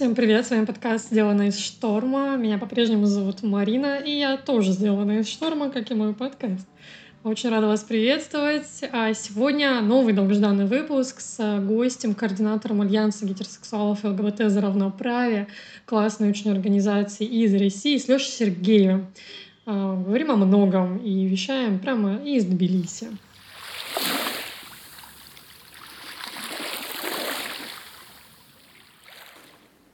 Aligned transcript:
Всем 0.00 0.14
привет, 0.14 0.46
с 0.46 0.50
вами 0.50 0.64
подкаст 0.64 1.10
«Сделано 1.10 1.48
из 1.48 1.58
шторма». 1.58 2.34
Меня 2.38 2.56
по-прежнему 2.56 3.04
зовут 3.04 3.42
Марина, 3.42 3.98
и 3.98 4.10
я 4.12 4.38
тоже 4.38 4.72
сделана 4.72 5.18
из 5.18 5.28
шторма, 5.28 5.68
как 5.68 5.90
и 5.90 5.94
мой 5.94 6.14
подкаст. 6.14 6.66
Очень 7.22 7.50
рада 7.50 7.66
вас 7.66 7.82
приветствовать. 7.82 8.82
А 8.92 9.12
сегодня 9.12 9.82
новый 9.82 10.14
долгожданный 10.14 10.64
выпуск 10.64 11.20
с 11.20 11.60
гостем, 11.60 12.14
координатором 12.14 12.80
Альянса 12.80 13.26
гетеросексуалов 13.26 14.02
и 14.02 14.08
ЛГБТ 14.08 14.50
за 14.50 14.62
равноправие, 14.62 15.48
классной 15.84 16.30
очень 16.30 16.50
организации 16.50 17.26
из 17.26 17.52
России, 17.52 17.98
с 17.98 18.08
Лешей 18.08 18.30
Сергеевым. 18.30 19.06
А, 19.66 20.02
говорим 20.02 20.30
о 20.30 20.36
многом 20.36 20.96
и 20.96 21.26
вещаем 21.26 21.78
прямо 21.78 22.14
из 22.24 22.46
Тбилиси. 22.46 23.08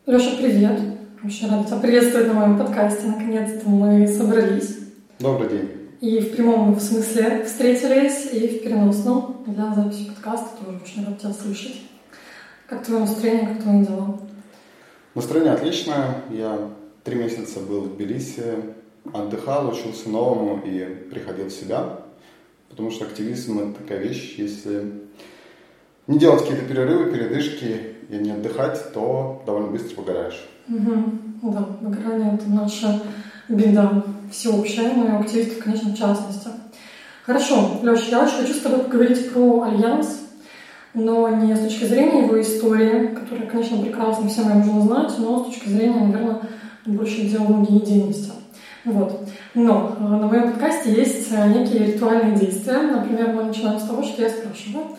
Леша, 0.06 0.36
привет. 0.36 0.78
Очень 1.24 1.50
рада 1.50 1.66
тебя 1.66 1.78
приветствовать 1.78 2.28
на 2.28 2.34
моем 2.34 2.56
подкасте. 2.56 3.08
Наконец-то 3.08 3.68
мы 3.68 4.06
собрались. 4.06 4.78
Добрый 5.18 5.48
день. 5.48 5.68
И 6.00 6.20
в 6.20 6.36
прямом 6.36 6.78
смысле 6.78 7.42
встретились, 7.44 8.32
и 8.32 8.46
в 8.46 8.62
переносном 8.62 9.42
для 9.48 9.74
записи 9.74 10.06
подкаста. 10.06 10.64
Тоже 10.64 10.78
очень 10.80 11.04
рада 11.04 11.18
тебя 11.18 11.32
слышать. 11.32 11.80
Как 12.68 12.84
твое 12.84 13.00
настроение, 13.00 13.48
как 13.48 13.62
твои 13.64 13.84
дела? 13.84 14.20
Настроение 15.16 15.54
отличное. 15.54 16.22
Я 16.30 16.70
три 17.02 17.16
месяца 17.16 17.58
был 17.58 17.80
в 17.80 17.96
Тбилиси, 17.96 18.44
отдыхал, 19.12 19.70
учился 19.70 20.08
новому 20.08 20.62
и 20.64 20.84
приходил 21.10 21.46
в 21.46 21.52
себя. 21.52 21.98
Потому 22.68 22.92
что 22.92 23.06
активизм– 23.06 23.58
это 23.70 23.80
такая 23.80 23.98
вещь, 23.98 24.36
если 24.38 24.84
не 26.06 26.18
делать 26.18 26.42
какие-то 26.42 26.64
перерывы, 26.64 27.10
передышки 27.10 27.80
и 28.08 28.16
не 28.16 28.30
отдыхать, 28.30 28.92
то 28.92 29.42
довольно 29.46 29.68
быстро 29.68 29.96
выгораешь. 30.00 30.44
Угу. 30.68 31.52
Да, 31.52 31.66
выгорание– 31.80 32.34
это 32.34 32.48
наша 32.48 33.02
беда 33.48 34.04
всеобщая, 34.30 34.92
но 34.94 35.06
и 35.06 35.20
активистов, 35.20 35.62
конечно, 35.62 35.90
в 35.90 35.98
частности. 35.98 36.48
Хорошо, 37.24 37.80
Леша, 37.82 38.06
я 38.10 38.24
очень 38.24 38.36
хочу 38.36 38.54
с 38.54 38.60
тобой 38.60 38.80
поговорить 38.80 39.32
про 39.32 39.62
Альянс, 39.62 40.20
но 40.94 41.28
не 41.28 41.54
с 41.54 41.60
точки 41.60 41.84
зрения 41.84 42.24
его 42.24 42.40
истории, 42.40 43.08
которая, 43.08 43.48
конечно, 43.48 43.82
прекрасно 43.82 44.28
всем 44.28 44.48
ее 44.48 44.64
нужно 44.64 44.82
знать, 44.82 45.12
но 45.18 45.40
с 45.40 45.46
точки 45.46 45.68
зрения, 45.68 46.06
наверное, 46.06 46.40
больше 46.86 47.22
идеологии 47.22 47.78
и 47.78 47.84
деятельности. 47.84 48.32
Вот. 48.84 49.28
Но 49.54 49.96
э, 49.98 50.02
на 50.02 50.28
моем 50.28 50.52
подкасте 50.52 50.92
есть 50.92 51.26
э, 51.32 51.48
некие 51.48 51.92
ритуальные 51.92 52.38
действия. 52.38 52.78
Например, 52.82 53.32
мы 53.32 53.44
начинаем 53.44 53.80
с 53.80 53.84
того, 53.84 54.02
что 54.04 54.22
я 54.22 54.28
спрашиваю, 54.28 54.96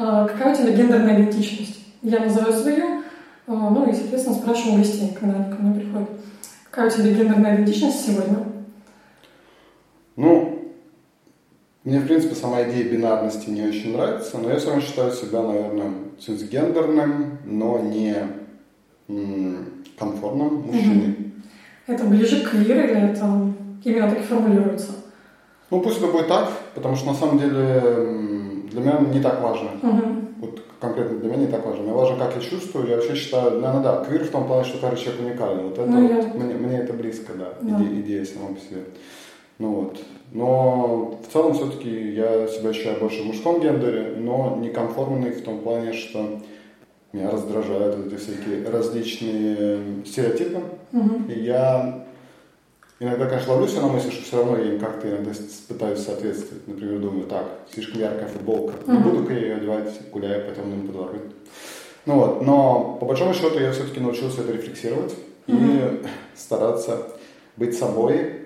какая 0.00 0.54
у 0.54 0.56
тебя 0.56 0.72
гендерная 0.72 1.20
идентичность? 1.20 1.84
Я 2.02 2.20
называю 2.20 2.52
свою, 2.52 3.02
ну 3.46 3.90
и, 3.90 3.92
соответственно, 3.92 4.36
спрашиваю 4.36 4.78
гостей, 4.78 5.16
когда 5.18 5.36
они 5.36 5.52
ко 5.52 5.60
мне 5.60 5.80
приходят. 5.80 6.08
Какая 6.70 6.88
у 6.88 6.92
тебя 6.92 7.12
гендерная 7.12 7.56
идентичность 7.56 8.06
сегодня? 8.06 8.38
Ну, 10.16 10.72
мне, 11.84 11.98
в 11.98 12.06
принципе, 12.06 12.34
сама 12.34 12.62
идея 12.62 12.84
бинарности 12.84 13.50
не 13.50 13.62
очень 13.62 13.92
нравится, 13.92 14.38
но 14.38 14.50
я 14.50 14.56
все 14.56 14.68
равно 14.68 14.82
считаю 14.82 15.12
себя, 15.12 15.42
наверное, 15.42 15.92
цисгендерным, 16.20 17.38
но 17.44 17.78
не 17.78 18.14
конформным 19.98 20.62
мужчиной. 20.62 21.16
Это 21.86 22.04
ближе 22.04 22.44
к 22.44 22.50
квир 22.50 22.84
или 22.84 23.10
это 23.10 23.52
именно 23.84 24.08
так 24.08 24.20
и 24.20 24.22
формулируется? 24.22 24.92
Ну, 25.70 25.80
пусть 25.80 25.98
это 25.98 26.06
будет 26.06 26.28
так, 26.28 26.50
потому 26.74 26.96
что 26.96 27.08
на 27.08 27.14
самом 27.14 27.38
деле 27.38 27.82
для 28.70 28.80
меня 28.80 28.98
не 29.12 29.20
так 29.20 29.42
важно. 29.42 29.70
Угу. 29.82 30.02
Вот 30.40 30.62
конкретно 30.80 31.18
для 31.18 31.28
меня 31.28 31.46
не 31.46 31.52
так 31.52 31.66
важно. 31.66 31.82
Мне 31.82 31.92
важно, 31.92 32.16
как 32.16 32.36
я 32.36 32.40
чувствую. 32.40 32.88
Я 32.88 32.96
вообще 32.96 33.14
считаю, 33.14 33.60
наверное, 33.60 33.82
да, 33.82 34.04
квир 34.04 34.24
в 34.24 34.30
том 34.30 34.46
плане, 34.46 34.64
что 34.64 34.78
каждый 34.78 35.02
человек 35.02 35.20
уникален. 35.20 35.68
Вот 35.68 35.78
это 35.78 35.86
ну, 35.86 36.08
вот, 36.08 36.24
я... 36.24 36.32
мне, 36.34 36.54
мне 36.54 36.78
это 36.78 36.92
близко, 36.92 37.32
да, 37.34 37.54
да. 37.60 37.76
Идея, 37.76 38.00
идея 38.00 38.24
сама 38.24 38.48
по 38.48 38.60
себе. 38.60 38.84
Ну 39.58 39.72
вот. 39.72 39.98
Но 40.32 41.18
в 41.28 41.32
целом 41.32 41.54
все-таки 41.54 42.12
я 42.12 42.46
себя 42.46 42.70
ощущаю 42.70 42.98
больше 43.00 43.22
в 43.22 43.26
мужском 43.26 43.60
гендере, 43.60 44.14
но 44.16 44.56
некомфортный 44.60 45.32
в 45.32 45.42
том 45.42 45.58
плане, 45.58 45.92
что 45.92 46.40
меня 47.12 47.30
раздражают 47.30 48.06
эти 48.06 48.16
всякие 48.16 48.68
различные 48.68 50.04
стереотипы. 50.06 50.60
Угу. 50.92 51.30
И 51.30 51.40
я 51.40 52.04
иногда, 53.00 53.26
конечно, 53.26 53.52
ловлю 53.52 53.66
себя 53.66 53.82
на 53.82 53.88
мысли, 53.88 54.10
что 54.10 54.22
все 54.22 54.36
равно 54.36 54.58
я 54.58 54.72
им 54.72 54.78
как-то 54.78 55.08
иногда 55.08 55.30
пытаюсь 55.68 56.00
соответствовать. 56.00 56.68
Например, 56.68 57.00
думаю, 57.00 57.26
так, 57.26 57.46
слишком 57.72 58.00
яркая 58.00 58.28
футболка, 58.28 58.74
угу. 58.84 58.92
не 58.92 58.98
буду-ка 58.98 59.32
я 59.32 59.40
ее 59.40 59.54
одевать, 59.56 60.10
гуляя 60.12 60.48
по 60.48 60.54
темным 60.54 60.86
подворотням. 60.86 61.32
Ну 62.06 62.14
вот, 62.14 62.42
но 62.42 62.96
по 63.00 63.06
большому 63.06 63.34
счету 63.34 63.58
я 63.58 63.72
все-таки 63.72 64.00
научился 64.00 64.42
это 64.42 64.52
рефлексировать 64.52 65.14
угу. 65.46 65.58
и 65.58 66.02
стараться 66.36 67.08
быть 67.56 67.76
собой 67.76 68.36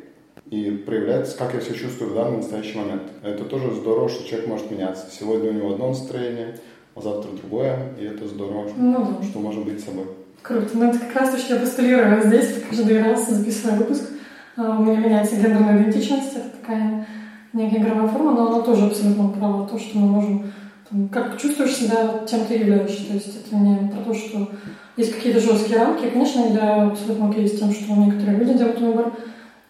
и 0.51 0.71
проявлять, 0.71 1.37
как 1.37 1.55
я 1.55 1.61
себя 1.61 1.75
чувствую 1.75 2.13
в 2.13 2.15
данный 2.15 2.39
настоящий 2.39 2.79
момент. 2.79 3.03
Это 3.23 3.45
тоже 3.45 3.75
здорово, 3.75 4.09
что 4.09 4.27
человек 4.29 4.49
может 4.49 4.71
меняться. 4.71 5.07
Сегодня 5.11 5.51
у 5.51 5.55
него 5.55 5.73
одно 5.73 5.89
настроение, 5.89 6.59
а 6.95 7.01
завтра 7.01 7.31
другое, 7.31 7.79
и 7.99 8.05
это 8.05 8.27
здорово, 8.29 8.71
да. 8.77 9.19
что 9.29 9.39
можно 9.39 9.63
быть 9.63 9.83
собой. 9.83 10.07
Круто. 10.43 10.69
Ну, 10.75 10.91
это 10.91 10.99
как 10.99 11.15
раз 11.15 11.31
то, 11.31 11.39
что 11.39 11.55
я 11.55 11.61
постулирую 11.61 12.23
здесь, 12.25 12.63
каждый 12.69 13.03
раз 13.03 13.31
записывая 13.31 13.77
выпуск. 13.77 14.14
А, 14.57 14.79
у 14.79 14.83
меня 14.83 14.99
меняется 14.99 15.37
гендерная 15.37 15.83
идентичность, 15.83 16.37
это 16.37 16.49
такая 16.61 17.07
некая 17.53 17.79
игровая 17.79 18.09
форма, 18.09 18.33
но 18.33 18.49
она 18.49 18.61
тоже 18.61 18.87
абсолютно 18.87 19.29
права. 19.29 19.67
То, 19.67 19.79
что 19.79 19.99
мы 19.99 20.07
можем 20.07 20.53
там, 20.89 21.09
как 21.09 21.41
чувствуешь 21.41 21.75
себя, 21.75 22.25
тем 22.27 22.45
ты 22.45 22.55
являешься. 22.55 23.07
То 23.09 23.15
есть 23.15 23.47
это 23.47 23.57
не 23.57 23.89
про 23.89 24.01
то, 24.01 24.15
что 24.15 24.49
есть 24.97 25.15
какие-то 25.15 25.41
жесткие 25.41 25.81
рамки. 25.81 26.09
Конечно, 26.09 26.41
я 26.53 26.85
абсолютно 26.85 27.31
окей 27.31 27.49
с 27.49 27.59
тем, 27.59 27.73
что 27.73 27.95
некоторые 27.95 28.39
люди 28.39 28.59
делают 28.59 28.81
выбор, 28.81 29.13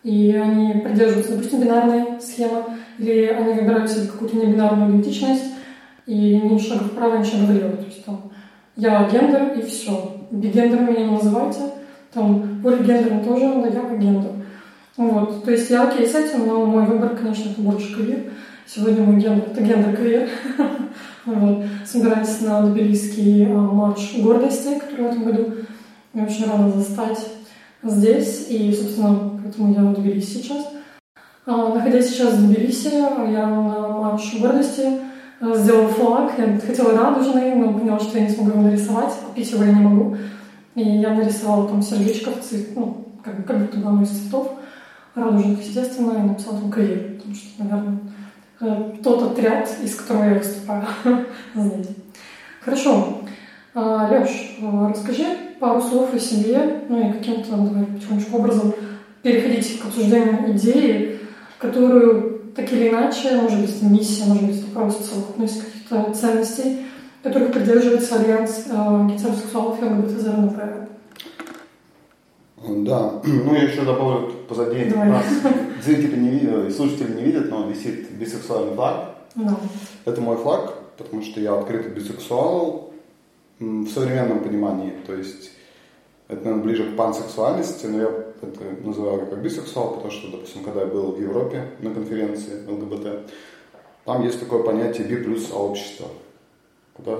и 0.02 0.32
они 0.32 0.80
придерживаются, 0.80 1.34
допустим, 1.34 1.60
бинарной 1.60 2.20
схемы, 2.20 2.64
или 2.98 3.26
они 3.26 3.54
выбирают 3.54 3.90
себе 3.90 4.06
какую-то 4.06 4.36
небинарную 4.36 4.90
идентичность, 4.90 5.44
и 6.06 6.36
ни 6.36 6.58
шага 6.58 6.84
вправо, 6.84 7.16
ни 7.16 7.24
шага 7.24 7.46
влево. 7.46 7.76
То 7.76 7.86
есть 7.86 8.04
там 8.04 8.30
агендер, 8.76 9.58
и 9.58 9.62
все. 9.62 10.12
Бигендером 10.30 10.90
меня 10.90 11.06
не 11.06 11.12
называйте. 11.12 11.60
Там 12.12 12.60
полигендером 12.62 13.24
тоже, 13.24 13.46
но 13.46 13.66
агендер. 13.66 14.44
Вот. 14.97 15.44
То 15.44 15.50
есть 15.50 15.71
я 15.71 15.88
окей 15.88 16.06
с 16.06 16.15
этим, 16.15 16.47
но 16.47 16.65
мой 16.66 16.87
выбор, 16.87 17.16
конечно, 17.16 17.50
это 17.50 17.60
больше 17.60 17.94
квир. 17.94 18.32
Сегодня 18.66 19.03
мой 19.03 19.21
гендер— 19.21 19.49
это 19.50 19.60
genderqueer. 19.60 20.28
вот. 21.27 21.65
Собираюсь 21.84 22.41
на 22.41 22.62
Тбилисский 22.62 23.47
а, 23.47 23.59
марш 23.59 24.15
гордости, 24.19 24.78
который 24.78 25.09
в 25.09 25.10
этом 25.10 25.25
году 25.25 25.53
я 26.15 26.22
очень 26.22 26.49
рада 26.49 26.71
застать 26.71 27.27
здесь, 27.82 28.47
и, 28.49 28.72
собственно, 28.72 29.38
поэтому 29.43 29.75
я 29.75 29.82
в 29.82 29.94
Тбилиси 29.94 30.38
сейчас. 30.38 30.69
А, 31.44 31.75
находясь 31.75 32.09
сейчас 32.09 32.34
в 32.34 32.47
Тбилиси, 32.47 32.94
я 32.94 33.47
на 33.47 33.88
марш 33.88 34.34
гордости 34.41 35.00
а, 35.41 35.55
сделала 35.56 35.88
флаг. 35.88 36.32
Я 36.38 36.59
хотела 36.61 36.97
радужный, 36.97 37.55
но 37.56 37.75
поняла, 37.75 37.99
что 37.99 38.16
я 38.16 38.26
не 38.26 38.31
смогу 38.31 38.50
его 38.53 38.62
нарисовать, 38.62 39.12
купить 39.26 39.50
его 39.50 39.65
я 39.65 39.72
не 39.72 39.81
могу. 39.81 40.16
И 40.76 40.82
я 40.82 41.11
нарисовала 41.11 41.69
там 41.69 41.82
сердечко 41.82 42.31
в 42.31 42.41
цвет, 42.41 42.76
ну, 42.76 43.09
как, 43.22 43.44
как 43.44 43.59
будто 43.59 43.78
бы 43.78 43.88
оно 43.88 44.03
из 44.03 44.09
цветов 44.09 44.53
радужных, 45.14 45.60
естественно, 45.60 46.19
и 46.19 46.28
написала 46.28 46.58
там 46.58 46.70
квир, 46.70 47.16
потому 47.16 47.34
что, 47.34 47.62
наверное, 47.62 47.98
э, 48.60 48.92
тот 49.02 49.32
отряд, 49.32 49.69
из 49.82 49.94
которого 49.94 50.25
я 50.25 50.34
выступаю 50.34 50.86
здесь. 51.54 51.97
Хорошо. 52.60 53.20
А, 53.75 54.08
Леш, 54.08 54.56
а, 54.62 54.88
расскажи 54.88 55.25
пару 55.58 55.82
слов 55.82 56.14
о 56.14 56.19
себе, 56.19 56.82
ну 56.88 57.08
и 57.08 57.12
каким-то, 57.12 57.56
давай, 57.56 57.86
потихонечку 57.86 58.38
образом 58.38 58.72
переходить 59.22 59.80
к 59.80 59.86
обсуждению 59.86 60.56
идеи, 60.56 61.19
которую 61.58 62.52
так 62.54 62.72
или 62.72 62.88
иначе, 62.88 63.34
может 63.36 63.60
быть, 63.60 63.82
миссия, 63.82 64.26
может 64.26 64.44
быть, 64.44 64.72
просто 64.72 65.02
совокупность 65.02 65.61
каких-то 65.64 66.12
ценностей, 66.14 66.87
которых 67.22 67.52
придерживается 67.52 68.16
Альянс 68.16 68.66
э, 68.66 69.08
гетеросексуалов 69.11 69.82
и 69.82 69.84
ЛГБТ 69.84 70.26
равноправие. 70.26 70.88
Да, 72.66 73.20
ну 73.25 73.55
я 73.55 73.64
еще 73.64 73.82
добавлю 73.82 74.32
позади 74.49 74.84
Давай. 74.87 75.08
нас, 75.08 75.26
зрители 75.82 76.16
не 76.16 76.31
видят, 76.31 76.75
слушатели 76.75 77.12
не 77.12 77.22
видят, 77.22 77.50
но 77.50 77.69
висит 77.69 78.11
бисексуальный 78.12 78.75
флаг. 78.75 79.16
Да. 79.34 79.56
Это 80.05 80.20
мой 80.20 80.37
флаг, 80.37 80.75
потому 80.96 81.22
что 81.22 81.40
я 81.40 81.55
открытый 81.55 81.93
бисексуал, 81.93 82.94
в 83.58 83.88
современном 83.88 84.40
понимании. 84.40 84.93
То 85.06 85.14
есть 85.14 85.52
это, 86.28 86.43
наверное, 86.44 86.64
ближе 86.64 86.93
к 86.93 86.96
пансексуальности, 86.96 87.87
но 87.87 87.99
я 87.99 88.08
это 88.43 88.87
называю 88.87 89.26
как 89.26 89.43
бисексуал, 89.43 89.94
потому 89.94 90.11
что, 90.11 90.31
допустим, 90.31 90.64
когда 90.64 90.81
я 90.81 90.87
был 90.87 91.12
в 91.12 91.20
Европе 91.20 91.70
на 91.81 91.93
конференции 91.93 92.66
ЛГБТ, 92.66 93.31
там 94.05 94.22
есть 94.22 94.40
такое 94.40 94.62
понятие 94.62 95.06
би 95.06 95.16
плюс 95.16 95.46
сообщество, 95.46 96.08
куда 96.94 97.19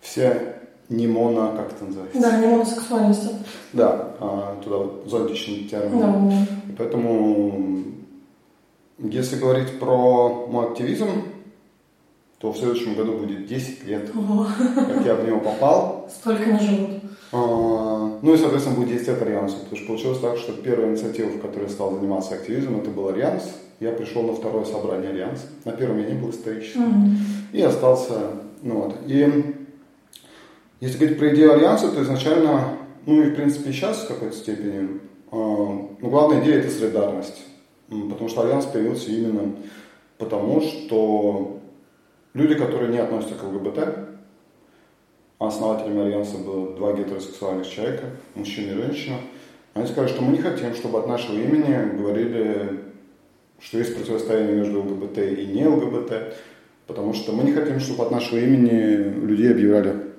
все 0.00 0.56
не 0.92 1.06
моно, 1.06 1.54
как 1.56 1.72
это 1.72 1.84
называется? 1.84 2.20
Да, 2.20 2.38
не 2.38 2.46
моносексуальность. 2.46 3.30
Да, 3.72 4.14
а, 4.20 4.60
туда 4.62 4.76
вот 4.76 5.04
зонтичный 5.06 5.64
термин. 5.64 5.98
Да. 5.98 6.46
И 6.68 6.76
поэтому, 6.76 7.82
если 8.98 9.36
говорить 9.36 9.78
про 9.78 10.46
мой 10.48 10.70
активизм, 10.70 11.08
то 12.38 12.52
в 12.52 12.58
следующем 12.58 12.94
году 12.94 13.18
будет 13.18 13.46
10 13.46 13.84
лет, 13.84 14.10
Ого. 14.14 14.46
как 14.74 15.06
я 15.06 15.14
в 15.14 15.26
него 15.26 15.40
попал. 15.40 16.10
Столько 16.12 16.52
не 16.52 16.58
живут. 16.58 16.90
А, 17.32 18.18
ну 18.20 18.34
и, 18.34 18.36
соответственно, 18.36 18.76
будет 18.76 18.90
10 18.90 19.08
лет 19.08 19.22
Альянсу, 19.22 19.56
потому 19.58 19.76
что 19.76 19.86
получилось 19.86 20.18
так, 20.18 20.36
что 20.36 20.52
первая 20.52 20.90
инициатива, 20.90 21.28
в 21.28 21.40
которой 21.40 21.64
я 21.64 21.68
стал 21.70 21.94
заниматься 21.94 22.34
активизмом, 22.34 22.80
это 22.80 22.90
был 22.90 23.08
Альянс. 23.08 23.44
Я 23.80 23.92
пришел 23.92 24.22
на 24.22 24.34
второе 24.34 24.64
собрание 24.64 25.10
Альянса. 25.10 25.44
На 25.64 25.72
первом 25.72 25.98
я 25.98 26.10
не 26.10 26.20
был 26.20 26.30
историческим. 26.30 26.82
Mm-hmm. 26.82 27.16
И 27.52 27.62
остался, 27.62 28.18
ну 28.62 28.82
вот. 28.82 28.96
И 29.06 29.61
если 30.82 30.98
говорить 30.98 31.18
про 31.18 31.32
идею 31.32 31.52
Альянса, 31.52 31.92
то 31.92 32.02
изначально, 32.02 32.76
ну 33.06 33.22
и 33.22 33.30
в 33.30 33.36
принципе 33.36 33.70
сейчас 33.70 33.98
в 33.98 34.08
какой-то 34.08 34.34
степени, 34.34 34.88
э, 34.88 34.98
ну 35.30 35.96
главная 36.00 36.42
идея 36.42 36.58
это 36.58 36.70
солидарность. 36.70 37.40
Потому 37.88 38.28
что 38.28 38.42
Альянс 38.42 38.66
появился 38.66 39.12
именно 39.12 39.54
потому, 40.18 40.60
что 40.60 41.60
люди, 42.34 42.56
которые 42.56 42.90
не 42.90 42.98
относятся 42.98 43.36
к 43.36 43.44
ЛГБТ, 43.44 44.08
основателями 45.38 46.02
Альянса 46.02 46.38
было 46.38 46.74
два 46.74 46.94
гетеросексуальных 46.94 47.70
человека, 47.70 48.06
мужчина 48.34 48.72
и 48.72 48.82
женщина. 48.82 49.18
Они 49.74 49.86
сказали, 49.86 50.08
что 50.12 50.22
мы 50.22 50.32
не 50.32 50.42
хотим, 50.42 50.74
чтобы 50.74 50.98
от 50.98 51.06
нашего 51.06 51.36
имени 51.36 51.96
говорили, 51.96 52.80
что 53.60 53.78
есть 53.78 53.94
противостояние 53.94 54.56
между 54.56 54.80
ЛГБТ 54.80 55.18
и 55.18 55.46
не 55.46 55.64
ЛГБТ, 55.64 56.34
потому 56.88 57.14
что 57.14 57.30
мы 57.30 57.44
не 57.44 57.52
хотим, 57.52 57.78
чтобы 57.78 58.02
от 58.02 58.10
нашего 58.10 58.38
имени 58.38 59.24
людей 59.24 59.52
объявляли 59.52 60.11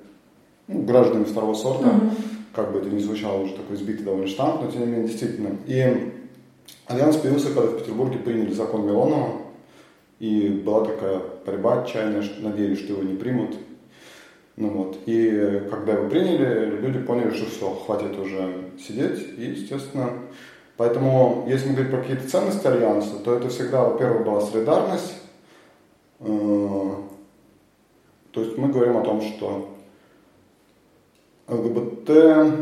ну, 0.73 0.81
гражданами 0.83 1.25
второго 1.25 1.53
сорта, 1.53 1.85
mm-hmm. 1.85 2.11
как 2.53 2.71
бы 2.71 2.79
это 2.79 2.89
ни 2.89 2.99
звучало 2.99 3.43
уже 3.43 3.53
такой 3.53 3.77
сбитый 3.77 4.03
довольно 4.03 4.27
штамп, 4.27 4.61
но 4.61 4.71
тем 4.71 4.81
не 4.81 4.87
менее 4.87 5.07
действительно. 5.07 5.57
И 5.67 6.13
Альянс 6.87 7.17
появился, 7.17 7.53
когда 7.53 7.69
в 7.69 7.79
Петербурге 7.79 8.19
приняли 8.19 8.51
закон 8.53 8.85
Милонова, 8.85 9.41
и 10.19 10.49
была 10.49 10.85
такая 10.85 11.21
борьба 11.45 11.81
отчаянная, 11.81 12.21
что 12.21 12.41
надеялись, 12.41 12.79
что 12.79 12.93
его 12.93 13.03
не 13.03 13.15
примут. 13.15 13.55
Ну 14.55 14.69
вот. 14.69 14.97
И 15.05 15.63
когда 15.69 15.93
его 15.93 16.09
приняли, 16.09 16.77
люди 16.79 16.99
поняли, 16.99 17.31
что 17.31 17.49
все, 17.49 17.69
хватит 17.73 18.17
уже 18.17 18.69
сидеть. 18.79 19.19
И, 19.37 19.45
естественно, 19.45 20.11
поэтому, 20.77 21.45
если 21.47 21.67
мы 21.67 21.73
говорим 21.73 21.91
про 21.91 22.01
какие-то 22.01 22.29
ценности 22.29 22.67
Альянса, 22.67 23.15
то 23.23 23.35
это 23.35 23.49
всегда, 23.49 23.83
во-первых, 23.83 24.25
была 24.25 24.41
солидарность. 24.41 25.13
Э, 26.19 26.89
то 28.31 28.41
есть 28.41 28.57
мы 28.57 28.69
говорим 28.69 28.97
о 28.97 29.03
том, 29.03 29.21
что 29.21 29.72
ЛГБТ, 31.47 32.09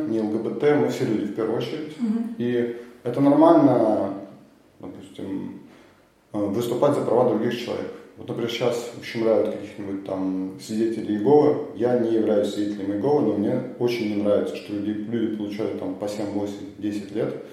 не 0.09 0.21
ЛГБТ, 0.21 0.63
мы 0.79 0.89
все 0.89 1.05
люди 1.05 1.25
в 1.25 1.35
первую 1.35 1.57
очередь. 1.57 1.95
Mm-hmm. 1.97 2.35
И 2.37 2.77
это 3.03 3.21
нормально, 3.21 4.13
допустим, 4.79 5.61
э, 6.33 6.37
выступать 6.37 6.95
за 6.95 7.01
права 7.01 7.29
других 7.29 7.57
человек. 7.59 7.91
Вот, 8.17 8.27
например, 8.27 8.51
сейчас 8.51 8.91
ущемляют 8.99 9.55
каких-нибудь 9.55 10.05
там 10.05 10.53
свидетелей 10.61 11.17
Иеговы. 11.17 11.67
Я 11.75 11.99
не 11.99 12.13
являюсь 12.13 12.53
свидетелем 12.53 12.93
Иеговы, 12.93 13.21
но 13.21 13.33
мне 13.37 13.61
очень 13.79 14.15
не 14.15 14.21
нравится, 14.21 14.55
что 14.55 14.73
люди, 14.73 14.91
люди 14.91 15.35
получают 15.35 15.79
там 15.79 15.95
по 15.95 16.07
7, 16.07 16.25
8, 16.25 16.53
10 16.77 17.15
лет 17.15 17.43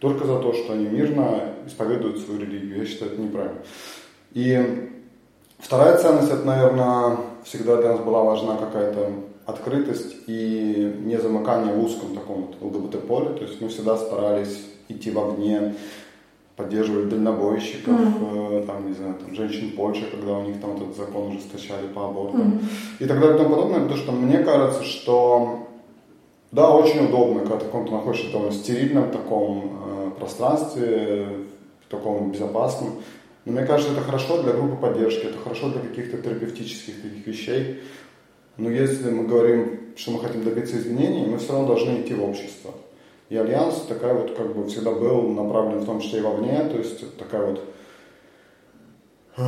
только 0.00 0.24
за 0.24 0.38
то, 0.38 0.52
что 0.54 0.72
они 0.72 0.86
мирно 0.86 1.54
исповедуют 1.66 2.18
свою 2.18 2.40
религию. 2.40 2.78
Я 2.78 2.86
считаю, 2.86 3.12
это 3.12 3.20
неправильно. 3.20 3.58
И 4.32 4.90
вторая 5.58 5.98
ценность, 5.98 6.30
это, 6.30 6.44
наверное, 6.44 7.18
всегда 7.44 7.76
для 7.76 7.92
нас 7.92 8.00
была 8.00 8.24
важна 8.24 8.56
какая-то 8.56 9.12
открытость 9.46 10.16
и 10.26 10.94
не 11.04 11.18
замыкание 11.18 11.74
в 11.74 11.84
узком 11.84 12.14
таком 12.14 12.46
вот 12.46 12.56
ЛГБТ-поле. 12.60 13.30
То 13.30 13.44
есть 13.44 13.60
мы 13.60 13.68
всегда 13.68 13.96
старались 13.96 14.64
идти 14.88 15.10
в 15.10 15.18
огне, 15.18 15.74
поддерживали 16.56 17.08
дальнобойщиков, 17.08 17.94
mm-hmm. 17.94 18.66
там, 18.66 18.88
не 18.88 18.94
знаю, 18.94 19.14
там, 19.14 19.34
женщин 19.34 19.72
Польши, 19.76 20.04
когда 20.10 20.38
у 20.38 20.42
них 20.42 20.60
там 20.60 20.76
этот 20.76 20.96
закон 20.96 21.28
ужесточали 21.28 21.86
по 21.94 22.06
абортам 22.06 22.40
mm-hmm. 22.40 23.04
и 23.04 23.06
так 23.06 23.18
далее 23.20 23.36
и 23.36 23.38
тому 23.38 23.54
подобное, 23.54 23.80
потому 23.80 23.98
что 23.98 24.12
мне 24.12 24.38
кажется, 24.38 24.84
что 24.84 25.66
да, 26.52 26.70
очень 26.70 27.06
удобно, 27.06 27.40
когда 27.40 27.58
ты 27.58 27.64
в 27.64 27.68
каком-то 27.68 27.92
находишься 27.92 28.28
в 28.28 28.32
таком 28.32 28.52
стерильном 28.52 29.10
таком 29.10 29.82
э, 29.84 30.10
пространстве, 30.18 31.28
в 31.86 31.90
таком 31.90 32.32
безопасном. 32.32 32.94
Но 33.44 33.52
мне 33.52 33.64
кажется, 33.64 33.92
это 33.92 34.02
хорошо 34.02 34.42
для 34.42 34.52
группы 34.52 34.76
поддержки, 34.76 35.26
это 35.26 35.38
хорошо 35.38 35.70
для 35.70 35.80
каких-то 35.80 36.18
терапевтических 36.18 37.02
таких 37.02 37.26
вещей. 37.26 37.80
Но 38.60 38.68
если 38.68 39.10
мы 39.10 39.26
говорим, 39.26 39.80
что 39.96 40.10
мы 40.10 40.20
хотим 40.20 40.44
добиться 40.44 40.76
изменений, 40.76 41.24
мы 41.26 41.38
все 41.38 41.52
равно 41.52 41.68
должны 41.68 42.02
идти 42.02 42.12
в 42.12 42.22
общество. 42.22 42.72
И 43.30 43.36
Альянс 43.36 43.86
такая 43.88 44.12
вот 44.12 44.36
как 44.36 44.54
бы 44.54 44.66
всегда 44.66 44.90
был 44.90 45.28
направлен 45.28 45.78
в 45.78 45.86
том 45.86 46.00
числе 46.00 46.18
и 46.18 46.22
вовне, 46.22 46.62
то 46.64 46.76
есть 46.76 47.16
такая 47.16 47.46
вот, 47.46 47.64
э, 49.38 49.42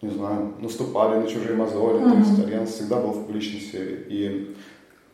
не 0.00 0.10
знаю, 0.10 0.54
наступали 0.60 1.18
на 1.20 1.26
чужие 1.26 1.54
мозоли, 1.54 2.00
mm-hmm. 2.00 2.12
то 2.12 2.18
есть 2.18 2.38
Альянс 2.38 2.70
всегда 2.70 3.00
был 3.00 3.10
в 3.10 3.26
публичной 3.26 3.60
сфере. 3.60 4.06
И 4.08 4.54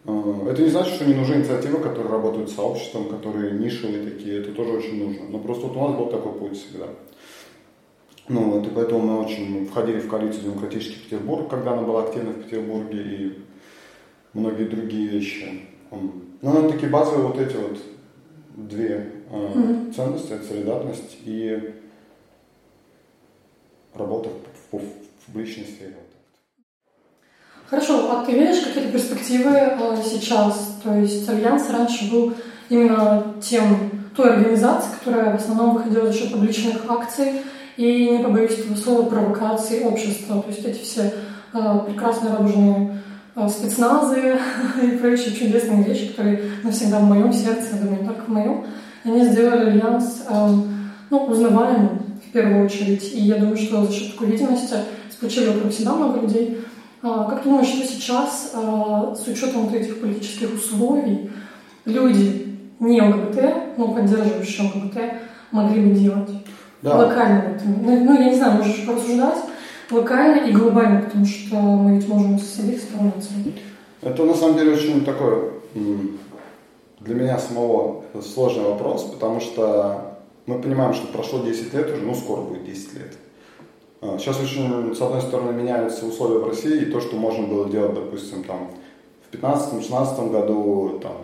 э, 0.05 0.49
это 0.49 0.62
не 0.62 0.69
значит, 0.69 0.94
что 0.94 1.06
не 1.06 1.14
нужны 1.14 1.37
инициативы, 1.37 1.79
которые 1.79 2.08
работают 2.08 2.50
с 2.50 2.55
сообществом, 2.55 3.08
которые 3.08 3.52
нишевые 3.52 4.11
такие, 4.11 4.43
это 4.43 4.52
тоже 4.52 4.75
очень 4.75 5.05
нужно. 5.05 5.29
Но 5.29 5.38
просто 5.40 5.67
вот 5.67 5.76
у 5.76 5.88
нас 5.88 5.99
был 5.99 6.06
такой 6.06 6.32
путь 6.35 6.56
всегда. 6.56 6.87
Ну 8.28 8.50
вот, 8.50 8.66
и 8.66 8.70
поэтому 8.70 9.00
мы 9.00 9.20
очень 9.20 9.66
входили 9.66 10.00
в 10.00 10.08
коалицию 10.08 10.44
«Демократический 10.44 11.00
Петербург», 11.00 11.48
когда 11.48 11.72
она 11.72 11.82
была 11.82 12.04
активна 12.04 12.32
в 12.32 12.42
Петербурге, 12.42 13.02
и 13.02 13.38
многие 14.34 14.64
другие 14.64 15.08
вещи. 15.08 15.62
Ну, 15.90 16.70
такие 16.70 16.90
базовые 16.90 17.26
вот 17.26 17.38
эти 17.38 17.56
вот 17.56 17.78
две 18.54 19.12
э, 19.30 19.34
mm-hmm. 19.34 19.94
ценности, 19.94 20.32
это 20.32 20.44
солидарность 20.44 21.16
и 21.25 21.75
работа 23.94 24.28
в, 24.70 24.76
в, 24.76 24.80
в 24.80 25.26
публичной 25.26 25.64
сфере. 25.64 25.96
Хорошо, 27.66 28.10
а 28.10 28.25
ты 28.25 28.32
видишь 28.32 28.64
какие-то 28.64 28.92
перспективы 28.92 29.50
э, 29.50 30.02
сейчас? 30.04 30.78
То 30.82 30.94
есть 30.94 31.28
Альянс 31.28 31.70
раньше 31.70 32.10
был 32.10 32.34
именно 32.69 33.34
тем, 33.42 33.90
той 34.14 34.34
организацией, 34.34 34.94
которая 34.98 35.36
в 35.36 35.40
основном 35.40 35.75
выходила 35.75 36.06
за 36.06 36.19
счет 36.19 36.32
публичных 36.32 36.90
акций 36.90 37.42
и, 37.78 38.10
не 38.10 38.19
побоюсь 38.19 38.58
этого 38.58 38.76
слова, 38.76 39.08
провокации 39.08 39.84
общества. 39.84 40.42
То 40.42 40.50
есть 40.50 40.64
эти 40.66 40.82
все 40.82 41.14
э, 41.54 41.78
прекрасно 41.86 42.36
радужные 42.36 42.98
Э, 43.40 43.48
спецназы 43.48 44.36
и 44.82 44.96
прочие 44.96 45.32
чудесные 45.32 45.84
вещи, 45.84 46.08
которые 46.08 46.42
навсегда 46.64 46.98
в 46.98 47.04
моем 47.04 47.32
сердце, 47.32 47.76
я 47.76 47.82
думаю, 47.82 48.04
только 48.04 48.22
в 48.22 48.28
моем, 48.28 48.64
они 49.04 49.25
сделали 49.25 49.70
Альянс 49.70 50.25
эм, 50.28 50.90
ну, 51.08 51.19
узнаваемым 51.19 52.00
в 52.26 52.32
первую 52.32 52.64
очередь. 52.64 53.14
И 53.14 53.20
я 53.20 53.36
думаю, 53.36 53.56
что 53.56 53.84
за 53.86 53.92
счет 53.92 54.12
такой 54.12 54.32
видимости 54.32 54.75
сплочили 55.08 55.50
вокруг 55.50 55.72
себя 55.72 55.92
много 55.92 56.20
людей. 56.20 56.58
А, 57.00 57.30
как 57.30 57.44
ты 57.44 57.49
думаешь, 57.49 57.68
что 57.68 57.87
сейчас, 57.87 58.54
э, 58.54 59.14
с 59.16 59.28
учетом 59.28 59.66
вот 59.66 59.75
этих 59.75 60.00
политических 60.00 60.52
условий, 60.52 61.30
люди 61.85 62.58
не 62.80 63.00
ЛГБТ, 63.00 63.76
но 63.76 63.94
поддерживающие 63.94 64.66
ЛГБТ, 64.66 64.99
могли 65.52 65.80
бы 65.80 65.94
делать? 65.94 66.30
Да. 66.82 66.97
Локально. 66.97 67.58
Ну, 67.64 68.04
ну, 68.04 68.20
я 68.20 68.30
не 68.30 68.37
знаю, 68.37 68.58
можешь 68.58 68.87
порассуждать, 68.87 69.38
локально 69.90 70.47
и 70.47 70.52
глобально, 70.52 71.02
потому 71.02 71.26
что 71.26 71.56
мы 71.56 71.97
ведь 71.97 72.08
можем 72.08 72.38
с 72.38 72.58
обеих 72.61 72.80
сторон 72.80 73.12
Это 74.02 74.25
на 74.25 74.35
самом 74.35 74.58
деле 74.58 74.73
очень 74.73 75.04
такой 75.04 75.52
для 77.00 77.14
меня 77.14 77.38
самого 77.38 78.04
сложный 78.23 78.64
вопрос, 78.64 79.04
потому 79.04 79.40
что 79.40 80.18
мы 80.47 80.61
понимаем, 80.61 80.94
что 80.94 81.06
прошло 81.08 81.40
10 81.40 81.75
лет 81.75 81.90
уже, 81.92 82.02
ну 82.02 82.14
скоро 82.14 82.42
будет 82.42 82.64
10 82.64 82.94
лет. 82.94 83.16
А, 84.00 84.16
сейчас 84.18 84.40
очень, 84.40 84.94
с 84.94 85.00
одной 85.00 85.20
стороны, 85.20 85.52
меняются 85.52 86.06
условия 86.06 86.38
в 86.38 86.49
России, 86.49 86.82
и 86.82 86.90
то, 86.90 87.00
что 87.00 87.16
можно 87.16 87.47
было 87.47 87.68
делать, 87.68 87.94
допустим, 87.94 88.44
там, 88.44 88.70
в 89.28 89.35
15-16 89.35 90.30
году, 90.30 91.00
там, 91.02 91.16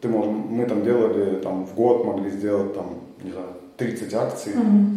ты 0.00 0.08
можешь, 0.08 0.32
мы 0.32 0.64
там 0.66 0.84
делали, 0.84 1.36
там, 1.40 1.66
в 1.66 1.74
год 1.74 2.04
могли 2.04 2.30
сделать, 2.30 2.74
там, 2.74 3.00
не 3.22 3.32
знаю, 3.32 3.48
30 3.76 4.14
акций, 4.14 4.52
mm-hmm 4.52 4.96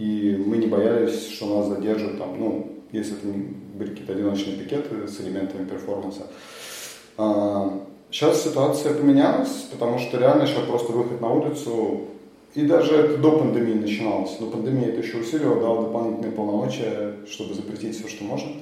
и 0.00 0.42
мы 0.46 0.56
не 0.56 0.66
боялись, 0.66 1.28
что 1.28 1.58
нас 1.58 1.68
задержат 1.68 2.18
там, 2.18 2.38
ну, 2.38 2.72
если 2.90 3.18
это 3.18 3.26
были 3.26 3.90
какие-то 3.90 4.14
одиночные 4.14 4.56
пикеты 4.56 5.06
с 5.06 5.20
элементами 5.20 5.66
перформанса. 5.66 6.22
Сейчас 8.10 8.46
а, 8.46 8.48
ситуация 8.48 8.94
поменялась, 8.94 9.68
потому 9.70 9.98
что 9.98 10.16
реально 10.16 10.46
сейчас 10.46 10.64
просто 10.64 10.92
выход 10.92 11.20
на 11.20 11.30
улицу, 11.30 12.00
и 12.54 12.62
даже 12.62 12.94
это 12.94 13.18
до 13.18 13.32
пандемии 13.32 13.74
начиналось. 13.74 14.38
До 14.38 14.46
пандемии 14.46 14.86
это 14.86 15.02
еще 15.02 15.18
усилило, 15.18 15.60
дал 15.60 15.82
дополнительные 15.82 16.32
полномочия, 16.32 17.16
чтобы 17.30 17.52
запретить 17.52 17.98
все, 17.98 18.08
что 18.08 18.24
можно. 18.24 18.52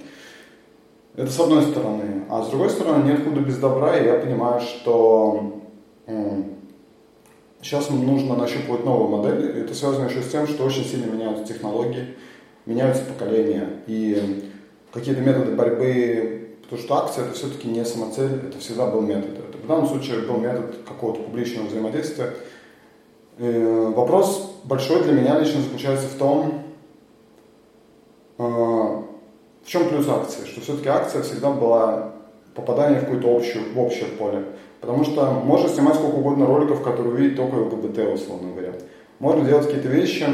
Это 1.14 1.30
с 1.30 1.38
одной 1.38 1.62
стороны. 1.62 2.24
А 2.28 2.42
с 2.42 2.48
другой 2.48 2.70
стороны, 2.70 3.04
нет 3.04 3.22
худа 3.22 3.40
без 3.40 3.58
добра, 3.58 3.96
и 3.96 4.06
я 4.06 4.14
понимаю, 4.14 4.60
что 4.60 5.62
Сейчас 7.60 7.90
нужно 7.90 8.36
нащупывать 8.36 8.84
новые 8.84 9.08
модели. 9.08 9.62
Это 9.62 9.74
связано 9.74 10.08
еще 10.08 10.22
с 10.22 10.30
тем, 10.30 10.46
что 10.46 10.64
очень 10.64 10.84
сильно 10.84 11.10
меняются 11.10 11.44
технологии, 11.44 12.14
меняются 12.66 13.02
поколения. 13.04 13.68
И 13.86 14.48
какие-то 14.92 15.20
методы 15.20 15.52
борьбы, 15.52 16.56
потому 16.62 16.80
что 16.80 16.94
акция 16.96 17.24
это 17.24 17.34
все-таки 17.34 17.68
не 17.68 17.84
самоцель, 17.84 18.40
это 18.48 18.58
всегда 18.58 18.86
был 18.86 19.00
метод. 19.00 19.30
Это 19.38 19.58
в 19.58 19.66
данном 19.66 19.88
случае 19.88 20.20
был 20.20 20.36
метод 20.38 20.76
какого-то 20.86 21.20
публичного 21.22 21.66
взаимодействия. 21.66 22.34
И 23.38 23.44
э, 23.44 23.92
вопрос 23.94 24.54
большой 24.64 25.02
для 25.02 25.12
меня 25.12 25.38
лично 25.38 25.60
заключается 25.60 26.06
в 26.08 26.14
том, 26.14 26.62
э, 28.38 28.42
в 28.42 29.66
чем 29.66 29.88
плюс 29.88 30.08
акции, 30.08 30.44
что 30.46 30.60
все-таки 30.60 30.88
акция 30.88 31.22
всегда 31.22 31.50
была 31.50 32.12
попадание 32.54 33.00
в 33.00 33.04
какое-то 33.04 33.28
общее, 33.28 33.62
в 33.74 33.78
общее 33.78 34.06
поле. 34.06 34.44
Потому 34.80 35.04
что 35.04 35.30
можно 35.32 35.68
снимать 35.68 35.96
сколько 35.96 36.16
угодно 36.16 36.46
роликов, 36.46 36.82
которые 36.82 37.14
увидит 37.14 37.36
только 37.36 37.56
ЛГБТ, 37.56 37.98
условно 38.14 38.52
говоря. 38.52 38.72
Можно 39.18 39.44
делать 39.44 39.66
какие-то 39.66 39.88
вещи, 39.88 40.26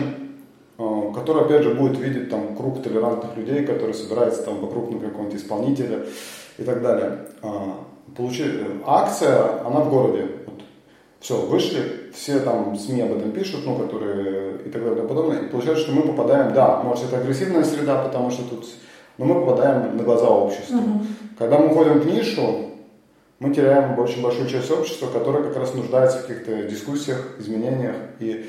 э, 0.79 1.13
которые, 1.15 1.47
опять 1.47 1.63
же, 1.63 1.75
будет 1.75 1.99
видеть 1.99 2.29
там 2.31 2.55
круг 2.57 2.83
толерантных 2.83 3.37
людей, 3.37 3.65
которые 3.65 3.95
собираются 3.95 4.43
там 4.43 4.61
вокруг, 4.61 4.91
например, 4.91 5.11
какого-нибудь 5.11 5.41
исполнителя 5.41 6.01
и 6.59 6.63
так 6.63 6.83
далее. 6.83 7.19
А, 7.43 7.79
получи... 8.17 8.45
Акция, 8.87 9.65
она 9.65 9.81
в 9.81 9.91
городе. 9.91 10.29
Вот. 10.47 10.63
Все, 11.21 11.37
вышли, 11.41 12.11
все 12.15 12.41
там 12.41 12.77
СМИ 12.77 13.01
об 13.01 13.17
этом 13.17 13.33
пишут, 13.33 13.63
ну, 13.65 13.77
которые 13.77 14.59
и 14.67 14.69
так 14.71 14.83
далее 14.83 14.93
и 14.93 14.97
тому 14.97 15.09
подобное. 15.09 15.41
И 15.41 15.49
получается, 15.49 15.85
что 15.85 15.93
мы 15.93 16.03
попадаем, 16.03 16.53
да, 16.53 16.83
может, 16.83 17.05
это 17.05 17.19
агрессивная 17.19 17.65
среда, 17.65 18.03
потому 18.03 18.31
что 18.31 18.43
тут... 18.45 18.67
Но 19.17 19.25
мы 19.27 19.35
попадаем 19.41 19.97
на 19.97 20.03
глаза 20.03 20.29
обществу. 20.29 20.77
Mm-hmm. 20.77 21.07
Когда 21.39 21.59
мы 21.59 21.69
уходим 21.69 22.01
в 22.01 22.07
нишу, 22.07 22.74
мы 23.41 23.55
теряем 23.55 23.99
очень 23.99 24.23
большую 24.23 24.49
часть 24.49 24.71
общества, 24.71 25.09
которая 25.09 25.43
как 25.43 25.57
раз 25.57 25.75
нуждается 25.75 26.19
в 26.19 26.27
каких-то 26.27 26.63
дискуссиях, 26.63 27.39
изменениях. 27.39 27.97
И 28.21 28.47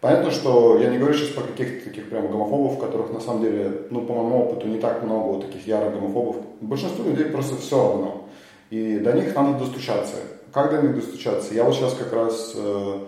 понятно, 0.00 0.30
что 0.30 0.78
я 0.78 0.90
не 0.90 0.98
говорю 0.98 1.14
сейчас 1.14 1.30
про 1.30 1.42
каких-то 1.42 1.88
таких 1.88 2.10
прям 2.10 2.28
гомофобов, 2.28 2.78
которых 2.78 3.12
на 3.12 3.20
самом 3.20 3.42
деле, 3.42 3.82
ну, 3.90 4.02
по 4.02 4.12
моему 4.12 4.44
опыту, 4.44 4.66
не 4.66 4.78
так 4.78 5.02
много 5.02 5.26
вот 5.26 5.46
таких 5.46 5.66
ярых 5.66 5.94
гомофобов. 5.94 6.36
Большинству 6.60 7.04
людей 7.04 7.26
просто 7.26 7.56
все 7.56 7.76
равно. 7.76 8.28
И 8.70 8.98
до 8.98 9.12
них 9.12 9.34
надо 9.34 9.58
достучаться. 9.58 10.16
Как 10.52 10.70
до 10.70 10.82
них 10.82 10.96
достучаться? 10.96 11.54
Я 11.54 11.64
вот 11.64 11.74
сейчас 11.74 11.94
как 11.94 12.12
раз 12.12 12.54
э, 12.56 12.98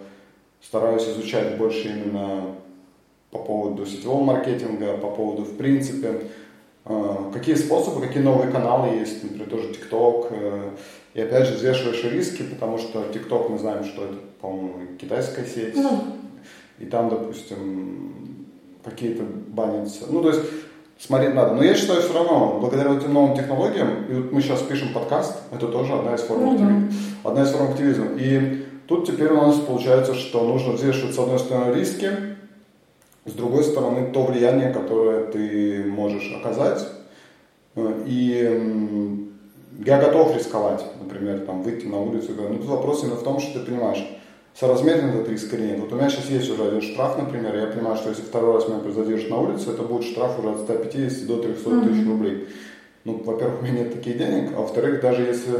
стараюсь 0.63 1.09
изучать 1.09 1.59
больше 1.59 1.89
именно 1.89 2.55
по 3.31 3.39
поводу 3.39 3.85
сетевого 3.85 4.23
маркетинга, 4.23 4.97
по 4.97 5.11
поводу, 5.11 5.43
в 5.43 5.57
принципе, 5.57 6.23
э, 6.85 7.15
какие 7.33 7.57
способы, 7.57 8.01
какие 8.01 8.23
новые 8.23 8.51
каналы 8.51 8.97
есть, 8.97 9.23
например, 9.23 9.49
тоже 9.49 9.73
TikTok. 9.73 10.27
Э, 10.31 10.71
и 11.17 11.21
опять 11.23 11.49
же 11.49 11.55
взвешиваешь 11.55 12.05
риски, 12.05 12.43
потому 12.43 12.77
что 12.77 13.05
TikTok 13.11 13.49
мы 13.49 13.59
знаем, 13.59 13.85
что 13.85 14.05
это, 14.05 14.17
по-моему, 14.39 14.97
китайская 15.01 15.47
сеть. 15.47 15.75
Ну. 15.75 16.03
И 16.79 16.85
там, 16.85 17.09
допустим, 17.09 18.37
какие-то 18.85 19.23
банятся. 19.49 20.05
Ну, 20.11 20.21
то 20.21 20.29
есть 20.29 20.43
смотреть 20.99 21.35
надо. 21.35 21.55
Но 21.55 21.63
я 21.65 21.75
считаю 21.75 22.03
все 22.03 22.13
равно, 22.13 22.59
благодаря 22.61 22.95
этим 22.95 23.15
новым 23.15 23.35
технологиям, 23.35 24.05
и 24.11 24.13
вот 24.13 24.31
мы 24.31 24.43
сейчас 24.43 24.61
пишем 24.61 24.93
подкаст, 24.93 25.39
это 25.51 25.69
тоже 25.69 25.95
одна 25.95 26.17
из 26.17 26.21
форм, 26.21 26.43
mm-hmm. 26.43 26.53
активизма, 26.53 26.93
одна 27.25 27.43
из 27.45 27.49
форм 27.49 27.71
активизма. 27.71 28.07
И 28.19 28.67
тут 28.87 29.07
теперь 29.07 29.33
у 29.33 29.37
нас 29.37 29.57
получается, 29.61 30.13
что 30.13 30.47
нужно 30.47 30.75
взвешивать 30.75 31.15
с 31.15 31.19
одной 31.19 31.39
стороны 31.39 31.75
риски, 31.75 32.11
с 33.25 33.33
другой 33.33 33.65
стороны 33.65 34.11
то 34.13 34.23
влияние, 34.23 34.71
которое 34.71 35.25
ты 35.25 35.83
можешь 35.83 36.31
оказать. 36.39 36.87
И 38.05 39.26
я 39.85 40.01
готов 40.01 40.37
рисковать, 40.37 40.85
например, 41.01 41.41
там, 41.41 41.63
выйти 41.63 41.87
на 41.87 42.01
улицу. 42.01 42.33
Но 42.37 42.57
тут 42.57 42.67
вопрос 42.67 43.03
именно 43.03 43.17
в 43.17 43.23
том, 43.23 43.41
что 43.41 43.59
ты 43.59 43.67
понимаешь, 43.67 44.05
соразмерен 44.55 45.11
этот 45.11 45.29
риск 45.29 45.53
или 45.55 45.67
нет. 45.67 45.81
Вот 45.81 45.93
у 45.93 45.97
меня 45.97 46.09
сейчас 46.09 46.31
есть 46.31 46.51
уже 46.51 46.67
один 46.67 46.81
штраф, 46.81 47.19
например, 47.19 47.57
я 47.57 47.67
понимаю, 47.67 47.97
что 47.97 48.09
если 48.09 48.23
второй 48.23 48.55
раз 48.55 48.69
меня 48.69 48.81
задержат 48.91 49.31
на 49.31 49.41
улице, 49.41 49.71
это 49.71 49.83
будет 49.83 50.05
штраф 50.05 50.39
уже 50.39 50.51
от 50.51 50.61
150 50.61 51.27
до 51.27 51.43
300 51.43 51.71
mm-hmm. 51.71 51.89
тысяч 51.89 52.07
рублей. 52.07 52.49
Ну, 53.05 53.23
во-первых, 53.23 53.61
у 53.61 53.65
меня 53.65 53.81
нет 53.81 53.93
таких 53.93 54.19
денег, 54.19 54.53
а 54.57 54.61
во-вторых, 54.61 55.01
даже 55.01 55.23
если 55.23 55.53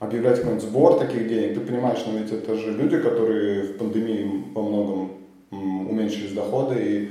объявлять 0.00 0.38
какой-нибудь 0.38 0.68
сбор 0.68 0.98
таких 0.98 1.28
денег, 1.28 1.54
ты 1.54 1.60
понимаешь, 1.60 2.04
но 2.06 2.18
ведь 2.18 2.32
это 2.32 2.56
же 2.56 2.72
люди, 2.72 2.98
которые 2.98 3.62
в 3.62 3.78
пандемии 3.78 4.44
во 4.52 4.62
многом 4.62 5.12
уменьшились 5.50 6.32
доходы, 6.32 6.74
и 6.76 7.08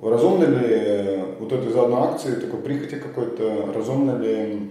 разумно 0.00 0.44
ли 0.44 1.24
вот 1.40 1.52
это 1.52 1.68
из 1.68 1.76
одной 1.76 2.02
акции, 2.02 2.36
такой 2.36 2.60
прихоти 2.60 2.94
какой-то, 2.94 3.72
разумно 3.74 4.18
ли 4.18 4.70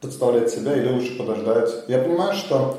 подставлять 0.00 0.50
себя 0.50 0.76
или 0.76 0.88
лучше 0.92 1.16
подождать? 1.16 1.70
Я 1.88 1.98
понимаю, 1.98 2.34
что 2.34 2.78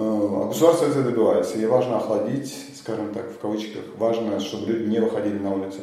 Э, 0.00 0.44
государство 0.46 0.86
это 0.86 1.02
добивается. 1.02 1.58
И 1.58 1.66
важно 1.66 1.96
охладить, 1.96 2.54
скажем 2.76 3.12
так, 3.12 3.30
в 3.30 3.38
кавычках, 3.38 3.82
важно, 3.96 4.38
чтобы 4.38 4.72
люди 4.72 4.88
не 4.88 5.00
выходили 5.00 5.38
на 5.38 5.52
улицу. 5.52 5.80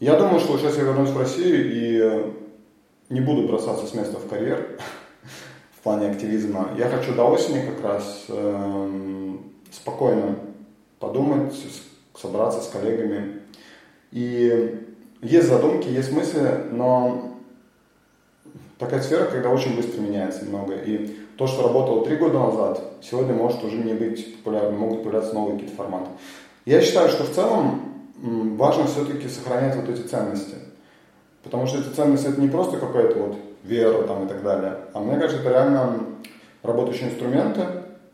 Я 0.00 0.18
думаю, 0.18 0.38
что 0.38 0.58
сейчас 0.58 0.76
я 0.76 0.84
вернусь 0.84 1.08
в 1.08 1.18
Россию 1.18 2.34
и 3.08 3.14
не 3.14 3.20
буду 3.20 3.48
бросаться 3.48 3.86
с 3.86 3.94
места 3.94 4.18
в 4.18 4.28
карьер 4.28 4.78
в 5.78 5.82
плане 5.82 6.10
активизма. 6.10 6.68
Я 6.76 6.90
хочу 6.90 7.14
до 7.14 7.24
осени 7.24 7.64
как 7.64 7.82
раз 7.82 8.26
э, 8.28 9.36
спокойно 9.72 10.36
подумать, 10.98 11.54
собраться 12.14 12.60
с 12.60 12.68
коллегами. 12.68 13.40
И 14.12 14.78
есть 15.22 15.48
задумки, 15.48 15.88
есть 15.88 16.12
мысли, 16.12 16.66
но 16.70 17.37
такая 18.78 19.00
сфера, 19.02 19.24
когда 19.24 19.50
очень 19.50 19.76
быстро 19.76 20.00
меняется 20.00 20.44
много. 20.44 20.74
И 20.74 21.16
то, 21.36 21.46
что 21.46 21.62
работало 21.62 22.04
три 22.04 22.16
года 22.16 22.38
назад, 22.38 22.82
сегодня 23.02 23.34
может 23.34 23.62
уже 23.64 23.76
не 23.76 23.94
быть 23.94 24.36
популярным, 24.36 24.78
могут 24.78 25.02
появляться 25.02 25.34
новые 25.34 25.54
какие-то 25.54 25.76
форматы. 25.76 26.10
Я 26.64 26.80
считаю, 26.80 27.08
что 27.08 27.24
в 27.24 27.30
целом 27.30 27.82
важно 28.56 28.86
все-таки 28.86 29.28
сохранять 29.28 29.76
вот 29.76 29.88
эти 29.88 30.06
ценности. 30.06 30.56
Потому 31.42 31.66
что 31.66 31.78
эти 31.78 31.88
ценности 31.94 32.28
это 32.28 32.40
не 32.40 32.48
просто 32.48 32.78
какая-то 32.78 33.18
вот 33.18 33.36
вера 33.64 34.02
там 34.02 34.26
и 34.26 34.28
так 34.28 34.42
далее, 34.42 34.76
а 34.92 35.00
мне 35.00 35.16
кажется, 35.16 35.40
это 35.40 35.50
реально 35.50 36.00
работающие 36.62 37.08
инструменты. 37.08 37.62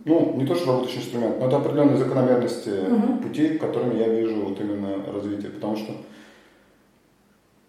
Ну, 0.04 0.35
не 0.37 0.47
то, 0.47 0.54
что 0.54 0.66
работающий 0.66 1.00
инструмент, 1.00 1.40
но 1.40 1.47
это 1.47 1.56
определенные 1.56 1.97
закономерности 1.97 2.68
uh-huh. 2.68 3.23
пути, 3.23 3.56
которыми 3.56 3.99
я 3.99 4.09
вижу 4.09 4.35
вот 4.37 4.61
именно 4.61 4.99
развитие. 5.11 5.50
Потому 5.50 5.76
что 5.76 5.94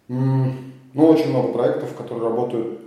ну, 0.08 1.08
очень 1.08 1.30
много 1.30 1.52
проектов, 1.52 1.94
которые 1.96 2.28
работают 2.28 2.78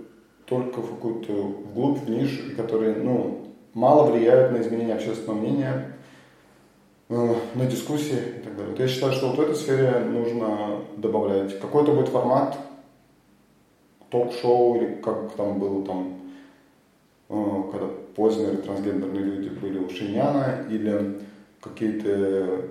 только 0.50 0.82
в 0.82 0.90
какую-то 0.96 1.32
вглубь, 1.32 2.00
в 2.00 2.10
нишу, 2.10 2.50
и 2.50 2.54
которые 2.56 2.96
ну, 2.96 3.46
мало 3.72 4.10
влияют 4.10 4.50
на 4.50 4.60
изменение 4.60 4.96
общественного 4.96 5.38
мнения, 5.38 5.92
э, 7.08 7.34
на 7.54 7.66
дискуссии 7.66 8.18
и 8.38 8.42
так 8.42 8.56
далее. 8.56 8.72
Вот 8.72 8.80
я 8.80 8.88
считаю, 8.88 9.12
что 9.12 9.28
вот 9.28 9.38
в 9.38 9.40
этой 9.42 9.54
сфере 9.54 10.00
нужно 10.00 10.80
добавлять. 10.96 11.58
Какой-то 11.60 11.92
будет 11.92 12.08
формат, 12.08 12.58
ток-шоу 14.10 14.76
или 14.76 14.94
как 14.96 15.34
там 15.36 15.60
было 15.60 15.86
там, 15.86 16.14
э, 17.28 17.62
когда 17.70 17.86
поздние 18.16 18.56
трансгендерные 18.56 19.22
люди 19.22 19.48
были 19.50 19.78
у 19.78 19.88
Шиньяна, 19.88 20.66
или 20.68 21.20
какие-то 21.60 22.64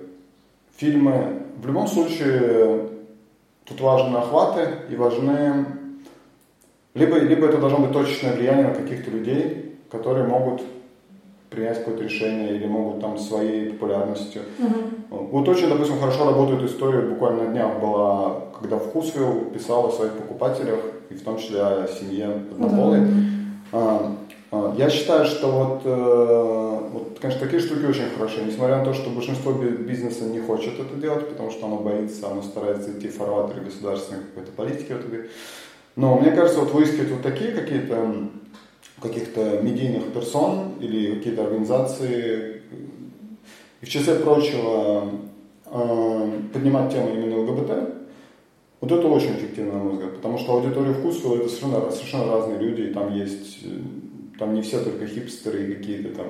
фильмы. 0.76 1.44
В 1.56 1.66
любом 1.66 1.86
случае, 1.86 2.90
тут 3.64 3.80
важны 3.80 4.18
охваты 4.18 4.68
и 4.90 4.96
важны 4.96 5.79
либо, 6.94 7.18
либо 7.18 7.46
это 7.46 7.58
должно 7.58 7.78
быть 7.78 7.92
точечное 7.92 8.34
влияние 8.34 8.68
на 8.68 8.74
каких-то 8.74 9.10
людей, 9.10 9.76
которые 9.90 10.26
могут 10.26 10.62
принять 11.50 11.78
какое-то 11.78 12.04
решение 12.04 12.54
или 12.54 12.66
могут 12.66 13.00
там 13.00 13.18
своей 13.18 13.70
популярностью. 13.70 14.42
Угу. 14.58 15.16
Вот 15.32 15.48
очень, 15.48 15.68
допустим, 15.68 15.98
хорошо 15.98 16.24
работает 16.24 16.62
история, 16.62 17.00
буквально 17.00 17.44
на 17.44 17.50
днях 17.50 17.80
была, 17.80 18.44
когда 18.58 18.78
Вкусвилл 18.78 19.46
писал 19.52 19.86
о 19.86 19.90
своих 19.90 20.12
покупателях, 20.12 20.78
и 21.10 21.14
в 21.14 21.22
том 21.24 21.38
числе 21.38 21.60
о 21.60 21.88
семье 21.88 22.26
однополой. 22.52 23.00
Да. 23.00 23.06
А, 23.72 24.16
а, 24.52 24.74
я 24.78 24.88
считаю, 24.90 25.26
что 25.26 25.48
вот, 25.48 25.82
э, 25.84 26.88
вот, 26.92 27.18
конечно, 27.20 27.44
такие 27.44 27.60
штуки 27.60 27.84
очень 27.84 28.10
хороши, 28.16 28.42
несмотря 28.44 28.78
на 28.78 28.84
то, 28.84 28.94
что 28.94 29.10
большинство 29.10 29.52
бизнеса 29.52 30.24
не 30.24 30.40
хочет 30.40 30.78
это 30.78 30.94
делать, 30.94 31.28
потому 31.28 31.50
что 31.50 31.66
оно 31.66 31.76
боится, 31.78 32.30
оно 32.30 32.42
старается 32.42 32.92
идти 32.92 33.08
в 33.08 33.16
фарватере 33.16 33.62
государственной 33.62 34.20
какой-то 34.22 34.52
политики 34.52 34.92
вот. 34.92 35.02
Но 36.00 36.18
мне 36.18 36.30
кажется, 36.30 36.60
вот 36.60 36.72
выискивать 36.72 37.10
вот 37.10 37.20
такие 37.20 37.52
какие-то 37.52 38.30
каких-то 39.02 39.60
медийных 39.60 40.14
персон 40.14 40.72
или 40.80 41.16
какие-то 41.16 41.44
организации, 41.44 42.62
и 43.82 43.84
в 43.84 43.88
числе 43.88 44.14
прочего 44.14 45.10
э, 45.66 46.40
поднимать 46.54 46.90
тему 46.90 47.10
именно 47.14 47.40
ЛГБТ, 47.40 47.94
вот 48.80 48.92
это 48.92 49.08
очень 49.08 49.36
эффективно, 49.36 49.74
на 49.74 49.84
мой 49.84 49.92
взгляд, 49.92 50.16
потому 50.16 50.38
что 50.38 50.54
аудитория 50.54 50.94
вкусвилла 50.94 51.36
это 51.36 51.48
совершенно, 51.50 51.90
совершенно 51.90 52.32
разные 52.32 52.58
люди, 52.58 52.80
и 52.82 52.94
там 52.94 53.14
есть, 53.14 53.58
там 54.38 54.54
не 54.54 54.62
все 54.62 54.82
только 54.82 55.06
хипстеры 55.06 55.64
и 55.64 55.74
какие-то 55.74 56.16
там, 56.16 56.26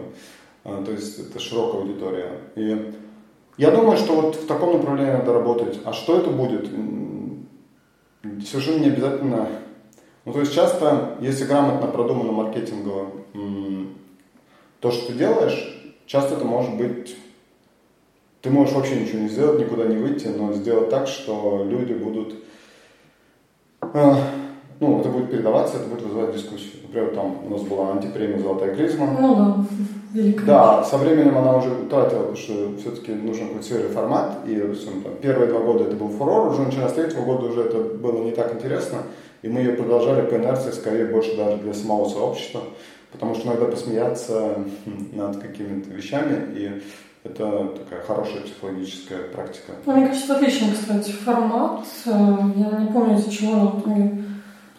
э, 0.64 0.84
то 0.84 0.90
есть 0.90 1.16
это 1.20 1.38
широкая 1.38 1.82
аудитория. 1.82 2.32
И 2.56 2.92
я 3.56 3.70
думаю, 3.70 3.96
что 3.96 4.20
вот 4.20 4.34
в 4.34 4.46
таком 4.46 4.72
направлении 4.72 5.12
надо 5.12 5.32
работать. 5.32 5.78
А 5.84 5.92
что 5.92 6.18
это 6.18 6.30
будет? 6.30 6.68
Совершенно 8.22 8.80
не 8.80 8.90
обязательно. 8.90 9.48
Ну, 10.24 10.32
то 10.32 10.40
есть 10.40 10.54
часто, 10.54 11.16
если 11.20 11.44
грамотно 11.44 11.86
продумано 11.86 12.32
маркетингово 12.32 13.10
то, 14.80 14.90
что 14.90 15.08
ты 15.08 15.12
делаешь, 15.14 15.94
часто 16.06 16.34
это 16.34 16.44
может 16.44 16.74
быть... 16.76 17.16
Ты 18.40 18.48
можешь 18.48 18.74
вообще 18.74 18.98
ничего 18.98 19.18
не 19.18 19.28
сделать, 19.28 19.60
никуда 19.60 19.84
не 19.84 19.96
выйти, 19.96 20.28
но 20.28 20.52
сделать 20.54 20.88
так, 20.88 21.06
что 21.06 21.66
люди 21.68 21.92
будут... 21.92 22.36
Э, 23.82 24.14
ну, 24.80 25.00
это 25.00 25.10
будет 25.10 25.30
передаваться, 25.30 25.76
это 25.76 25.88
будет 25.88 26.02
вызывать 26.02 26.34
дискуссию. 26.34 26.80
Например, 26.84 27.14
там 27.14 27.44
у 27.44 27.50
нас 27.50 27.60
была 27.60 27.92
антипремия 27.92 28.38
«Золотая 28.38 28.74
клизма». 28.74 29.14
Ну 29.20 29.36
да, 29.36 29.64
великая. 30.12 30.46
Да, 30.46 30.84
со 30.84 30.96
временем 30.98 31.36
она 31.36 31.56
уже 31.56 31.70
утратила, 31.70 32.20
потому 32.20 32.36
что 32.36 32.76
все-таки 32.78 33.12
нужен 33.12 33.48
какой-то 33.48 33.66
свежий 33.66 33.88
формат. 33.88 34.38
И 34.46 34.54
допустим, 34.54 35.02
там, 35.02 35.14
первые 35.20 35.50
два 35.50 35.60
года 35.60 35.84
это 35.84 35.96
был 35.96 36.08
фурор, 36.08 36.48
уже 36.48 36.62
начиная 36.62 36.88
с 36.88 36.94
третьего 36.94 37.22
года 37.22 37.46
уже 37.46 37.62
это 37.62 37.78
было 37.78 38.22
не 38.22 38.32
так 38.32 38.54
интересно. 38.54 38.98
И 39.42 39.48
мы 39.48 39.60
ее 39.60 39.72
продолжали 39.72 40.26
по 40.26 40.34
инерции, 40.34 40.70
скорее 40.70 41.06
больше 41.06 41.36
даже 41.36 41.56
для 41.58 41.72
самого 41.72 42.08
сообщества, 42.08 42.60
потому 43.10 43.34
что 43.34 43.48
иногда 43.48 43.66
посмеяться 43.66 44.56
над 45.12 45.38
какими-то 45.38 45.90
вещами, 45.90 46.54
и 46.54 46.82
это 47.24 47.68
такая 47.78 48.02
хорошая 48.06 48.42
психологическая 48.42 49.20
практика. 49.34 49.72
Ну, 49.86 49.96
мне 49.96 50.08
кажется, 50.08 50.36
отличный, 50.36 50.72
кстати, 50.72 51.10
формат. 51.12 51.80
Э, 52.06 52.10
я 52.10 52.80
не 52.80 52.92
помню, 52.92 53.16
из-за 53.16 53.30
чего 53.30 53.52
она 53.52 53.66
в 53.66 53.80
итоге 53.80 54.24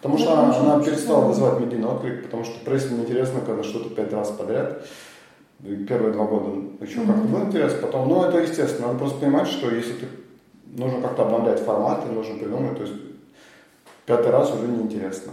Потому 0.02 0.18
что 0.18 0.32
она, 0.32 0.56
она 0.56 0.82
перестала 0.82 1.26
вызывать 1.26 1.60
медийный 1.60 1.86
отклик, 1.86 2.24
потому 2.24 2.42
что 2.42 2.58
прессе 2.64 2.88
неинтересно, 2.92 3.40
когда 3.40 3.62
что-то 3.62 3.90
пять 3.90 4.12
раз 4.12 4.30
подряд. 4.30 4.84
Первые 5.62 6.12
два 6.12 6.24
года 6.24 6.50
еще 6.80 7.00
mm-hmm. 7.00 7.06
как-то 7.06 7.28
было 7.28 7.44
интересно, 7.44 7.78
потом, 7.82 8.08
ну 8.08 8.24
это 8.24 8.38
естественно, 8.38 8.88
надо 8.88 8.98
просто 8.98 9.18
понимать, 9.20 9.46
что 9.46 9.70
если 9.70 9.92
ты 9.92 10.06
нужно 10.66 11.00
как-то 11.00 11.22
обновлять 11.22 11.60
форматы, 11.60 12.08
нужно 12.08 12.36
придумать, 12.36 12.76
то 12.76 12.82
есть 12.82 12.94
пятый 14.04 14.32
раз 14.32 14.52
уже 14.52 14.66
неинтересно, 14.66 15.32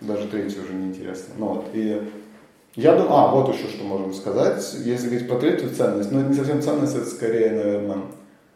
даже 0.00 0.26
третий 0.26 0.58
уже 0.58 0.72
неинтересно. 0.72 1.34
Ну, 1.38 1.46
вот, 1.46 1.66
и 1.72 2.02
я 2.74 2.96
думаю, 2.96 3.14
а, 3.14 3.28
вот 3.28 3.54
еще 3.54 3.68
что 3.68 3.84
можем 3.84 4.12
сказать, 4.12 4.74
если 4.84 5.06
говорить 5.08 5.28
про 5.28 5.38
третью 5.38 5.70
ценность, 5.70 6.10
ну 6.10 6.20
это 6.20 6.30
не 6.30 6.34
совсем 6.34 6.60
ценность, 6.60 6.96
это 6.96 7.06
скорее, 7.06 7.50
наверное, 7.50 7.98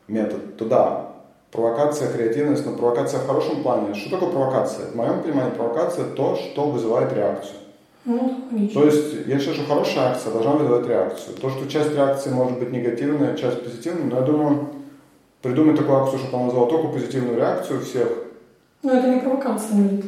метод, 0.09 0.57
туда 0.57 1.12
провокация, 1.53 2.11
креативность, 2.11 2.67
но 2.67 2.73
провокация 2.73 3.21
в 3.21 3.27
хорошем 3.27 3.62
плане. 3.62 3.95
Что 3.95 4.11
такое 4.11 4.31
провокация? 4.31 4.87
В 4.87 4.97
моем 4.97 5.23
понимании 5.23 5.55
провокация 5.55 6.07
то, 6.07 6.35
что 6.35 6.69
вызывает 6.69 7.12
реакцию. 7.12 7.57
Ну, 8.04 8.49
то 8.75 8.85
есть, 8.85 9.26
я 9.26 9.38
считаю, 9.38 9.56
что 9.56 9.66
хорошая 9.66 10.11
акция 10.11 10.32
должна 10.32 10.52
вызывать 10.52 10.88
реакцию. 10.88 11.37
То, 11.37 11.50
что 11.50 11.68
часть 11.68 11.92
реакции 11.94 12.30
может 12.30 12.59
быть 12.59 12.73
негативная, 12.73 13.37
часть 13.37 13.62
позитивная, 13.62 14.06
но 14.06 14.16
я 14.16 14.23
думаю, 14.23 14.68
придумать 15.40 15.76
такую 15.76 15.99
акцию, 15.99 16.18
чтобы 16.18 16.37
она 16.37 16.47
вызвала 16.47 16.68
только 16.68 16.88
позитивную 16.88 17.37
реакцию 17.37 17.80
всех. 17.80 18.09
Но 18.82 18.92
это 18.92 19.09
не 19.09 19.21
провокация, 19.21 19.76
нет. 19.76 20.04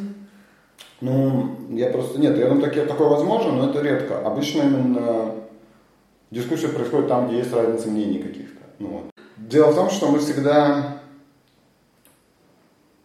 Ну, 0.99 1.55
я 1.69 1.89
просто... 1.89 2.19
Нет, 2.19 2.37
я 2.37 2.47
думаю, 2.47 2.63
такие, 2.63 2.85
такое 2.85 3.07
возможно, 3.07 3.53
но 3.53 3.69
это 3.69 3.81
редко. 3.81 4.19
Обычно 4.25 4.63
именно 4.63 5.31
дискуссия 6.31 6.67
происходит 6.67 7.07
там, 7.07 7.27
где 7.27 7.37
есть 7.37 7.53
разница 7.53 7.89
мнений 7.89 8.19
каких-то. 8.19 8.61
Ну, 8.79 8.87
вот. 8.87 9.03
Дело 9.37 9.71
в 9.71 9.75
том, 9.75 9.89
что 9.89 10.09
мы 10.09 10.19
всегда 10.19 10.99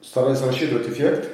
старались 0.03 0.43
рассчитывать 0.43 0.89
эффект, 0.89 1.29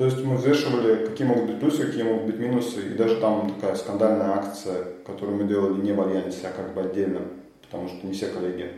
то 0.00 0.06
есть 0.06 0.24
мы 0.24 0.36
взвешивали, 0.36 1.04
какие 1.04 1.26
могут 1.26 1.44
быть 1.44 1.60
плюсы, 1.60 1.86
какие 1.86 2.04
могут 2.04 2.24
быть 2.24 2.38
минусы, 2.38 2.80
и 2.80 2.94
даже 2.96 3.16
там 3.16 3.52
такая 3.60 3.76
скандальная 3.76 4.30
акция, 4.30 4.76
которую 5.04 5.36
мы 5.36 5.44
делали 5.44 5.78
не 5.82 5.92
в 5.92 6.00
альянсе, 6.00 6.48
а 6.48 6.56
как 6.56 6.72
бы 6.72 6.80
отдельно, 6.80 7.20
потому 7.60 7.86
что 7.86 8.06
не 8.06 8.14
все 8.14 8.28
коллеги, 8.28 8.70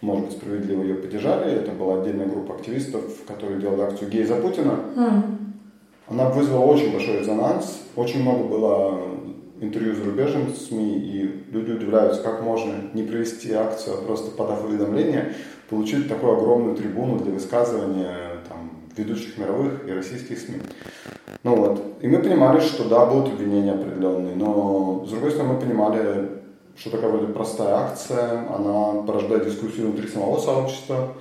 может 0.00 0.24
быть, 0.24 0.34
справедливо 0.34 0.80
ее 0.82 0.94
поддержали. 0.94 1.56
Это 1.56 1.72
была 1.72 2.00
отдельная 2.00 2.24
группа 2.24 2.54
активистов, 2.54 3.02
которые 3.26 3.60
делали 3.60 3.82
акцию 3.82 4.10
«Гей 4.10 4.24
за 4.24 4.36
Путина». 4.36 4.80
Mm. 4.96 5.22
Она 6.08 6.30
вызвала 6.30 6.64
очень 6.64 6.92
большой 6.92 7.18
резонанс, 7.18 7.82
очень 7.96 8.22
много 8.22 8.44
было 8.44 9.02
интервью 9.60 9.94
с 9.94 9.98
зарубежными 9.98 10.54
СМИ, 10.54 11.00
и 11.00 11.44
люди 11.52 11.72
удивляются, 11.72 12.22
как 12.22 12.42
можно 12.42 12.72
не 12.94 13.02
провести 13.02 13.52
акцию, 13.52 13.98
а 13.98 14.02
просто 14.06 14.30
подав 14.30 14.64
уведомление, 14.64 15.34
получить 15.68 16.08
такую 16.08 16.38
огромную 16.38 16.76
трибуну 16.76 17.18
для 17.18 17.32
высказывания 17.32 18.35
ведущих 18.96 19.38
мировых 19.38 19.88
и 19.88 19.92
российских 19.92 20.38
СМИ. 20.38 20.60
Ну 21.42 21.56
вот. 21.56 21.82
И 22.00 22.08
мы 22.08 22.18
понимали, 22.18 22.60
что 22.60 22.88
да, 22.88 23.06
будут 23.06 23.34
обвинения 23.34 23.72
определенные, 23.72 24.34
но 24.34 25.04
с 25.06 25.10
другой 25.10 25.30
стороны 25.30 25.54
мы 25.54 25.60
понимали, 25.60 26.30
что 26.76 26.90
такая 26.90 27.10
вроде 27.10 27.32
простая 27.32 27.74
акция, 27.74 28.46
она 28.54 29.02
порождает 29.02 29.46
дискуссию 29.46 29.88
внутри 29.88 30.08
самого 30.08 30.38
сообщества, 30.38 31.14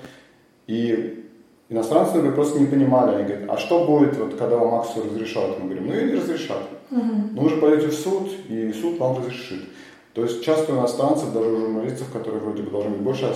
и 0.68 1.22
Иностранцы, 1.68 2.14
например, 2.14 2.36
просто 2.36 2.60
не 2.60 2.68
понимали, 2.68 3.16
они 3.16 3.24
говорят, 3.24 3.50
а 3.50 3.58
что 3.58 3.86
будет, 3.86 4.16
вот, 4.18 4.36
когда 4.36 4.58
вам 4.58 4.76
акцию 4.76 5.06
разрешат? 5.06 5.60
Мы 5.60 5.66
говорим, 5.66 5.88
ну 5.88 5.96
и 5.96 6.04
не 6.06 6.14
разрешат. 6.14 6.62
Угу. 6.92 7.02
Ну 7.32 7.42
вы 7.42 7.50
же 7.50 7.58
пойдете 7.58 7.88
в 7.88 7.94
суд, 7.94 8.30
и 8.48 8.72
суд 8.72 9.00
вам 9.00 9.18
разрешит. 9.18 9.64
То 10.16 10.24
есть 10.24 10.46
часто 10.46 10.72
у 10.72 10.78
иностранцев, 10.78 11.34
даже 11.34 11.50
у 11.50 11.60
журналистов, 11.60 12.08
которые 12.14 12.42
вроде 12.42 12.64
бы 12.64 12.72
должны 12.72 12.92
быть 12.92 13.02
больше 13.02 13.30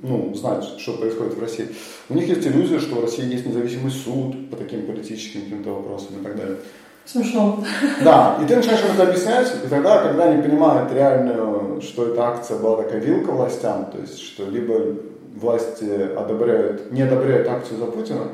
ну, 0.00 0.34
знать, 0.34 0.64
что 0.78 0.94
происходит 0.94 1.34
в 1.34 1.40
России, 1.40 1.68
у 2.08 2.14
них 2.14 2.26
есть 2.26 2.46
иллюзия, 2.46 2.80
что 2.80 2.96
в 2.96 3.02
России 3.02 3.30
есть 3.30 3.44
независимый 3.44 3.92
суд 3.92 4.50
по 4.50 4.56
таким 4.56 4.86
политическим 4.86 5.42
каким-то 5.42 5.74
вопросам 5.74 6.20
и 6.20 6.24
так 6.24 6.36
далее. 6.36 6.56
Смешно. 7.04 7.62
Да, 8.02 8.38
и 8.42 8.46
ты 8.46 8.56
начинаешь 8.56 8.80
им 8.80 8.94
это 8.94 9.10
объяснять, 9.10 9.52
и 9.62 9.68
тогда, 9.68 10.02
когда 10.02 10.30
они 10.30 10.42
понимают 10.42 10.90
реально, 10.90 11.82
что 11.82 12.06
эта 12.06 12.28
акция 12.28 12.58
была 12.58 12.82
такая 12.82 13.00
вилка 13.00 13.32
властям, 13.32 13.90
то 13.92 13.98
есть, 13.98 14.22
что 14.22 14.48
либо 14.48 14.96
власти 15.36 15.84
одобряют, 16.16 16.90
не 16.92 17.02
одобряют 17.02 17.46
акцию 17.46 17.78
за 17.78 17.86
Путина, 17.86 18.28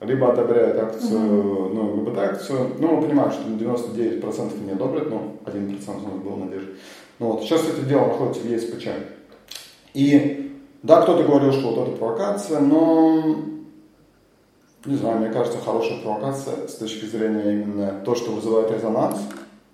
либо 0.00 0.32
одобряют 0.32 0.78
акцию, 0.78 1.18
mm-hmm. 1.18 1.74
ну, 1.74 1.94
ЛГБТ-акцию. 1.94 2.76
Ну, 2.78 2.96
мы 2.96 3.02
понимаем, 3.02 3.32
что 3.32 3.42
99% 3.48 4.64
не 4.64 4.72
одобрят, 4.72 5.10
но 5.10 5.34
1% 5.44 5.80
у 5.86 6.08
нас 6.08 6.22
был 6.22 6.36
надежда. 6.36 6.70
Ну, 7.18 7.32
вот, 7.32 7.42
сейчас 7.42 7.68
это 7.68 7.82
дело 7.82 8.06
находится 8.06 8.42
в 8.42 8.46
ЕСПЧ. 8.46 8.88
И 9.94 10.60
да, 10.82 11.02
кто-то 11.02 11.24
говорил, 11.24 11.52
что 11.52 11.72
вот 11.72 11.88
это 11.88 11.96
провокация, 11.96 12.60
но 12.60 13.36
не 14.84 14.96
знаю, 14.96 15.18
мне 15.18 15.30
кажется, 15.30 15.58
хорошая 15.58 16.00
провокация 16.00 16.68
с 16.68 16.76
точки 16.76 17.04
зрения 17.06 17.62
именно 17.62 18.00
то, 18.04 18.14
что 18.14 18.30
вызывает 18.30 18.70
резонанс, 18.70 19.18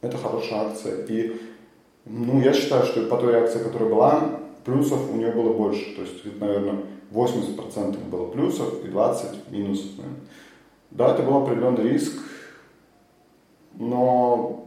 это 0.01 0.17
хорошая 0.17 0.71
акция. 0.71 1.05
И 1.07 1.41
ну, 2.07 2.41
я 2.41 2.53
считаю, 2.55 2.85
что 2.87 3.03
по 3.03 3.17
той 3.19 3.33
реакции, 3.33 3.59
которая 3.59 3.89
была, 3.89 4.41
плюсов 4.65 5.11
у 5.13 5.17
нее 5.17 5.31
было 5.31 5.53
больше. 5.53 5.95
То 5.95 6.03
есть, 6.03 6.41
наверное, 6.41 6.81
80% 7.13 8.09
было 8.09 8.29
плюсов 8.29 8.85
и 8.85 8.89
20% 8.89 9.51
минусов. 9.51 9.91
Да, 10.91 11.13
это 11.13 11.23
был 11.23 11.39
определенный 11.39 11.91
риск, 11.91 12.13
но 13.75 14.67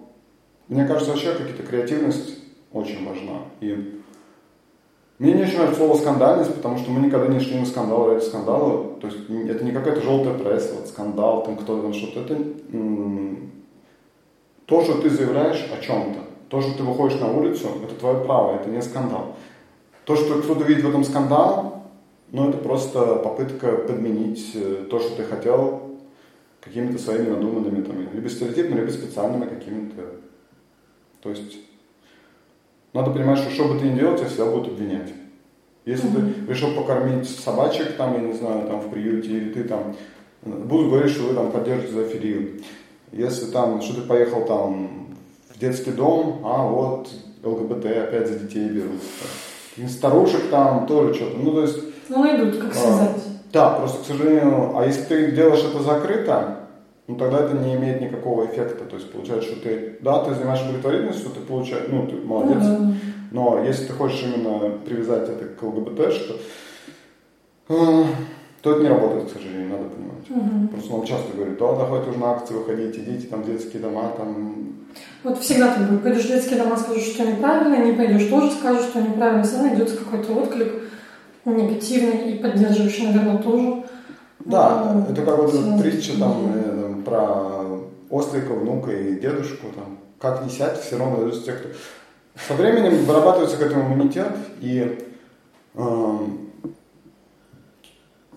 мне 0.68 0.86
кажется, 0.86 1.12
вообще 1.12 1.34
какая-то 1.34 1.64
креативность 1.64 2.40
очень 2.74 3.08
важна. 3.08 3.40
И 3.62 4.02
мне 5.20 5.34
не 5.34 5.44
очень 5.44 5.58
нравится 5.58 5.80
слово 5.80 5.98
скандальность, 5.98 6.54
потому 6.54 6.78
что 6.78 6.92
мы 6.92 7.06
никогда 7.06 7.28
не 7.28 7.40
шли 7.40 7.60
на 7.60 7.66
скандал 7.66 8.08
ради 8.08 8.24
скандала. 8.24 8.96
То 9.00 9.08
есть 9.08 9.18
это 9.30 9.64
не 9.64 9.72
какая-то 9.72 10.02
желтая 10.02 10.34
пресса, 10.34 10.76
вот 10.76 10.88
скандал, 10.88 11.44
там 11.44 11.56
кто-то 11.58 11.82
там 11.82 11.94
что-то. 11.94 12.20
Это 12.22 12.38
то, 14.66 14.84
что 14.84 15.02
ты 15.02 15.10
заявляешь 15.10 15.66
о 15.72 15.82
чем-то. 15.82 16.20
То, 16.50 16.62
что 16.62 16.78
ты 16.78 16.84
выходишь 16.84 17.20
на 17.20 17.32
улицу, 17.32 17.68
это 17.84 17.96
твое 17.96 18.24
право, 18.24 18.56
это 18.56 18.70
не 18.70 18.82
скандал. 18.82 19.36
То, 20.06 20.16
что 20.16 20.42
кто-то 20.42 20.64
видит 20.66 20.84
в 20.84 20.90
этом 20.90 21.04
скандал, 21.04 21.77
ну, 22.32 22.50
это 22.50 22.58
просто 22.58 23.16
попытка 23.16 23.72
подменить 23.74 24.52
э, 24.56 24.86
то, 24.90 25.00
что 25.00 25.16
ты 25.16 25.24
хотел, 25.24 25.98
какими-то 26.60 27.02
своими 27.02 27.30
надуманными, 27.30 27.84
там, 27.84 27.96
либо 28.14 28.30
стереотипными, 28.30 28.82
либо 28.82 28.92
специальными 28.92 29.48
какими-то. 29.48 30.02
То 31.22 31.30
есть, 31.30 31.58
надо 32.94 33.12
понимать, 33.12 33.40
что 33.40 33.52
что 33.52 33.70
бы 33.70 33.80
ты 33.80 33.86
ни 33.88 33.98
делал, 33.98 34.18
тебя 34.18 34.28
всегда 34.28 34.52
будут 34.52 34.74
обвинять. 34.74 35.14
Если 35.86 36.10
mm-hmm. 36.10 36.46
ты 36.46 36.52
решил 36.52 36.76
покормить 36.76 37.30
собачек, 37.30 37.96
там, 37.96 38.14
я 38.14 38.20
не 38.20 38.34
знаю, 38.34 38.68
там, 38.68 38.82
в 38.82 38.90
приюте, 38.90 39.30
или 39.30 39.54
ты 39.54 39.64
там, 39.64 39.96
будут 40.44 40.90
говорить, 40.90 41.12
что 41.12 41.24
вы 41.24 41.34
там 41.34 41.52
поддерживаете 41.52 41.94
зоофилию. 41.94 42.62
Если 43.14 43.46
там, 43.52 43.82
что 43.82 44.02
ты 44.02 44.08
поехал 44.08 44.46
там 44.46 45.16
в 45.50 45.60
детский 45.60 45.92
дом, 45.92 46.42
а 46.44 46.68
вот 46.68 47.10
ЛГБТ 47.42 47.86
опять 47.86 48.28
за 48.28 48.40
детей 48.40 48.68
берут 48.68 49.02
старушек 49.88 50.50
там 50.50 50.88
тоже 50.88 51.14
что-то. 51.14 51.38
Ну, 51.38 51.52
то 51.52 51.62
есть... 51.62 51.78
Ну, 52.10 52.24
найдут, 52.24 52.58
как 52.58 52.74
связать. 52.74 53.16
А, 53.16 53.52
да, 53.54 53.70
просто, 53.72 54.04
к 54.04 54.06
сожалению, 54.06 54.78
а 54.78 54.86
если 54.86 55.04
ты 55.04 55.32
делаешь 55.32 55.64
это 55.64 55.84
закрыто, 55.84 56.58
ну, 57.08 57.16
тогда 57.16 57.40
это 57.40 57.56
не 57.58 57.76
имеет 57.76 58.02
никакого 58.02 58.46
эффекта. 58.46 58.86
То 58.86 58.98
есть, 58.98 59.12
получается, 59.12 59.50
что 59.50 59.62
ты, 59.62 59.98
да, 60.02 60.24
ты 60.24 60.34
занимаешься 60.34 60.66
благотворительностью, 60.66 61.32
ты 61.32 61.40
получаешь, 61.42 61.88
ну, 61.90 62.08
ты 62.08 62.16
молодец, 62.16 62.64
ну, 62.64 62.78
да. 62.78 62.94
но 63.32 63.64
если 63.64 63.86
ты 63.86 63.94
хочешь 63.94 64.24
именно 64.24 64.78
привязать 64.86 65.30
это 65.30 65.46
к 65.46 65.64
ЛГБТ, 65.64 66.14
что 66.14 66.36
э, 67.70 68.04
то 68.62 68.72
это 68.72 68.82
не 68.82 68.90
работает, 68.90 69.30
к 69.30 69.34
сожалению, 69.34 69.70
надо 69.70 69.90
понимать. 69.90 70.30
Угу. 70.30 70.68
Просто 70.74 70.94
он 70.94 71.06
часто 71.06 71.36
говорит, 71.36 71.58
да, 71.58 71.76
давайте 71.76 72.10
уже 72.10 72.20
на 72.20 72.32
акции 72.32 72.54
выходить, 72.54 72.98
идите, 72.98 73.28
там 73.28 73.44
детские 73.44 73.82
дома, 73.82 74.12
там 74.18 74.68
вот 75.24 75.40
всегда 75.40 75.76
будет. 75.76 76.04
Пойдешь 76.04 76.26
в 76.26 76.28
детские 76.28 76.62
дома, 76.62 76.78
скажешь, 76.78 77.14
что 77.14 77.26
неправильно, 77.26 77.86
не 77.86 77.94
пойдешь, 77.94 78.30
тоже 78.30 78.52
скажешь, 78.52 78.86
что 78.86 79.02
неправильно. 79.02 79.44
Все 79.44 79.58
равно 79.58 79.70
найдется 79.70 79.98
какой-то 79.98 80.34
отклик 80.34 80.74
негативный 81.52 82.32
и 82.32 82.40
поддерживающий, 82.40 83.08
наверное, 83.08 83.38
тоже. 83.38 83.84
Да, 84.46 84.94
ну, 84.94 85.12
это 85.12 85.22
как 85.24 85.38
вот 85.38 85.82
притча 85.82 86.18
там, 86.20 86.52
э, 86.56 86.96
про 87.06 87.80
ослика, 88.10 88.54
внука 88.54 88.92
и 88.92 89.20
дедушку. 89.20 89.68
Там, 89.76 90.00
как 90.20 90.44
не 90.44 90.50
сядь, 90.50 90.80
все 90.82 90.98
равно 90.98 91.18
найдутся 91.18 91.44
те, 91.44 91.54
кто... 91.54 91.70
Со 92.48 92.54
временем 92.54 93.04
вырабатывается 93.06 93.58
к 93.58 93.62
этому 93.62 93.94
иммунитет, 93.94 94.32
и 94.62 94.98
э, 95.74 96.18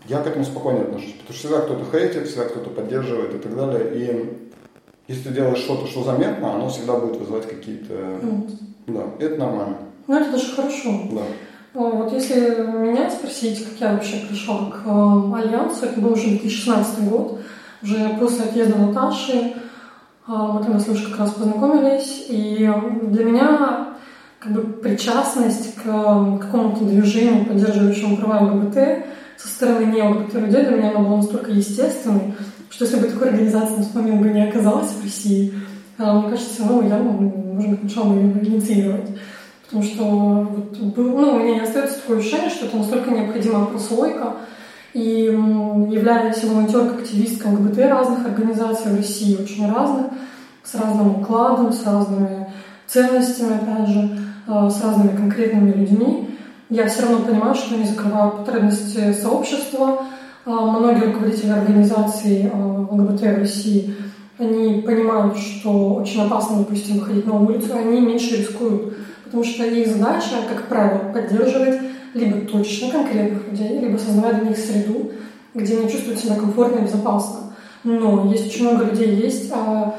я 0.09 0.21
к 0.21 0.27
этому 0.27 0.45
спокойно 0.45 0.83
отношусь, 0.83 1.13
потому 1.13 1.35
что 1.35 1.49
всегда 1.49 1.61
кто-то 1.61 1.85
хейтит, 1.93 2.27
всегда 2.27 2.45
кто-то 2.47 2.71
поддерживает 2.71 3.35
и 3.35 3.39
так 3.39 3.55
далее. 3.55 3.93
И 3.95 4.39
если 5.07 5.29
ты 5.29 5.35
делаешь 5.35 5.59
что-то, 5.59 5.87
что 5.87 6.03
заметно, 6.03 6.55
оно 6.55 6.69
всегда 6.69 6.97
будет 6.97 7.17
вызывать 7.17 7.49
какие-то... 7.49 7.95
Mm. 7.95 8.51
Да, 8.87 9.05
это 9.19 9.37
нормально. 9.37 9.77
Ну, 10.07 10.17
это 10.19 10.33
даже 10.33 10.55
хорошо. 10.55 11.03
Да. 11.13 11.23
Вот 11.73 12.13
если 12.13 12.67
меня 12.67 13.09
спросить, 13.11 13.65
как 13.65 13.81
я 13.81 13.93
вообще 13.93 14.25
пришла 14.29 14.71
к 14.71 14.83
э, 14.85 15.33
Альянсу, 15.37 15.87
это 15.87 16.01
был 16.01 16.15
уже 16.15 16.31
2016 16.31 17.09
год, 17.09 17.41
уже 17.83 18.17
после 18.19 18.45
отъезда 18.45 18.77
Наташи, 18.77 19.55
а, 20.27 20.53
мы 20.53 20.63
тогда 20.63 20.81
с 20.81 20.89
Лешей 20.89 21.11
как 21.11 21.21
раз 21.21 21.33
познакомились, 21.33 22.27
и 22.29 22.71
для 23.03 23.25
меня 23.25 23.89
как 24.39 24.53
бы 24.53 24.63
причастность 24.63 25.77
к 25.77 25.83
какому-то 25.83 26.85
движению, 26.85 27.47
поддерживающему 27.47 28.17
права 28.17 28.53
ЛГБТ 28.53 29.05
со 29.37 29.49
стороны 29.49 29.85
не 29.87 30.03
ЛГБТ 30.03 30.35
людей 30.35 30.65
для 30.65 30.77
меня 30.77 30.91
она 30.91 31.01
была 31.01 31.17
настолько 31.19 31.51
естественной, 31.51 32.35
что 32.69 32.85
если 32.85 32.99
бы 32.99 33.07
такой 33.07 33.31
организации 33.31 33.77
на 33.77 33.85
тот 33.85 33.95
момент 33.95 34.23
бы 34.23 34.29
не 34.31 34.49
оказалась 34.49 34.91
в 34.91 35.03
России, 35.03 35.55
а, 35.99 36.21
мне 36.21 36.31
кажется, 36.31 36.63
ну, 36.65 36.87
я, 36.87 36.99
может 36.99 37.21
быть, 37.21 37.83
начала 37.83 38.13
бы 38.13 38.21
ее 38.21 38.47
инициировать. 38.47 39.11
Потому 39.71 39.85
что 39.85 40.05
вот, 40.05 40.97
ну, 40.97 41.35
у 41.37 41.39
меня 41.39 41.55
не 41.55 41.61
остается 41.61 42.01
такое 42.01 42.19
ощущение, 42.19 42.51
что 42.51 42.67
это 42.67 42.77
настолько 42.77 43.13
необходимая 43.13 43.67
прослойка, 43.67 44.35
и 44.95 45.27
являясь 45.27 46.43
волонтеркой, 46.43 47.03
активисткой 47.03 47.53
ЛГБТ 47.53 47.79
разных 47.79 48.27
организаций 48.27 48.91
в 48.91 48.97
России, 48.97 49.41
очень 49.41 49.73
разных, 49.73 50.07
с 50.65 50.75
разным 50.75 51.21
укладом, 51.21 51.73
с 51.73 51.87
разными 51.87 52.53
ценностями, 52.89 53.55
опять 53.55 53.89
же, 53.89 54.19
а, 54.49 54.69
с 54.69 54.83
разными 54.83 55.17
конкретными 55.17 55.71
людьми, 55.71 56.31
я 56.69 56.89
все 56.89 57.03
равно 57.03 57.25
понимаю, 57.25 57.55
что 57.55 57.77
они 57.77 57.85
закрывают 57.85 58.39
потребности 58.39 59.13
сообщества. 59.13 60.03
А, 60.45 60.51
многие 60.51 61.13
руководители 61.13 61.51
организаций 61.51 62.51
а, 62.53 62.87
ЛГБТ 62.91 63.21
в 63.21 63.39
России, 63.39 63.95
они 64.39 64.83
понимают, 64.83 65.37
что 65.37 65.95
очень 65.95 66.23
опасно, 66.23 66.59
допустим, 66.59 66.99
выходить 66.99 67.27
на 67.27 67.39
улицу, 67.39 67.77
они 67.77 68.01
меньше 68.01 68.39
рискуют, 68.39 68.95
потому 69.31 69.45
что 69.45 69.65
их 69.65 69.87
задача, 69.87 70.43
как 70.49 70.67
правило, 70.67 71.13
поддерживать 71.13 71.79
либо 72.15 72.41
точно 72.41 72.91
конкретных 72.91 73.49
людей, 73.49 73.79
либо 73.79 73.97
создавать 73.97 74.41
для 74.41 74.49
них 74.49 74.59
среду, 74.59 75.13
где 75.55 75.79
они 75.79 75.89
чувствуют 75.89 76.19
себя 76.19 76.35
комфортно 76.35 76.81
и 76.81 76.83
безопасно. 76.83 77.53
Но 77.85 78.29
есть 78.33 78.49
очень 78.49 78.69
много 78.69 78.87
людей, 78.87 79.15
есть 79.15 79.53
а, 79.55 79.95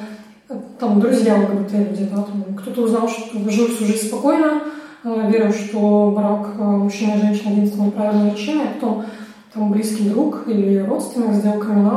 там 0.78 1.00
друзья 1.00 1.36
ЛГБТ 1.36 1.72
люди, 1.72 2.10
да, 2.14 2.26
кто-то 2.58 2.82
узнал, 2.82 3.08
что 3.08 3.50
жил 3.50 3.68
всю 3.68 3.86
жизнь 3.86 4.08
спокойно, 4.08 4.64
а, 5.06 5.30
верил, 5.30 5.54
что 5.54 6.14
брак 6.14 6.50
а, 6.60 6.64
мужчины 6.64 7.14
и 7.16 7.22
женщины 7.22 7.54
единственное 7.54 7.92
правильное 7.92 8.34
решение, 8.34 8.66
а 8.66 8.74
потом 8.74 9.06
там 9.54 9.72
близкий 9.72 10.10
друг 10.10 10.44
или 10.48 10.80
родственник 10.80 11.34
сделал 11.36 11.60
камин 11.60 11.90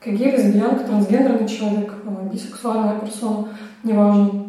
как 0.00 0.14
гей, 0.14 0.32
лесбиянка, 0.32 0.84
трансгендерный 0.84 1.48
человек, 1.48 1.92
а, 2.06 2.28
бисексуальная 2.32 3.00
персона, 3.00 3.48
неважно. 3.82 4.41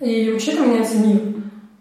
И 0.00 0.38
человека 0.38 0.66
меняется 0.66 0.98
мир. 0.98 1.20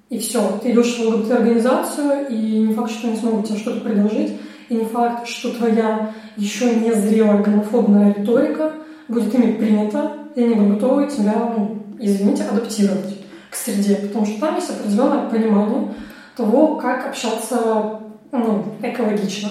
И 0.09 0.19
все. 0.19 0.59
Ты 0.61 0.71
идешь 0.71 0.97
в 0.97 1.07
ЛГБТ-организацию, 1.07 2.27
и 2.29 2.59
не 2.59 2.73
факт, 2.73 2.91
что 2.91 3.07
они 3.07 3.17
смогут 3.17 3.47
тебе 3.47 3.57
что-то 3.57 3.81
предложить, 3.81 4.33
и 4.69 4.75
не 4.75 4.85
факт, 4.85 5.27
что 5.27 5.51
твоя 5.51 6.13
еще 6.37 6.75
не 6.75 6.93
зрелая 6.93 7.41
гомофобная 7.41 8.13
риторика 8.13 8.73
будет 9.07 9.33
ими 9.33 9.53
принята, 9.53 10.13
и 10.35 10.43
они 10.43 10.55
будут 10.55 10.75
готовы 10.75 11.07
тебя, 11.07 11.53
ну, 11.55 11.83
извините, 11.99 12.43
адаптировать 12.43 13.19
к 13.49 13.55
среде, 13.55 13.95
потому 13.95 14.25
что 14.25 14.39
там 14.39 14.55
есть 14.55 14.69
определенное 14.69 15.29
понимание 15.29 15.93
того, 16.35 16.75
как 16.75 17.07
общаться 17.07 18.01
ну, 18.31 18.65
экологично. 18.81 19.49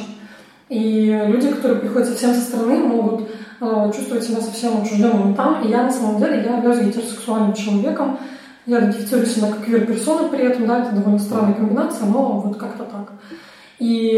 И 0.68 1.24
люди, 1.26 1.48
которые 1.48 1.80
приходят 1.80 2.08
совсем 2.08 2.34
со 2.34 2.40
стороны, 2.40 2.76
могут 2.78 3.28
э, 3.60 3.92
чувствовать 3.94 4.24
себя 4.24 4.40
совсем 4.40 4.82
отчужденными 4.82 5.34
там. 5.34 5.62
И 5.62 5.68
я 5.68 5.84
на 5.84 5.92
самом 5.92 6.18
деле, 6.18 6.42
я 6.42 6.56
являюсь 6.56 6.86
гетеросексуальным 6.86 7.54
человеком, 7.54 8.18
я 8.66 8.80
идентифицирую 8.80 9.26
себя 9.26 9.48
как 9.48 9.64
квир-персона 9.64 10.28
при 10.28 10.40
этом, 10.40 10.66
да, 10.66 10.82
это 10.82 10.94
довольно 10.94 11.18
странная 11.18 11.54
комбинация, 11.54 12.06
но 12.06 12.40
вот 12.40 12.56
как-то 12.56 12.84
так. 12.84 13.12
И 13.78 14.14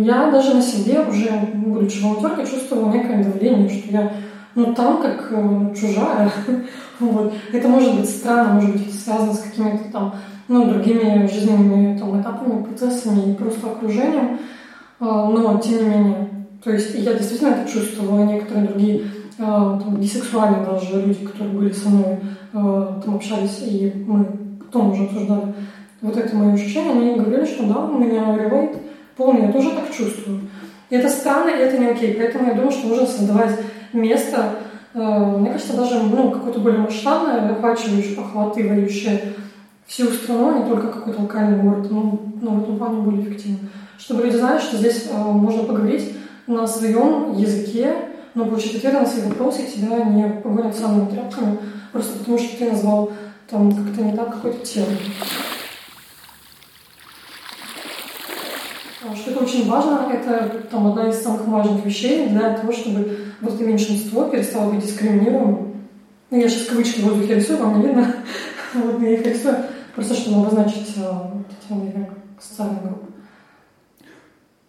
я 0.00 0.30
даже 0.30 0.54
на 0.54 0.62
себе 0.62 1.00
уже, 1.00 1.30
будучи 1.54 2.02
волонтеркой, 2.02 2.46
чувствовала 2.46 2.92
некое 2.92 3.24
давление, 3.24 3.68
что 3.68 3.90
я 3.90 4.12
ну, 4.54 4.74
там 4.74 5.00
как 5.00 5.28
э, 5.30 5.74
чужая. 5.74 6.30
вот. 7.00 7.32
Это 7.52 7.68
может 7.68 7.98
быть 7.98 8.08
странно, 8.08 8.54
может 8.54 8.72
быть, 8.72 8.88
это 8.88 8.96
связано 8.96 9.34
с 9.34 9.40
какими-то 9.40 9.90
там, 9.90 10.14
ну, 10.48 10.66
другими 10.66 11.26
жизненными 11.26 11.98
там, 11.98 12.20
этапами, 12.20 12.62
процессами 12.64 13.32
и 13.32 13.34
просто 13.34 13.68
окружением. 13.68 14.38
Э, 15.00 15.04
но, 15.04 15.58
тем 15.58 15.78
не 15.78 15.84
менее, 15.84 16.28
то 16.62 16.70
есть 16.70 16.94
я 16.94 17.14
действительно 17.14 17.54
это 17.54 17.70
чувствовала, 17.70 18.24
некоторые 18.24 18.66
другие 18.66 19.02
там, 19.44 19.96
бисексуальные 19.96 20.64
даже 20.64 21.02
люди, 21.02 21.26
которые 21.26 21.52
были 21.52 21.72
со 21.72 21.88
мной, 21.88 22.18
э, 22.52 23.00
там 23.04 23.16
общались, 23.16 23.62
и 23.66 24.04
мы 24.06 24.24
потом 24.58 24.92
уже 24.92 25.04
обсуждали 25.04 25.54
вот 26.00 26.16
это 26.16 26.34
мое 26.36 26.54
ощущение, 26.54 26.92
они 26.92 27.14
говорили, 27.14 27.44
что 27.44 27.66
да, 27.66 27.84
у 27.84 27.98
меня 27.98 28.36
релейт 28.36 28.76
полный, 29.16 29.46
я 29.46 29.52
тоже 29.52 29.70
так 29.70 29.90
чувствую. 29.96 30.40
И 30.90 30.96
это 30.96 31.08
странно, 31.08 31.50
и 31.50 31.60
это 31.60 31.78
не 31.78 31.86
окей. 31.86 32.14
Поэтому 32.14 32.48
я 32.48 32.54
думаю, 32.54 32.72
что 32.72 32.88
нужно 32.88 33.06
создавать 33.06 33.58
место, 33.92 34.56
э, 34.94 35.36
мне 35.38 35.52
кажется, 35.52 35.76
даже 35.76 36.02
ну, 36.02 36.30
какое-то 36.30 36.60
более 36.60 36.80
масштабное, 36.80 37.52
охватывающее, 37.52 38.18
охватывающее 38.18 39.34
всю 39.86 40.08
страну, 40.08 40.50
а 40.50 40.58
не 40.58 40.68
только 40.68 40.88
какой-то 40.88 41.22
локальный 41.22 41.58
город. 41.62 41.86
Ну, 41.90 42.20
ну, 42.40 42.50
в 42.50 42.62
этом 42.62 42.78
плане 42.78 43.00
более 43.02 43.22
эффективно. 43.22 43.68
Чтобы 43.98 44.24
люди 44.24 44.36
знали, 44.36 44.58
что 44.58 44.76
здесь 44.76 45.08
можно 45.12 45.62
поговорить 45.62 46.14
на 46.46 46.66
своем 46.66 47.32
языке, 47.36 47.94
но 48.34 48.46
получить 48.46 48.76
ответы 48.76 48.98
на 48.98 49.06
свои 49.06 49.26
вопросы, 49.26 49.66
тебя 49.66 50.04
не 50.04 50.28
погонят 50.40 50.76
самыми 50.76 51.10
тряпками, 51.10 51.58
просто 51.92 52.18
потому 52.18 52.38
что 52.38 52.56
ты 52.56 52.70
назвал 52.70 53.12
там 53.48 53.70
как-то 53.72 54.02
не 54.02 54.16
так 54.16 54.32
какой-то 54.32 54.64
термин. 54.64 54.98
А 59.04 59.16
что 59.16 59.32
это 59.32 59.44
очень 59.44 59.68
важно, 59.68 60.08
это 60.10 60.62
там, 60.70 60.86
одна 60.86 61.08
из 61.08 61.20
самых 61.22 61.46
важных 61.46 61.84
вещей 61.84 62.28
для 62.28 62.54
того, 62.54 62.72
чтобы 62.72 63.18
вот 63.40 63.54
это 63.54 63.64
меньшинство 63.64 64.24
перестало 64.28 64.70
быть 64.70 64.84
дискриминируемым. 64.84 65.74
Ну, 66.30 66.38
я 66.38 66.48
сейчас 66.48 66.68
кавычки 66.68 67.00
в 67.00 67.04
воздухе 67.04 67.34
рисую, 67.34 67.58
вам 67.58 67.80
не 67.80 67.88
видно. 67.88 68.14
вот 68.74 69.02
я 69.02 69.10
их 69.10 69.26
рисую, 69.26 69.56
просто 69.94 70.14
чтобы 70.14 70.40
обозначить 70.40 70.94
а, 70.96 71.30
вот 71.34 71.46
эти 71.46 71.96
вот, 71.96 72.08
социальные 72.40 72.80
группы. 72.80 73.12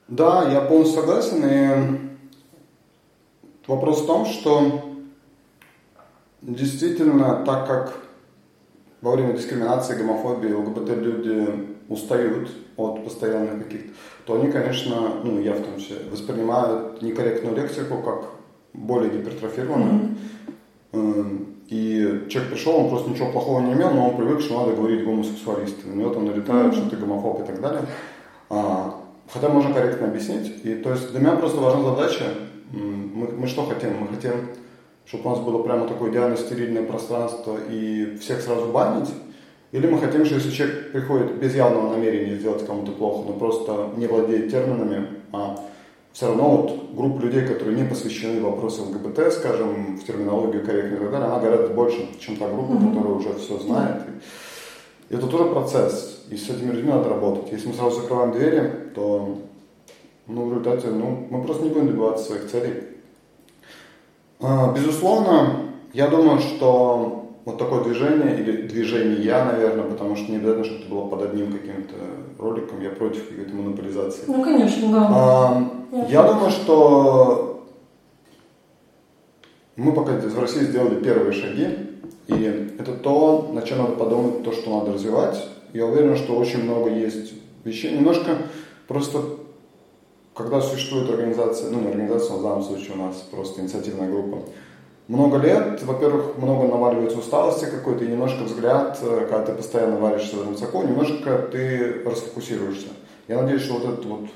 Да, 0.10 0.49
я 0.52 0.62
полностью 0.62 0.99
согласен. 0.99 1.45
И 1.45 2.12
вопрос 3.67 4.02
в 4.02 4.08
том, 4.08 4.26
что 4.26 4.82
действительно, 6.41 7.43
так 7.45 7.67
как 7.67 8.04
во 9.02 9.12
время 9.12 9.34
дискриминации, 9.34 9.95
гомофобии 9.95 10.52
ЛГБТ 10.54 10.89
люди 10.97 11.67
устают 11.89 12.49
от 12.78 13.04
постоянных 13.04 13.65
каких-то, 13.65 13.89
то 14.26 14.36
они, 14.36 14.52
конечно, 14.52 15.15
ну, 15.23 15.39
я 15.39 15.54
в 15.54 15.62
том 15.62 15.78
числе, 15.78 15.97
воспринимают 16.10 17.02
некорректную 17.02 17.56
лексику 17.56 17.97
как 17.97 18.26
более 18.73 19.12
гипертрофированную. 19.12 20.15
Mm-hmm. 20.91 21.47
И 21.67 22.28
человек 22.30 22.52
пришел, 22.52 22.76
он 22.78 22.89
просто 22.89 23.10
ничего 23.10 23.32
плохого 23.32 23.62
не 23.62 23.73
имел, 23.73 23.91
но 23.91 24.10
он 24.10 24.17
привык, 24.17 24.41
что 24.41 24.62
надо 24.62 24.76
говорить 24.76 25.04
гомосексуалисты. 25.04 25.88
На 25.88 25.95
него 25.95 26.13
там 26.13 26.26
налетают, 26.26 26.73
mm-hmm. 26.73 26.78
что 26.78 26.89
ты 26.89 26.95
гомофоб 26.97 27.43
и 27.43 27.45
так 27.45 27.62
далее. 27.62 27.82
А, 28.49 28.95
хотя 29.32 29.49
можно 29.49 29.73
корректно 29.73 30.08
объяснить. 30.08 30.63
И 30.63 30.76
то 30.76 30.91
есть 30.91 31.12
для 31.12 31.19
меня 31.19 31.36
просто 31.36 31.60
важна 31.60 31.95
задача, 31.95 32.26
мы, 32.74 33.28
мы 33.28 33.48
что 33.48 33.66
хотим? 33.66 33.98
Мы 34.00 34.08
хотим, 34.08 34.32
чтобы 35.06 35.26
у 35.26 35.30
нас 35.30 35.40
было 35.40 35.62
прямо 35.64 35.88
такое 35.88 36.12
идеально 36.12 36.38
стерильное 36.38 36.84
пространство 36.84 37.58
и 37.70 38.18
всех 38.18 38.42
сразу 38.42 38.68
банить, 38.68 39.10
или 39.72 39.88
мы 39.88 39.98
хотим, 40.00 40.26
что 40.26 40.36
если 40.36 40.52
человек 40.52 40.92
приходит 40.92 41.40
без 41.40 41.56
явного 41.56 41.94
намерения 41.94 42.38
сделать 42.38 42.66
кому-то 42.66 42.92
плохо, 42.92 43.28
но 43.28 43.34
просто 43.34 43.90
не 43.98 44.08
владеет 44.08 44.52
терминами, 44.52 45.08
а 45.32 45.60
все 46.12 46.28
равно 46.28 46.58
вот 46.58 46.96
группа 46.96 47.22
людей, 47.22 47.42
которые 47.42 47.76
не 47.76 47.90
посвящены 47.90 48.40
вопросам 48.40 48.90
ЛГБТ, 48.90 49.34
скажем, 49.34 49.98
в 49.98 50.04
терминологию 50.06 50.64
корректную 50.64 50.98
и 50.98 51.04
так 51.06 51.12
далее, 51.12 51.28
она 51.28 51.40
гораздо 51.40 51.74
больше, 51.74 52.08
чем 52.20 52.38
та 52.38 52.48
группа, 52.48 52.74
mm-hmm. 52.74 52.94
которая 52.94 53.14
уже 53.14 53.34
все 53.34 53.58
знает. 53.58 54.04
И 55.10 55.16
это 55.16 55.26
тоже 55.26 55.46
процесс, 55.46 56.24
и 56.30 56.38
с 56.38 56.50
этими 56.50 56.72
людьми 56.72 56.92
надо 56.92 57.10
работать. 57.10 57.52
Если 57.52 57.68
мы 57.68 57.74
сразу 57.74 58.02
закрываем 58.02 58.32
двери, 58.32 58.72
то 58.94 59.40
ну, 60.28 60.46
в 60.46 60.50
результате 60.50 60.88
ну, 60.88 61.28
мы 61.30 61.44
просто 61.44 61.64
не 61.64 61.70
будем 61.70 61.88
добиваться 61.88 62.26
своих 62.26 62.50
целей. 62.50 62.84
А, 64.40 64.74
безусловно, 64.74 65.72
я 65.94 66.08
думаю, 66.08 66.40
что 66.40 67.30
вот 67.46 67.58
такое 67.58 67.84
движение, 67.84 68.40
или 68.40 68.68
движение 68.68 69.22
я, 69.22 69.46
наверное, 69.46 69.86
потому 69.86 70.16
что 70.16 70.32
не 70.32 70.38
обязательно, 70.38 70.66
чтобы 70.66 70.82
это 70.82 70.90
было 70.90 71.08
под 71.08 71.22
одним 71.24 71.52
каким-то 71.52 71.96
роликом, 72.40 72.82
я 72.82 72.90
против 72.90 73.28
какой-то 73.28 73.54
монополизации. 73.54 74.24
Ну, 74.28 74.44
конечно, 74.44 74.92
да. 74.92 75.08
А, 75.10 75.72
я 76.10 76.24
думаю, 76.24 76.52
что 76.52 77.66
мы 79.76 79.92
пока 79.92 80.14
в 80.14 80.40
России 80.40 80.62
сделали 80.62 81.04
первые 81.04 81.34
шаги, 81.34 81.68
и 82.28 82.76
это 82.80 82.94
то, 82.94 83.50
на 83.54 83.62
чем 83.64 83.80
надо 83.80 83.94
подумать, 83.94 84.44
то, 84.44 84.52
что 84.52 84.80
надо 84.80 84.94
развивать. 84.94 85.38
Я 85.74 85.86
уверен, 85.86 86.16
что 86.16 86.36
очень 86.36 86.64
много 86.64 86.90
есть 86.90 87.34
вещей. 87.64 87.96
Немножко 87.98 88.38
просто, 88.88 89.22
когда 90.34 90.62
существует 90.62 91.10
организация, 91.10 91.69
ну 91.69 91.82
не 91.82 91.89
организация, 91.89 92.34
но 92.34 92.39
в 92.39 92.43
данном 92.43 92.63
случае 92.63 92.93
у 92.96 92.98
нас 92.98 93.15
просто 93.32 93.62
инициативная 93.62 94.10
группа, 94.10 94.39
много 95.08 95.38
лет, 95.38 95.84
во-первых, 95.84 96.38
много 96.38 96.67
наваливается 96.67 97.19
усталости 97.19 97.65
какой-то, 97.65 98.06
и 98.06 98.08
немножко 98.08 98.43
взгляд, 98.43 98.98
э, 99.02 99.28
когда 99.30 99.46
ты 99.46 99.54
постоянно 99.54 99.98
варишься 99.98 100.38
в 100.38 100.41
этом 100.41 100.58
соку, 100.58 100.82
немножко 100.84 101.38
ты 101.52 102.02
расфокусируешься. 102.06 102.88
Я 103.28 103.41
надеюсь, 103.41 103.63
что 103.63 103.76
вот 103.76 104.00
это 104.00 104.08
вот, 104.08 104.30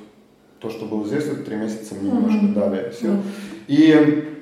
то, 0.59 0.69
что 0.69 0.85
было 0.85 1.05
здесь, 1.05 1.23
это 1.23 1.43
три 1.43 1.55
месяца 1.55 1.95
мне 1.95 2.11
немножко 2.11 2.45
mm-hmm. 2.45 2.53
дали 2.53 2.93
сил. 2.93 3.11
Mm-hmm. 3.11 3.23
И 3.67 4.33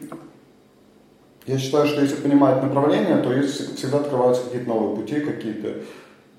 я 1.45 1.57
считаю, 1.59 1.85
что 1.85 2.01
если 2.01 2.15
понимать 2.15 2.63
направление, 2.63 3.17
то 3.17 3.31
есть 3.31 3.77
всегда 3.77 3.99
открываются 3.99 4.43
какие-то 4.45 4.67
новые 4.67 4.95
пути, 4.95 5.19
какие-то... 5.19 5.83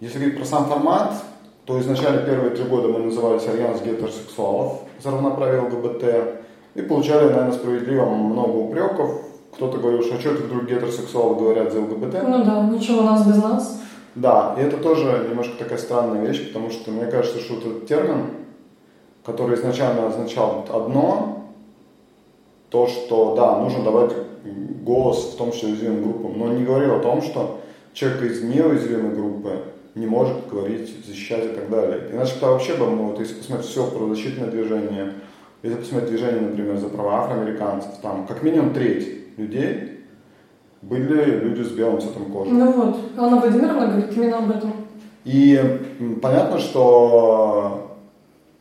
Если 0.01 0.19
говорить 0.19 0.37
про 0.37 0.45
сам 0.45 0.67
формат, 0.67 1.15
то 1.65 1.81
изначально 1.81 2.23
первые 2.23 2.55
три 2.55 2.65
года 2.65 2.89
мы 2.89 2.99
назывались 2.99 3.47
Альянс 3.47 3.81
гетеросексуалов 3.83 4.81
за 5.03 5.11
равноправие 5.11 5.63
ЛГБТ 5.63 6.05
и 6.75 6.83
получали, 6.83 7.29
наверное, 7.29 7.53
справедливо 7.53 8.07
много 8.07 8.57
упреков. 8.57 9.23
Кто-то 9.55 9.79
говорил, 9.79 10.03
что 10.03 10.17
а 10.17 10.21
что 10.21 10.31
это 10.31 10.43
вдруг 10.43 10.65
гетеросексуалы 10.65 11.37
говорят 11.37 11.73
за 11.73 11.81
ЛГБТ? 11.81 12.23
Ну 12.23 12.45
да, 12.45 12.63
ничего 12.65 13.01
о 13.01 13.05
нас 13.05 13.27
без 13.27 13.43
нас. 13.43 13.81
Да, 14.15 14.55
и 14.59 14.63
это 14.63 14.79
тоже 14.79 15.27
немножко 15.29 15.59
такая 15.59 15.79
странная 15.79 16.25
вещь, 16.25 16.49
потому 16.49 16.71
что 16.71 16.91
мне 16.91 17.07
кажется, 17.07 17.39
что 17.39 17.57
этот 17.57 17.87
термин, 17.87 18.31
который 19.25 19.57
изначально 19.57 20.07
означал 20.07 20.65
одно, 20.73 21.45
то, 22.71 22.87
что, 22.87 23.35
да, 23.35 23.59
нужно 23.59 23.85
давать 23.85 24.13
голос 24.83 25.33
в 25.35 25.37
том 25.37 25.53
числе 25.53 25.71
уязвимым 25.71 26.03
группам, 26.03 26.39
но 26.39 26.49
не 26.49 26.65
говорил 26.65 26.95
о 26.97 27.01
том, 27.01 27.23
что 27.23 27.61
человек 27.93 28.23
из 28.23 28.43
неуязвимой 28.43 29.15
группы 29.15 29.51
не 29.97 30.07
может 30.07 30.47
говорить, 30.49 31.05
защищать 31.05 31.47
и 31.47 31.49
так 31.49 31.69
далее. 31.71 32.11
Иначе 32.13 32.35
то 32.39 32.53
вообще 32.53 32.75
бы, 32.75 32.87
ну, 32.87 33.07
вот 33.07 33.19
если 33.19 33.35
посмотреть 33.35 33.69
все 33.69 33.87
правозащитное 33.91 34.49
движение, 34.49 35.15
если 35.63 35.79
посмотреть 35.79 36.11
движение, 36.11 36.43
например, 36.43 36.77
за 36.77 36.89
права 36.89 37.25
афроамериканцев, 37.25 37.93
там 38.03 38.27
как 38.27 38.43
минимум 38.43 38.75
треть 38.75 39.37
людей 39.39 40.05
были 40.83 41.41
люди 41.41 41.63
с 41.63 41.71
белым 41.71 42.01
цветом 42.01 42.27
кожи. 42.27 42.51
Ну 42.51 42.73
вот, 42.73 42.97
Анна 43.17 43.41
Владимировна 43.41 43.87
говорит 43.89 44.13
именно 44.17 44.39
об 44.39 44.51
этом. 44.51 44.73
И 45.25 45.81
понятно, 46.23 46.59
что 46.59 47.86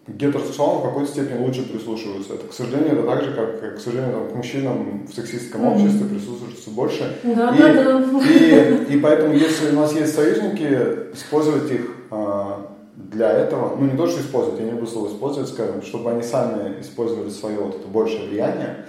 гетеросексуалам 0.08 0.80
в 0.80 0.84
какой-то 0.84 1.10
степени 1.10 1.46
лучше 1.46 1.64
прислушиваются. 1.64 2.36
Это, 2.36 2.48
к 2.48 2.54
сожалению, 2.54 3.00
это 3.00 3.04
так 3.04 3.24
же, 3.24 3.34
как, 3.34 3.78
к 3.78 3.80
сожалению, 3.80 4.14
там, 4.14 4.30
к 4.30 4.36
мужчинам 4.36 5.08
в 5.08 5.14
сексистском 5.14 5.62
mm-hmm. 5.62 5.74
обществе 5.74 6.08
прислушиваются 6.08 6.70
больше. 6.70 7.18
Да, 7.24 7.56
и, 7.56 7.60
да, 7.60 8.00
да. 8.00 8.20
И, 8.30 8.94
и 8.94 9.00
поэтому, 9.00 9.34
если 9.34 9.72
у 9.72 9.76
нас 9.80 9.94
есть 9.96 10.14
союзники, 10.14 11.14
использовать 11.14 11.72
их 11.72 11.90
а, 12.12 12.72
для 12.96 13.32
этого, 13.32 13.76
ну 13.78 13.86
не 13.88 13.98
то, 13.98 14.08
что 14.08 14.22
использовать, 14.22 14.60
я 14.60 14.66
не 14.66 14.74
буду 14.74 14.88
слово 14.88 15.10
использовать, 15.10 15.50
скажем, 15.50 15.82
чтобы 15.82 16.12
они 16.12 16.22
сами 16.22 16.80
использовали 16.82 17.30
свое 17.30 17.58
вот 17.58 17.76
это 17.76 17.88
большее 17.88 18.28
влияние, 18.28 18.86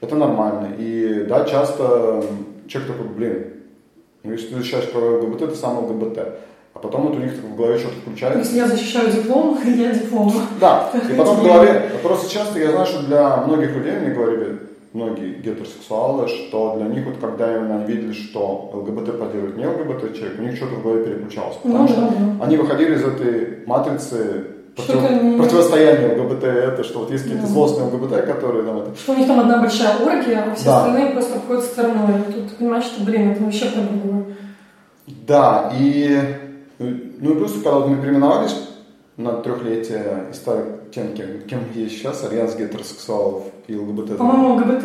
это 0.00 0.14
нормально. 0.14 0.74
И 0.78 1.26
да, 1.28 1.44
часто 1.44 2.24
человек 2.68 2.92
такой, 2.92 3.08
блин, 3.08 3.46
если 4.22 4.48
ты 4.48 4.56
защищаешь 4.56 4.90
право 4.90 5.18
ЛГБТ, 5.18 5.50
ты 5.50 5.54
сам 5.56 5.78
ЛГБТ. 5.78 6.18
А 6.72 6.78
потом 6.78 7.08
вот 7.08 7.16
у 7.16 7.20
них 7.20 7.32
в 7.32 7.56
голове 7.56 7.78
что-то 7.78 7.96
включается. 7.96 8.38
Если 8.38 8.56
я 8.56 8.68
защищаю 8.68 9.10
диплом, 9.10 9.58
я 9.64 9.92
диплом. 9.92 10.32
Да, 10.60 10.90
и 11.10 11.14
потом 11.14 11.36
в 11.36 11.42
голове, 11.42 11.90
просто 12.02 12.30
часто 12.30 12.58
я 12.58 12.70
знаю, 12.70 12.86
что 12.86 13.02
для 13.02 13.38
многих 13.38 13.74
людей, 13.74 13.92
мне 13.98 14.14
говорили, 14.14 14.58
многие 14.92 15.34
гетеросексуалы, 15.34 16.28
что 16.28 16.76
для 16.76 16.86
них, 16.86 17.06
вот 17.06 17.16
когда 17.20 17.56
именно 17.56 17.76
они 17.76 17.86
видели, 17.86 18.12
что 18.12 18.70
ЛГБТ 18.72 19.18
поддерживает 19.18 19.56
не 19.56 19.66
ЛГБТ 19.66 20.16
человек, 20.16 20.38
у 20.38 20.42
них 20.42 20.56
что-то 20.56 20.76
в 20.76 20.82
голове 20.82 21.04
переключалось. 21.04 21.56
Ну 21.62 21.72
потому 21.72 21.88
ну, 21.88 21.88
что 21.88 22.00
да, 22.00 22.08
да. 22.08 22.44
они 22.44 22.56
выходили 22.56 22.94
из 22.94 23.04
этой 23.04 23.66
матрицы 23.66 24.46
против... 24.74 25.22
не... 25.22 25.38
противостояния 25.38 26.20
ЛГБТ, 26.20 26.44
это 26.44 26.84
что 26.84 27.00
вот 27.00 27.10
есть 27.10 27.24
какие-то 27.24 27.46
да. 27.46 27.52
злостные 27.52 27.86
ЛГБТ, 27.86 28.26
которые 28.26 28.64
там 28.64 28.78
это... 28.78 28.96
Что 28.96 29.12
у 29.12 29.16
них 29.16 29.26
там 29.26 29.40
одна 29.40 29.58
большая 29.58 29.96
оргия, 29.98 30.44
а 30.50 30.54
все 30.54 30.64
да. 30.64 30.78
остальные 30.78 31.10
просто 31.10 31.36
обходят 31.36 31.64
стороной. 31.64 32.20
И 32.28 32.32
тут 32.32 32.48
ты 32.48 32.54
понимаешь, 32.56 32.84
что, 32.84 33.04
блин, 33.04 33.30
это 33.30 33.44
вообще 33.44 33.66
про 33.66 33.82
другое. 33.82 34.24
Да, 35.26 35.72
и 35.78 36.18
ну 36.80 37.32
и 37.32 37.34
плюс, 37.36 37.52
когда 37.54 37.72
вот 37.72 37.88
мы 37.88 37.96
переименовались 37.96 38.56
на 39.16 39.34
трехлетие 39.34 40.28
и 40.30 40.34
стали 40.34 40.64
тем, 40.92 41.12
кем, 41.12 41.26
кем 41.46 41.60
есть 41.74 41.98
сейчас, 41.98 42.24
альянс 42.24 42.56
гетеросексуалов 42.56 43.44
и 43.68 43.76
ЛГБТ. 43.76 44.16
По-моему, 44.16 44.54
ЛГБТ 44.54 44.84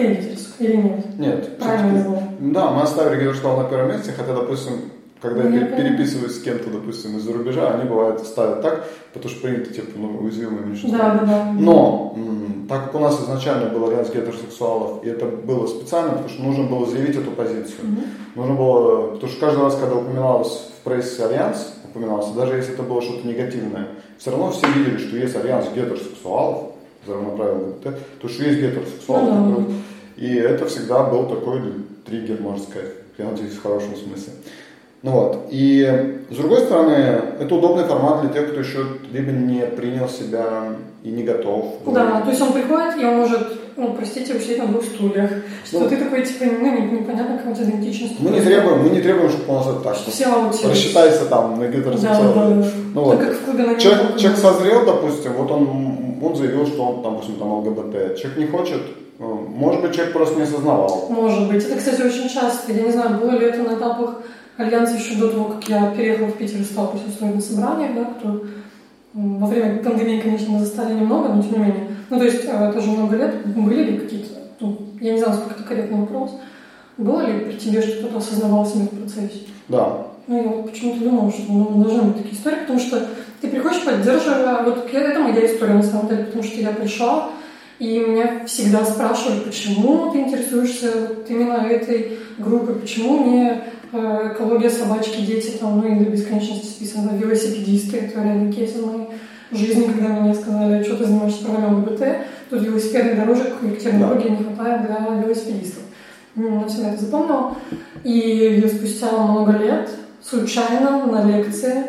или 0.60 0.76
нет? 0.76 1.20
Нет. 1.20 1.58
Правильно 1.58 2.22
Да, 2.40 2.72
мы 2.72 2.82
оставили 2.82 3.20
гетеросексуал 3.20 3.62
на 3.62 3.70
первом 3.70 3.92
месте, 3.92 4.12
хотя, 4.12 4.34
допустим, 4.34 4.74
когда 5.22 5.44
я 5.44 5.70
ну, 5.70 5.78
переписываюсь 5.78 6.36
с 6.36 6.42
кем-то, 6.42 6.70
допустим, 6.70 7.18
из-за 7.18 7.32
рубежа, 7.32 7.74
они 7.74 7.90
бывают 7.90 8.20
ставят 8.20 8.62
так, 8.62 8.86
потому 9.14 9.34
что 9.34 9.42
принято, 9.42 9.74
типа, 9.74 9.92
ну, 9.96 10.18
уязвимые 10.20 10.66
меньшинство. 10.66 11.00
Да, 11.00 11.14
да, 11.14 11.26
да. 11.26 11.52
Но, 11.58 12.14
м- 12.18 12.68
так 12.68 12.86
как 12.86 12.96
у 12.96 13.00
нас 13.00 13.20
изначально 13.22 13.70
был 13.70 13.88
альянс 13.88 14.10
гетеросексуалов, 14.10 15.04
и 15.04 15.08
это 15.08 15.26
было 15.26 15.66
специально, 15.68 16.12
потому 16.12 16.30
что 16.30 16.44
нужно 16.44 16.66
было 16.66 16.86
заявить 16.86 17.16
эту 17.16 17.32
позицию. 17.32 17.80
Mm-hmm. 17.84 18.36
Нужно 18.36 18.56
было, 18.56 19.08
потому 19.14 19.32
что 19.32 19.40
каждый 19.40 19.64
раз, 19.64 19.76
когда 19.78 19.96
упоминалось 19.96 20.72
в 20.86 20.88
прессе 20.88 21.26
альянс, 21.26 21.74
упоминалось, 21.84 22.28
даже 22.34 22.58
если 22.58 22.76
это 22.76 22.84
было 22.84 23.02
что-то 23.02 23.28
негативное, 23.28 23.88
все 24.20 24.30
равно 24.30 24.52
все 24.52 24.68
видели, 24.68 25.00
что 25.00 25.18
есть 25.18 25.36
альянс 25.36 25.66
гетеросексуалов, 25.74 26.74
за 27.08 27.14
равноправие 27.14 27.56
ЛГБТ, 27.56 28.00
то 28.22 28.30
что 28.30 28.44
есть 28.44 28.60
гетеросексуалы, 28.60 29.32
mm-hmm. 29.32 29.74
и 30.18 30.36
это 30.36 30.68
всегда 30.68 31.04
был 31.04 31.26
такой 31.26 31.62
триггер, 32.06 32.40
можно 32.40 32.64
сказать, 32.64 32.92
я 33.18 33.26
надеюсь, 33.26 33.54
в 33.54 33.64
хорошем 33.64 33.96
смысле. 33.96 34.34
Ну 35.02 35.12
вот. 35.12 35.48
И 35.50 36.20
с 36.30 36.36
другой 36.36 36.62
стороны, 36.62 37.22
это 37.40 37.56
удобный 37.56 37.86
формат 37.86 38.22
для 38.22 38.30
тех, 38.30 38.52
кто 38.52 38.60
еще 38.60 38.86
либо 39.12 39.32
не 39.32 39.66
принял 39.66 40.08
себя 40.08 40.76
и 41.04 41.10
не 41.10 41.24
готов. 41.24 41.78
Да, 41.88 42.22
то 42.22 42.30
есть 42.30 42.42
он 42.42 42.54
приходит, 42.54 42.98
и 42.98 43.06
он 43.06 43.18
может, 43.18 43.65
ну, 43.78 43.94
простите, 43.94 44.34
усидеть 44.34 44.60
на 44.60 44.68
двух 44.68 44.84
стульях. 44.86 45.30
Что 45.66 45.80
ну, 45.82 45.90
ты 45.90 45.98
такой, 45.98 46.26
типа, 46.26 46.46
ну, 46.46 46.92
непонятно, 46.92 47.38
какая 47.38 47.54
у 47.54 47.56
тебя 47.56 47.66
идентичность. 47.66 48.20
Мы 48.20 48.32
не 48.32 48.42
требуем, 48.42 48.84
мы 48.84 48.90
не 48.90 49.02
требуем, 49.02 49.30
чтобы 49.30 49.52
у 49.52 49.54
нас 49.54 49.68
это 49.68 49.80
так. 49.82 49.96
Что 49.96 50.12
все 50.12 50.26
аутсервис. 50.26 50.70
Рассчитайся 50.70 51.26
там 51.26 51.60
на 51.60 51.68
гетеросексуал. 51.68 52.34
Да, 52.34 52.34
да, 52.34 52.56
да. 52.56 52.68
Ну, 52.94 53.04
вот. 53.04 53.20
как 53.20 53.34
в 53.34 53.44
клубе 53.44 53.64
на 53.66 53.80
человек, 53.80 54.18
человек 54.18 54.40
созрел, 54.40 54.86
допустим, 54.86 55.34
вот 55.34 55.52
он, 55.52 56.18
он 56.22 56.36
заявил, 56.36 56.66
что 56.66 56.84
он, 56.84 57.02
допустим, 57.04 57.36
там 57.36 57.52
ЛГБТ. 57.52 58.18
Человек 58.18 58.38
не 58.38 58.46
хочет, 58.46 58.82
ну, 59.20 59.36
может 59.36 59.82
быть, 59.82 59.94
человек 59.94 60.14
просто 60.14 60.36
не 60.36 60.44
осознавал. 60.44 61.08
Может 61.10 61.52
быть. 61.52 61.66
Это, 61.66 61.76
кстати, 61.76 62.02
очень 62.02 62.30
часто. 62.30 62.72
Я 62.72 62.84
не 62.84 62.92
знаю, 62.92 63.20
было 63.20 63.32
ли 63.32 63.46
это 63.48 63.62
на 63.62 63.76
этапах 63.76 64.22
Альянс 64.58 64.98
еще 64.98 65.16
до 65.16 65.30
того, 65.30 65.46
как 65.46 65.68
я 65.68 65.92
переехала 65.92 66.28
в 66.28 66.38
Питер 66.38 66.62
и 66.62 66.64
стала 66.64 66.88
присутствовать 66.88 67.36
на 67.36 67.42
собраниях, 67.42 67.94
да, 67.94 68.06
кто 68.06 68.42
во 69.16 69.48
время 69.48 69.82
пандемии, 69.82 70.20
конечно, 70.20 70.60
застали 70.60 70.94
немного, 70.94 71.30
но 71.30 71.42
тем 71.42 71.54
не 71.54 71.58
менее. 71.60 71.88
Ну, 72.10 72.20
то 72.20 72.26
есть, 72.26 72.44
э, 72.46 72.72
тоже 72.74 72.92
много 72.92 73.16
лет 73.16 73.46
были 73.48 73.84
ли 73.92 73.98
какие-то, 73.98 74.30
ну, 74.60 74.78
я 75.00 75.14
не 75.14 75.20
знаю, 75.20 75.38
сколько 75.38 75.56
это 75.56 75.64
корректный 75.64 76.02
вопрос, 76.02 76.32
было 76.98 77.22
ли 77.22 77.46
при 77.46 77.58
тебе, 77.58 77.82
что 77.82 78.00
кто-то 78.00 78.18
осознавал 78.18 78.66
себя 78.66 78.86
в 78.86 78.90
процессе? 78.90 79.48
Да. 79.70 80.08
Ну, 80.28 80.44
я 80.44 80.50
вот 80.50 80.70
почему-то 80.70 81.04
думала, 81.04 81.32
что 81.32 81.44
ну, 81.52 81.84
должны 81.84 82.02
быть 82.04 82.18
такие 82.18 82.36
истории, 82.36 82.62
потому 82.62 82.80
что 82.80 83.08
ты 83.42 83.48
приходишь, 83.48 83.84
поддерживая, 83.84 84.64
вот 84.64 84.90
это 84.92 85.20
моя 85.20 85.46
история 85.46 85.74
на 85.74 85.84
самом 85.84 86.10
деле, 86.10 86.26
потому 86.26 86.44
что 86.44 86.60
я 86.60 86.72
пришла, 86.72 87.30
и 87.80 88.00
меня 88.00 88.46
всегда 88.46 88.86
спрашивали, 88.86 89.42
почему 89.42 90.12
ты 90.12 90.20
интересуешься 90.20 90.92
вот 91.10 91.26
именно 91.30 91.68
этой 91.68 92.20
группой, 92.38 92.76
почему 92.76 93.26
не 93.26 93.50
э, 93.50 93.62
экология 93.96 94.70
собачки, 94.70 95.22
дети, 95.22 95.58
там, 95.60 95.80
ну 95.80 95.88
и 95.88 96.04
до 96.04 96.12
бесконечности 96.12 96.66
списано, 96.66 97.12
велосипедисты, 97.18 97.98
это 97.98 98.22
реально 98.22 98.52
кейс 98.52 98.76
из 98.76 98.82
моей 98.84 99.08
жизни, 99.52 99.92
когда 99.92 100.10
мне 100.10 100.34
сказали, 100.34 100.84
что 100.84 100.98
ты 100.98 101.06
занимаешься 101.06 101.46
правами 101.46 101.76
ЛГБТ, 101.76 102.04
тут 102.50 102.62
велосипедных 102.62 103.18
дорожек 103.18 103.60
коллективной 103.60 104.00
да. 104.00 104.08
дороги 104.08 104.30
не 104.30 104.44
хватает 104.44 104.82
для 104.88 105.22
велосипедистов. 105.22 105.84
Ну, 106.36 106.62
я 106.62 106.68
всегда 106.68 106.90
это 106.90 107.02
запомнила. 107.04 107.56
И 108.04 108.64
спустя 108.68 109.12
много 109.12 109.58
лет 109.58 109.90
случайно 110.22 111.06
на 111.06 111.24
лекции 111.26 111.84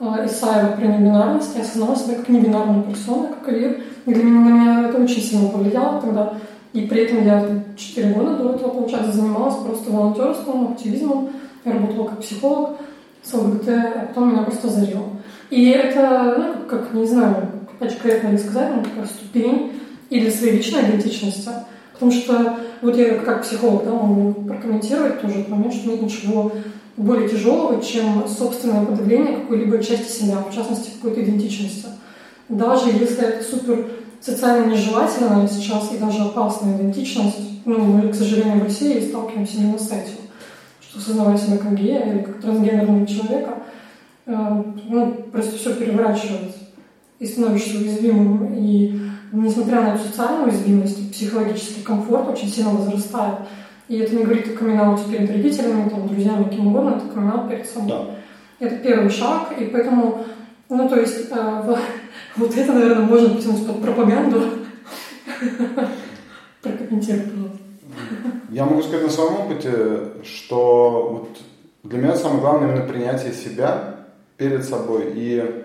э, 0.00 0.04
Исаева 0.26 0.76
про 0.76 0.86
небинарность 0.86 1.54
я 1.54 1.62
осознала 1.62 1.96
себя 1.96 2.16
как 2.16 2.28
небинарную 2.28 2.82
персону, 2.84 3.28
как 3.28 3.44
кавир, 3.44 3.80
и 4.06 4.14
для 4.14 4.24
меня, 4.24 4.40
на 4.40 4.48
меня 4.48 4.88
это 4.88 5.02
очень 5.02 5.22
сильно 5.22 5.48
повлияло 5.48 6.00
тогда. 6.00 6.34
И 6.72 6.82
при 6.82 7.02
этом 7.02 7.24
я 7.24 7.64
4 7.76 8.14
года 8.14 8.36
до 8.36 8.52
этого, 8.52 8.70
получается, 8.70 9.12
занималась 9.12 9.56
просто 9.56 9.90
волонтерством, 9.90 10.72
активизмом. 10.72 11.30
Я 11.64 11.72
работала 11.72 12.08
как 12.08 12.20
психолог 12.20 12.76
с 13.22 13.32
ЛГБТ, 13.32 13.68
а 13.68 14.06
потом 14.08 14.32
меня 14.32 14.42
просто 14.42 14.68
озарило. 14.68 15.04
И 15.50 15.70
это, 15.70 16.36
ну, 16.38 16.68
как, 16.68 16.92
не 16.92 17.06
знаю, 17.06 17.48
корректно 17.78 18.28
ли 18.28 18.38
сказать, 18.38 18.76
но 18.76 18.82
такая 18.82 19.06
ступень 19.06 19.72
и 20.10 20.20
для 20.20 20.30
своей 20.30 20.56
личной 20.56 20.82
идентичности. 20.82 21.50
Потому 21.92 22.12
что 22.12 22.58
вот 22.82 22.96
я 22.96 23.14
как 23.14 23.42
психолог 23.42 23.84
да, 23.84 23.92
могу 23.92 24.34
прокомментировать 24.42 25.20
тоже 25.20 25.40
этот 25.40 25.74
что 25.74 25.88
нет 25.88 26.02
ничего 26.02 26.52
более 26.96 27.28
тяжелого, 27.28 27.82
чем 27.82 28.26
собственное 28.28 28.84
подавление 28.84 29.38
какой-либо 29.38 29.82
части 29.82 30.10
себя, 30.10 30.38
в 30.38 30.54
частности, 30.54 30.90
какой-то 31.00 31.22
идентичности 31.22 31.86
даже 32.48 32.90
если 32.90 33.26
это 33.26 33.42
супер 33.42 33.86
социально 34.20 34.70
нежелательная 34.70 35.46
сейчас 35.46 35.92
и 35.92 35.98
даже 35.98 36.22
опасная 36.22 36.76
идентичность, 36.76 37.64
ну, 37.64 37.78
мы, 37.78 38.08
к 38.08 38.14
сожалению, 38.14 38.60
в 38.60 38.64
России 38.64 39.00
сталкиваемся 39.00 39.58
именно 39.58 39.78
с 39.78 39.88
этим, 39.88 40.18
что 40.80 40.98
осознавая 40.98 41.36
себя 41.36 41.58
как 41.58 41.74
гея 41.74 42.12
или 42.12 42.22
как 42.22 42.40
трансгендерного 42.40 43.06
человека, 43.06 43.54
э, 44.26 44.62
ну, 44.88 45.12
просто 45.32 45.56
все 45.56 45.74
переворачивается 45.74 46.58
и 47.18 47.26
становишься 47.26 47.78
уязвимым, 47.78 48.54
и 48.54 49.00
несмотря 49.32 49.82
на 49.82 49.94
эту 49.94 50.04
социальную 50.04 50.48
уязвимость, 50.48 51.12
психологический 51.12 51.82
комфорт 51.82 52.28
очень 52.28 52.48
сильно 52.48 52.70
возрастает. 52.70 53.38
И 53.88 53.98
это 53.98 54.14
не 54.16 54.24
говорит 54.24 54.48
о 54.48 54.58
камин 54.58 54.98
перед 55.10 55.30
родителями, 55.30 55.88
там, 55.88 56.08
друзьями, 56.08 56.50
кем 56.50 56.68
угодно, 56.68 56.96
это 56.96 57.14
камин 57.14 57.48
перед 57.48 57.66
собой. 57.66 57.88
Да. 57.88 58.66
Это 58.66 58.76
первый 58.76 59.10
шаг, 59.10 59.52
и 59.58 59.64
поэтому, 59.66 60.24
ну, 60.68 60.88
то 60.88 60.98
есть, 60.98 61.30
э, 61.30 61.76
вот 62.36 62.56
это, 62.56 62.72
наверное, 62.72 63.04
можно 63.04 63.30
потянуть 63.30 63.66
под 63.66 63.82
пропаганду. 63.82 64.42
Прокомментируй, 66.62 67.22
пожалуйста. 67.22 67.58
Я 68.50 68.64
могу 68.64 68.82
сказать 68.82 69.04
на 69.04 69.10
своем 69.10 69.34
опыте, 69.40 69.72
что 70.24 71.08
вот 71.12 71.38
для 71.82 71.98
меня 71.98 72.16
самое 72.16 72.40
главное 72.40 72.68
именно 72.68 72.86
принятие 72.86 73.32
себя 73.32 73.96
перед 74.36 74.64
собой. 74.64 75.12
И 75.14 75.64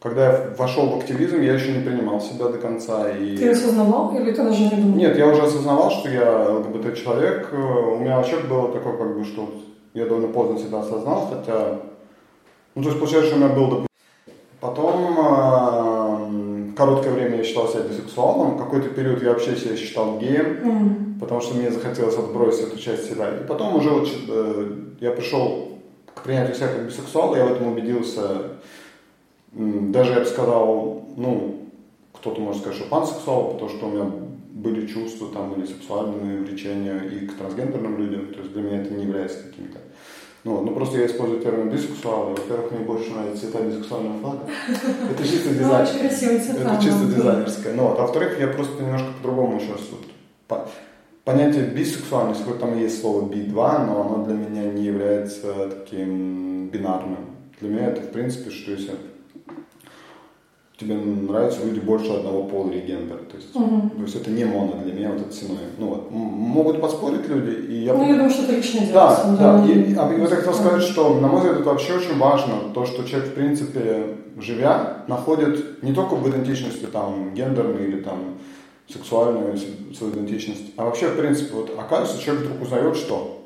когда 0.00 0.26
я 0.26 0.54
вошел 0.56 0.90
в 0.90 0.98
активизм, 0.98 1.40
я 1.40 1.54
еще 1.54 1.72
не 1.72 1.84
принимал 1.84 2.20
себя 2.20 2.48
до 2.48 2.58
конца. 2.58 3.10
И... 3.10 3.36
Ты 3.36 3.50
осознавал 3.50 4.14
или 4.16 4.30
ты 4.30 4.42
даже 4.42 4.62
не 4.62 4.70
думал? 4.70 4.96
Нет, 4.96 5.16
я 5.16 5.26
уже 5.26 5.42
осознавал, 5.42 5.90
что 5.90 6.08
я 6.08 6.50
ЛГБТ-человек. 6.50 7.52
У 7.52 7.98
меня 7.98 8.16
вообще 8.16 8.38
было 8.38 8.72
такое, 8.72 8.96
как 8.96 9.18
бы, 9.18 9.24
что 9.24 9.52
я 9.94 10.06
довольно 10.06 10.28
поздно 10.28 10.58
себя 10.58 10.80
осознал, 10.80 11.28
хотя... 11.28 11.80
Ну, 12.74 12.82
то 12.82 12.88
есть, 12.90 13.00
получается, 13.00 13.30
что 13.30 13.36
у 13.36 13.40
меня 13.40 13.54
был, 13.54 13.64
допустим... 13.64 13.87
Потом 14.60 15.16
э, 15.18 16.72
короткое 16.76 17.12
время 17.12 17.36
я 17.38 17.44
считал 17.44 17.68
себя 17.68 17.82
бисексуалом, 17.82 18.58
какой-то 18.58 18.88
период 18.88 19.22
я 19.22 19.30
вообще 19.30 19.56
себя 19.56 19.76
считал 19.76 20.18
геем, 20.18 21.16
mm. 21.16 21.20
потому 21.20 21.40
что 21.40 21.54
мне 21.54 21.70
захотелось 21.70 22.16
отбросить 22.16 22.68
эту 22.68 22.78
часть 22.78 23.08
себя. 23.08 23.30
И 23.38 23.46
потом 23.46 23.76
уже 23.76 23.90
вот, 23.90 24.08
э, 24.28 24.72
я 25.00 25.12
пришел 25.12 25.78
к 26.14 26.22
принятию 26.22 26.56
себя 26.56 26.68
как 26.68 26.86
бисексуала, 26.86 27.36
я 27.36 27.44
в 27.44 27.52
этом 27.52 27.68
убедился 27.68 28.58
даже 29.52 30.12
я 30.12 30.20
бы 30.20 30.26
сказал, 30.26 31.04
ну, 31.16 31.68
кто-то 32.12 32.40
может 32.40 32.62
сказать, 32.62 32.78
что 32.78 32.88
пансексуал, 32.88 33.52
потому 33.52 33.70
что 33.70 33.86
у 33.86 33.90
меня 33.90 34.10
были 34.52 34.86
чувства 34.86 35.28
там 35.32 35.54
или 35.54 35.66
сексуальные 35.66 36.40
влечения 36.40 36.98
и 36.98 37.26
к 37.26 37.36
трансгендерным 37.36 37.98
людям, 37.98 38.32
то 38.32 38.40
есть 38.40 38.52
для 38.52 38.62
меня 38.62 38.82
это 38.82 38.92
не 38.92 39.04
является 39.04 39.44
каким-то. 39.44 39.78
Ну, 40.48 40.62
ну 40.62 40.72
просто 40.72 40.96
я 40.96 41.06
использую 41.06 41.42
термин 41.42 41.68
бисексуал, 41.68 42.30
во-первых, 42.30 42.72
мне 42.72 42.80
больше 42.80 43.10
нравится 43.10 43.42
цвета 43.42 43.64
бисексуального 43.64 44.18
флага. 44.18 44.38
Это 45.10 45.22
чисто 45.28 45.50
ну, 45.50 45.58
дизайнерское. 45.58 46.62
Это 46.62 46.82
чисто 46.82 47.04
дизайнерское. 47.04 47.74
Ну, 47.74 47.88
а 47.88 47.94
во-вторых, 47.94 48.40
я 48.40 48.48
просто 48.48 48.82
немножко 48.82 49.08
по-другому 49.18 49.60
сейчас 49.60 49.80
вот, 49.90 50.68
понятие 51.24 51.64
бисексуальность, 51.64 52.46
хоть 52.46 52.60
там 52.60 52.78
есть 52.78 52.98
слово 53.02 53.28
би-2, 53.28 53.86
но 53.86 54.00
оно 54.00 54.24
для 54.24 54.36
меня 54.36 54.72
не 54.72 54.84
является 54.84 55.68
таким 55.68 56.68
бинарным. 56.68 57.26
Для 57.60 57.68
меня 57.68 57.88
это, 57.88 58.00
в 58.00 58.10
принципе, 58.10 58.48
что 58.48 58.70
если 58.70 58.92
тебе 60.78 60.94
нравятся 60.94 61.64
люди 61.64 61.80
больше 61.80 62.12
одного 62.12 62.44
пола 62.44 62.70
или 62.70 62.86
гендера. 62.86 63.18
То 63.18 63.36
есть, 63.36 63.54
угу. 63.54 63.90
то 63.90 64.02
есть 64.02 64.14
это 64.14 64.30
не 64.30 64.44
моно 64.44 64.80
для 64.84 64.92
меня, 64.92 65.10
вот 65.10 65.22
это 65.22 65.32
синоним. 65.32 65.70
Ну, 65.76 65.86
вот. 65.88 66.10
Могут 66.10 66.80
поспорить 66.80 67.28
люди. 67.28 67.66
И 67.66 67.84
я... 67.84 67.94
Ну, 67.94 68.06
я 68.06 68.14
думаю, 68.14 68.30
что 68.30 68.44
это 68.44 68.52
личное 68.52 68.86
дело. 68.86 68.94
Да, 68.94 69.36
да. 69.38 69.66
И, 69.66 69.94
а 69.94 70.12
я 70.12 70.26
хотел 70.26 70.54
сказать, 70.54 70.82
что, 70.82 71.18
на 71.18 71.26
мой 71.26 71.40
взгляд, 71.40 71.60
это 71.60 71.68
вообще 71.68 71.94
очень 71.94 72.16
важно, 72.16 72.54
то, 72.72 72.86
что 72.86 73.02
человек, 73.02 73.30
в 73.30 73.34
принципе, 73.34 74.16
живя, 74.38 75.04
находит 75.08 75.82
не 75.82 75.92
только 75.92 76.14
в 76.14 76.28
идентичности 76.30 76.86
там 76.86 77.34
гендерной 77.34 77.84
или 77.84 78.00
там 78.00 78.38
сексуальную 78.88 79.58
свою 79.96 80.12
идентичность, 80.14 80.72
а 80.76 80.84
вообще, 80.84 81.08
в 81.08 81.18
принципе, 81.18 81.54
вот 81.54 81.76
оказывается, 81.76 82.22
человек 82.22 82.44
вдруг 82.44 82.62
узнает, 82.62 82.96
что 82.96 83.44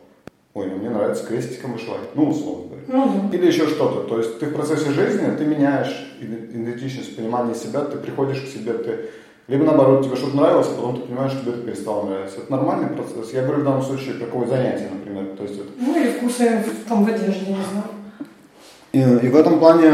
ой, 0.54 0.66
ну 0.66 0.76
мне 0.76 0.90
нравится 0.90 1.26
крестиком 1.26 1.72
вышивать, 1.72 2.14
ну, 2.14 2.28
условно 2.28 2.68
да. 2.88 3.30
Или 3.32 3.46
еще 3.46 3.66
что-то. 3.66 4.08
То 4.08 4.18
есть 4.18 4.38
ты 4.38 4.46
в 4.46 4.54
процессе 4.54 4.90
жизни, 4.90 5.30
ты 5.36 5.44
меняешь 5.44 6.14
идентичность, 6.20 7.16
понимание 7.16 7.54
себя, 7.54 7.80
ты 7.84 7.98
приходишь 7.98 8.40
к 8.40 8.46
себе, 8.46 8.74
ты 8.74 9.10
либо 9.48 9.64
наоборот, 9.64 10.04
тебе 10.04 10.16
что-то 10.16 10.36
нравилось, 10.36 10.68
а 10.68 10.74
потом 10.76 10.96
ты 10.96 11.02
понимаешь, 11.08 11.32
что 11.32 11.42
тебе 11.42 11.52
это 11.52 11.62
перестало 11.62 12.08
нравиться. 12.08 12.38
Это 12.38 12.52
нормальный 12.52 12.88
процесс. 12.88 13.32
Я 13.32 13.42
говорю 13.42 13.62
в 13.62 13.64
данном 13.64 13.82
случае 13.82 14.14
какое 14.14 14.46
занятие, 14.46 14.88
например. 14.92 15.36
То 15.36 15.42
есть 15.42 15.56
это... 15.56 15.68
Ну 15.78 16.00
или 16.00 16.12
вкусы 16.12 16.64
там 16.88 17.04
в 17.04 17.08
одежде, 17.08 17.46
не 17.46 17.56
знаю. 17.56 19.20
И, 19.22 19.26
и 19.26 19.28
в 19.28 19.36
этом 19.36 19.58
плане 19.58 19.92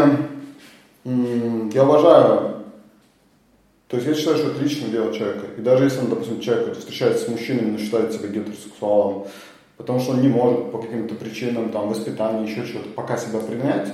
я 1.04 1.84
уважаю 1.84 2.58
то 3.88 3.96
есть 3.96 4.06
я 4.06 4.14
считаю, 4.14 4.36
что 4.36 4.48
это 4.48 4.62
личное 4.62 4.90
дело 4.90 5.14
человека. 5.14 5.46
И 5.56 5.62
даже 5.62 5.84
если, 5.84 6.00
он, 6.00 6.10
допустим, 6.10 6.40
человек 6.40 6.76
встречается 6.76 7.24
с 7.24 7.28
мужчинами, 7.28 7.70
но 7.70 7.78
считает 7.78 8.12
себя 8.12 8.28
гетеросексуалом, 8.28 9.26
потому 9.78 10.00
что 10.00 10.12
он 10.12 10.20
не 10.20 10.28
может 10.28 10.70
по 10.70 10.78
каким-то 10.78 11.14
причинам, 11.14 11.70
там, 11.70 11.88
воспитания, 11.88 12.46
еще 12.46 12.64
что-то, 12.64 12.90
пока 12.90 13.16
себя 13.16 13.38
принять. 13.38 13.88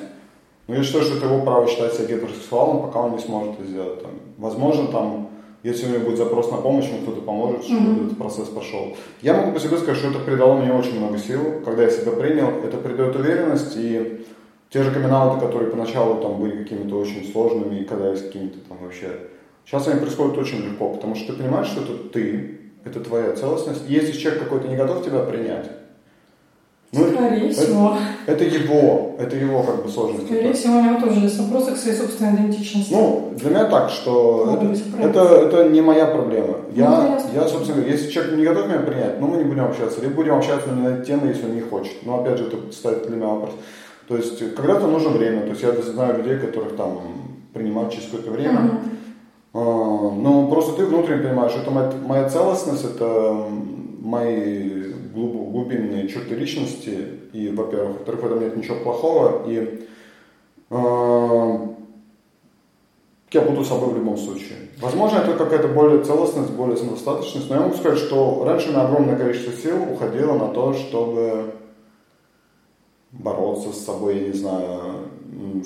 Но 0.67 0.75
я 0.75 0.83
считаю, 0.83 1.05
что 1.05 1.19
это 1.19 1.27
его 1.27 1.43
право 1.43 1.69
считать 1.69 1.93
себя 1.93 2.17
гетеросексуалом, 2.17 2.83
пока 2.83 3.01
он 3.01 3.13
не 3.13 3.19
сможет 3.19 3.61
это 3.61 3.69
сделать. 3.69 4.03
Там. 4.03 4.13
Возможно, 4.39 4.87
там, 4.89 5.29
если 5.63 5.87
у 5.87 5.91
него 5.91 6.07
будет 6.07 6.19
запрос 6.19 6.51
на 6.51 6.57
помощь, 6.57 6.87
ему 6.87 7.03
кто-то 7.03 7.21
поможет, 7.21 7.65
чтобы 7.65 7.81
mm-hmm. 7.81 8.07
этот 8.07 8.19
процесс 8.19 8.49
пошел. 8.49 8.97
Я 9.21 9.35
могу 9.35 9.53
по 9.53 9.61
себе 9.61 9.77
сказать, 9.77 9.99
что 9.99 10.09
это 10.09 10.21
придало 10.21 10.55
мне 10.57 10.73
очень 10.73 10.99
много 10.99 11.19
сил, 11.19 11.63
когда 11.65 11.83
я 11.83 11.91
себя 11.91 12.13
принял, 12.13 12.49
это 12.49 12.79
придает 12.79 13.15
уверенность, 13.15 13.75
и 13.77 14.25
те 14.71 14.83
же 14.83 14.91
камин 14.91 15.39
которые 15.39 15.71
поначалу 15.71 16.21
там 16.21 16.41
были 16.41 16.63
какими-то 16.63 16.99
очень 16.99 17.31
сложными, 17.31 17.79
и 17.79 17.85
казались 17.85 18.23
какими-то 18.23 18.59
там 18.69 18.79
вообще... 18.81 19.19
Сейчас 19.67 19.89
они 19.89 20.01
происходят 20.01 20.37
очень 20.37 20.59
легко, 20.59 20.91
потому 20.91 21.15
что 21.15 21.33
ты 21.33 21.39
понимаешь, 21.39 21.69
что 21.69 21.83
это 21.83 21.95
ты, 22.13 22.61
это 22.85 23.01
твоя 23.01 23.35
целостность. 23.35 23.83
Если 23.89 24.13
человек 24.13 24.45
какой-то 24.45 24.69
не 24.69 24.77
готов 24.77 25.05
тебя 25.05 25.21
принять, 25.21 25.71
ну, 26.95 27.09
Скорее 27.09 27.51
это, 27.51 27.61
всего. 27.61 27.97
Это 28.27 28.45
его, 28.45 29.17
это 29.19 29.37
его 29.37 29.63
как 29.63 29.83
бы 29.83 29.89
сложность. 29.89 30.27
Скорее 30.27 30.49
так. 30.49 30.57
всего, 30.57 30.79
у 30.79 30.83
него 30.83 31.01
тоже 31.01 31.21
есть 31.21 31.39
вопросы 31.41 31.73
к 31.73 31.77
своей 31.77 31.97
собственной 31.97 32.35
идентичности. 32.35 32.93
Ну, 32.93 33.33
для 33.35 33.51
меня 33.51 33.65
так, 33.65 33.91
что 33.91 34.57
это, 34.57 35.01
это, 35.01 35.21
это 35.21 35.69
не 35.71 35.81
моя 35.81 36.07
проблема. 36.07 36.59
Ну, 36.71 36.77
я, 36.77 37.21
я, 37.35 37.49
собственно, 37.49 37.85
если 37.85 38.11
человек 38.11 38.37
не 38.37 38.45
готов 38.45 38.69
меня 38.69 38.79
принять, 38.79 39.21
ну, 39.21 39.27
мы 39.27 39.39
не 39.39 39.45
будем 39.45 39.65
общаться. 39.65 40.01
Либо 40.01 40.15
будем 40.15 40.35
общаться 40.35 40.69
на 40.69 40.89
эту 40.89 41.05
тему, 41.05 41.27
если 41.27 41.47
он 41.47 41.55
не 41.57 41.63
хочет. 41.63 41.95
Но, 42.05 42.21
опять 42.21 42.39
же, 42.39 42.47
это 42.47 42.73
ставит 42.73 43.09
для 43.09 43.17
меня 43.17 43.27
вопрос. 43.27 43.55
То 44.07 44.17
есть, 44.17 44.55
когда-то 44.55 44.87
нужно 44.87 45.11
время. 45.11 45.43
То 45.43 45.49
есть, 45.49 45.63
я 45.63 45.73
знаю 45.73 46.19
людей, 46.19 46.39
которых 46.39 46.77
там 46.77 47.01
принимают 47.53 47.93
через 47.93 48.07
какое-то 48.07 48.31
время. 48.31 48.61
Mm-hmm. 48.61 48.94
Ну, 49.55 50.49
просто 50.51 50.73
ты 50.73 50.85
внутренне 50.85 51.23
понимаешь, 51.23 51.53
это 51.55 51.71
моя, 51.71 51.93
моя 52.05 52.29
целостность, 52.29 52.85
это 52.85 53.47
мои 54.01 54.93
глубинные 55.15 56.09
черты 56.09 56.35
личности, 56.35 57.21
и, 57.33 57.51
во-первых, 57.51 57.99
во-вторых, 57.99 58.21
в 58.21 58.27
этом 58.27 58.41
нет 58.41 58.57
ничего 58.57 58.81
плохого, 58.81 59.49
и 59.49 59.87
э, 60.71 61.59
я 63.31 63.41
буду 63.43 63.65
собой 63.65 63.91
в 63.91 63.97
любом 63.97 64.17
случае. 64.17 64.59
Возможно, 64.81 65.19
это 65.19 65.35
какая-то 65.35 65.69
более 65.69 66.03
целостность, 66.03 66.51
более 66.51 66.77
самодостаточность, 66.77 67.49
но 67.49 67.55
я 67.55 67.63
могу 67.63 67.77
сказать, 67.77 67.99
что 67.99 68.43
раньше 68.45 68.73
на 68.73 68.89
огромное 68.89 69.17
количество 69.17 69.53
сил 69.53 69.77
уходило 69.93 70.37
на 70.37 70.49
то, 70.49 70.75
чтобы 70.75 71.55
бороться 73.13 73.73
с 73.73 73.85
собой, 73.85 74.19
я 74.19 74.29
не 74.29 74.33
знаю, 74.33 75.11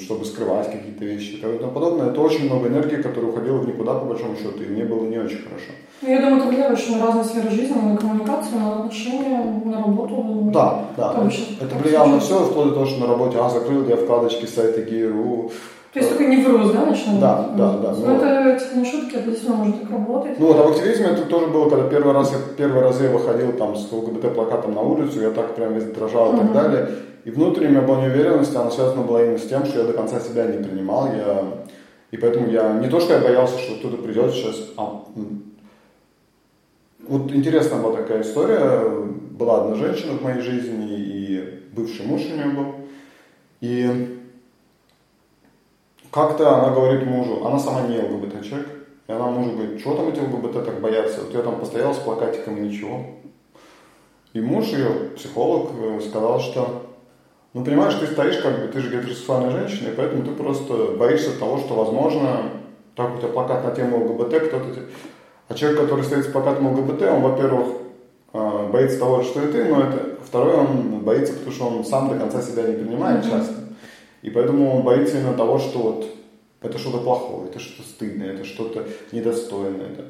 чтобы 0.00 0.24
скрывать 0.24 0.70
какие-то 0.70 1.04
вещи 1.04 1.34
и 1.34 1.40
тому 1.40 1.70
подобное. 1.70 2.10
Это 2.10 2.20
очень 2.20 2.46
много 2.46 2.68
энергии, 2.68 3.02
которая 3.02 3.30
уходила 3.30 3.58
в 3.58 3.68
никуда, 3.68 3.94
по 3.94 4.06
большому 4.06 4.36
счету, 4.36 4.62
и 4.62 4.66
мне 4.66 4.84
было 4.84 5.04
не 5.04 5.18
очень 5.18 5.42
хорошо. 5.42 5.72
Ну, 6.00 6.08
я 6.08 6.20
думаю, 6.20 6.38
это 6.38 6.48
влияет 6.48 6.78
очень 6.78 6.96
на 6.96 7.06
разные 7.06 7.24
сферы 7.24 7.50
жизни, 7.50 7.74
на 7.74 7.96
коммуникацию, 7.96 8.60
на 8.60 8.78
отношения, 8.80 9.62
на 9.64 9.82
работу. 9.82 10.50
Да, 10.52 10.84
да. 10.96 11.12
Это, 11.12 11.64
это 11.64 11.74
влияло 11.76 12.06
на 12.06 12.20
все, 12.20 12.38
вплоть 12.44 12.68
до 12.68 12.74
того, 12.74 12.86
что 12.86 13.00
на 13.00 13.06
работе, 13.06 13.38
а, 13.38 13.50
закрыл 13.50 13.86
я 13.88 13.96
вкладочки 13.96 14.46
сайта 14.46 14.82
Гиру. 14.82 15.50
То 15.92 16.00
есть 16.00 16.10
такой 16.10 16.26
невроз, 16.26 16.70
да, 16.72 16.84
начинает? 16.84 17.20
Да, 17.20 17.50
да, 17.56 17.78
да. 17.78 17.94
Ну, 17.94 18.16
это 18.16 18.60
типа, 18.62 18.78
не 18.78 18.84
шутки, 18.84 19.14
это 19.14 19.30
действительно 19.30 19.56
может 19.56 19.80
так 19.80 19.90
работать. 19.90 20.38
Ну, 20.38 20.46
вот, 20.48 20.58
а 20.58 20.62
в 20.64 20.70
активизме 20.72 21.06
это 21.06 21.22
тоже 21.22 21.46
было, 21.46 21.70
когда 21.70 21.88
первый 21.88 22.12
раз, 22.12 22.32
первый 22.58 22.82
раз 22.82 23.00
я 23.00 23.08
выходил 23.08 23.52
там 23.52 23.74
с 23.74 23.90
ЛГБТ-плакатом 23.90 24.74
на 24.74 24.82
улицу, 24.82 25.22
я 25.22 25.30
так 25.30 25.54
прям 25.54 25.72
весь 25.72 25.84
дрожал 25.84 26.32
и 26.32 26.36
uh-huh. 26.36 26.40
так 26.40 26.52
далее. 26.52 26.88
И 27.24 27.30
внутренняя 27.30 27.70
у 27.70 27.72
меня 27.72 27.82
была 27.82 28.02
неуверенность, 28.02 28.54
она 28.54 28.70
связана 28.70 29.02
была 29.02 29.22
именно 29.22 29.38
с 29.38 29.46
тем, 29.46 29.64
что 29.64 29.80
я 29.80 29.86
до 29.86 29.94
конца 29.94 30.20
себя 30.20 30.44
не 30.44 30.62
принимал. 30.62 31.06
Я... 31.06 31.44
И 32.10 32.18
поэтому 32.18 32.48
я 32.48 32.74
не 32.74 32.88
то, 32.88 33.00
что 33.00 33.14
я 33.14 33.20
боялся, 33.20 33.58
что 33.58 33.76
кто-то 33.76 33.96
придет 33.96 34.32
сейчас. 34.32 34.56
А... 34.76 35.04
Вот 37.08 37.32
интересная 37.32 37.80
была 37.80 37.96
такая 37.96 38.20
история. 38.20 38.82
Была 39.30 39.62
одна 39.62 39.76
женщина 39.76 40.12
в 40.12 40.22
моей 40.22 40.40
жизни, 40.42 40.86
и 40.88 41.62
бывший 41.72 42.04
муж 42.04 42.22
у 42.22 42.36
нее 42.36 42.54
был. 42.54 42.74
И 43.60 44.17
как-то 46.26 46.56
она 46.56 46.74
говорит 46.74 47.06
мужу, 47.06 47.44
она 47.46 47.58
сама 47.58 47.82
не 47.82 47.98
ЛГБТ 47.98 48.44
человек, 48.44 48.68
и 49.06 49.12
она 49.12 49.26
мужу 49.26 49.52
говорит, 49.52 49.80
что 49.80 49.94
там 49.94 50.08
эти 50.08 50.20
ЛГБТ 50.20 50.64
так 50.64 50.80
боятся? 50.80 51.20
Вот 51.22 51.34
я 51.34 51.42
там 51.42 51.58
постоял 51.60 51.94
с 51.94 51.98
плакатиком 51.98 52.56
и 52.56 52.68
ничего. 52.68 53.00
И 54.32 54.40
муж 54.40 54.66
ее, 54.66 55.10
психолог, 55.16 55.70
э, 55.80 56.00
сказал, 56.00 56.40
что 56.40 56.88
ну, 57.54 57.64
понимаешь, 57.64 57.94
ты 57.94 58.06
стоишь, 58.06 58.36
как 58.36 58.60
бы, 58.60 58.68
ты 58.68 58.80
же 58.80 58.88
гетеросексуальная 58.88 59.50
женщина, 59.50 59.88
и 59.88 59.96
поэтому 59.96 60.22
ты 60.22 60.32
просто 60.32 60.96
боишься 60.98 61.38
того, 61.38 61.58
что, 61.58 61.74
возможно, 61.74 62.42
так 62.94 63.14
у 63.14 63.18
тебя 63.18 63.28
плакат 63.28 63.64
на 63.64 63.70
тему 63.70 64.04
ЛГБТ, 64.04 64.48
кто-то... 64.48 64.66
А 65.48 65.54
человек, 65.54 65.80
который 65.80 66.04
стоит 66.04 66.26
с 66.26 66.28
плакатом 66.28 66.68
ЛГБТ, 66.72 67.02
он, 67.02 67.22
во-первых, 67.22 67.66
а, 68.34 68.68
боится 68.68 68.98
того, 68.98 69.22
что 69.22 69.42
и 69.42 69.50
ты, 69.50 69.64
но 69.64 69.80
это... 69.80 70.18
Второе, 70.22 70.56
он 70.56 71.00
боится, 71.00 71.32
потому 71.32 71.52
что 71.52 71.66
он 71.68 71.84
сам 71.86 72.10
до 72.10 72.18
конца 72.18 72.42
себя 72.42 72.64
не 72.64 72.74
принимает 72.74 73.24
mm-hmm. 73.24 73.30
часто. 73.30 73.54
И 74.22 74.30
поэтому 74.30 74.76
он 74.76 74.82
боится 74.82 75.18
именно 75.18 75.34
того, 75.34 75.58
что 75.58 75.78
вот 75.78 76.06
это 76.60 76.78
что-то 76.78 76.98
плохое, 76.98 77.48
это 77.48 77.58
что-то 77.58 77.88
стыдное, 77.88 78.34
это 78.34 78.44
что-то 78.44 78.86
недостойное. 79.12 79.86
Это, 79.86 80.04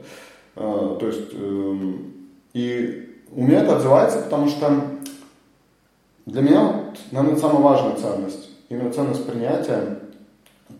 э, 0.56 0.96
то 1.00 1.06
есть, 1.06 1.28
э, 1.32 1.76
и 2.54 3.08
у 3.32 3.44
меня 3.44 3.62
это 3.62 3.76
отзывается, 3.76 4.20
потому 4.22 4.48
что 4.48 4.70
для 6.26 6.42
меня, 6.42 6.92
наверное, 7.10 7.38
это 7.38 7.40
самая 7.40 7.62
важная 7.62 7.96
ценность. 7.96 8.50
Именно 8.68 8.92
ценность 8.92 9.26
принятия, 9.26 9.98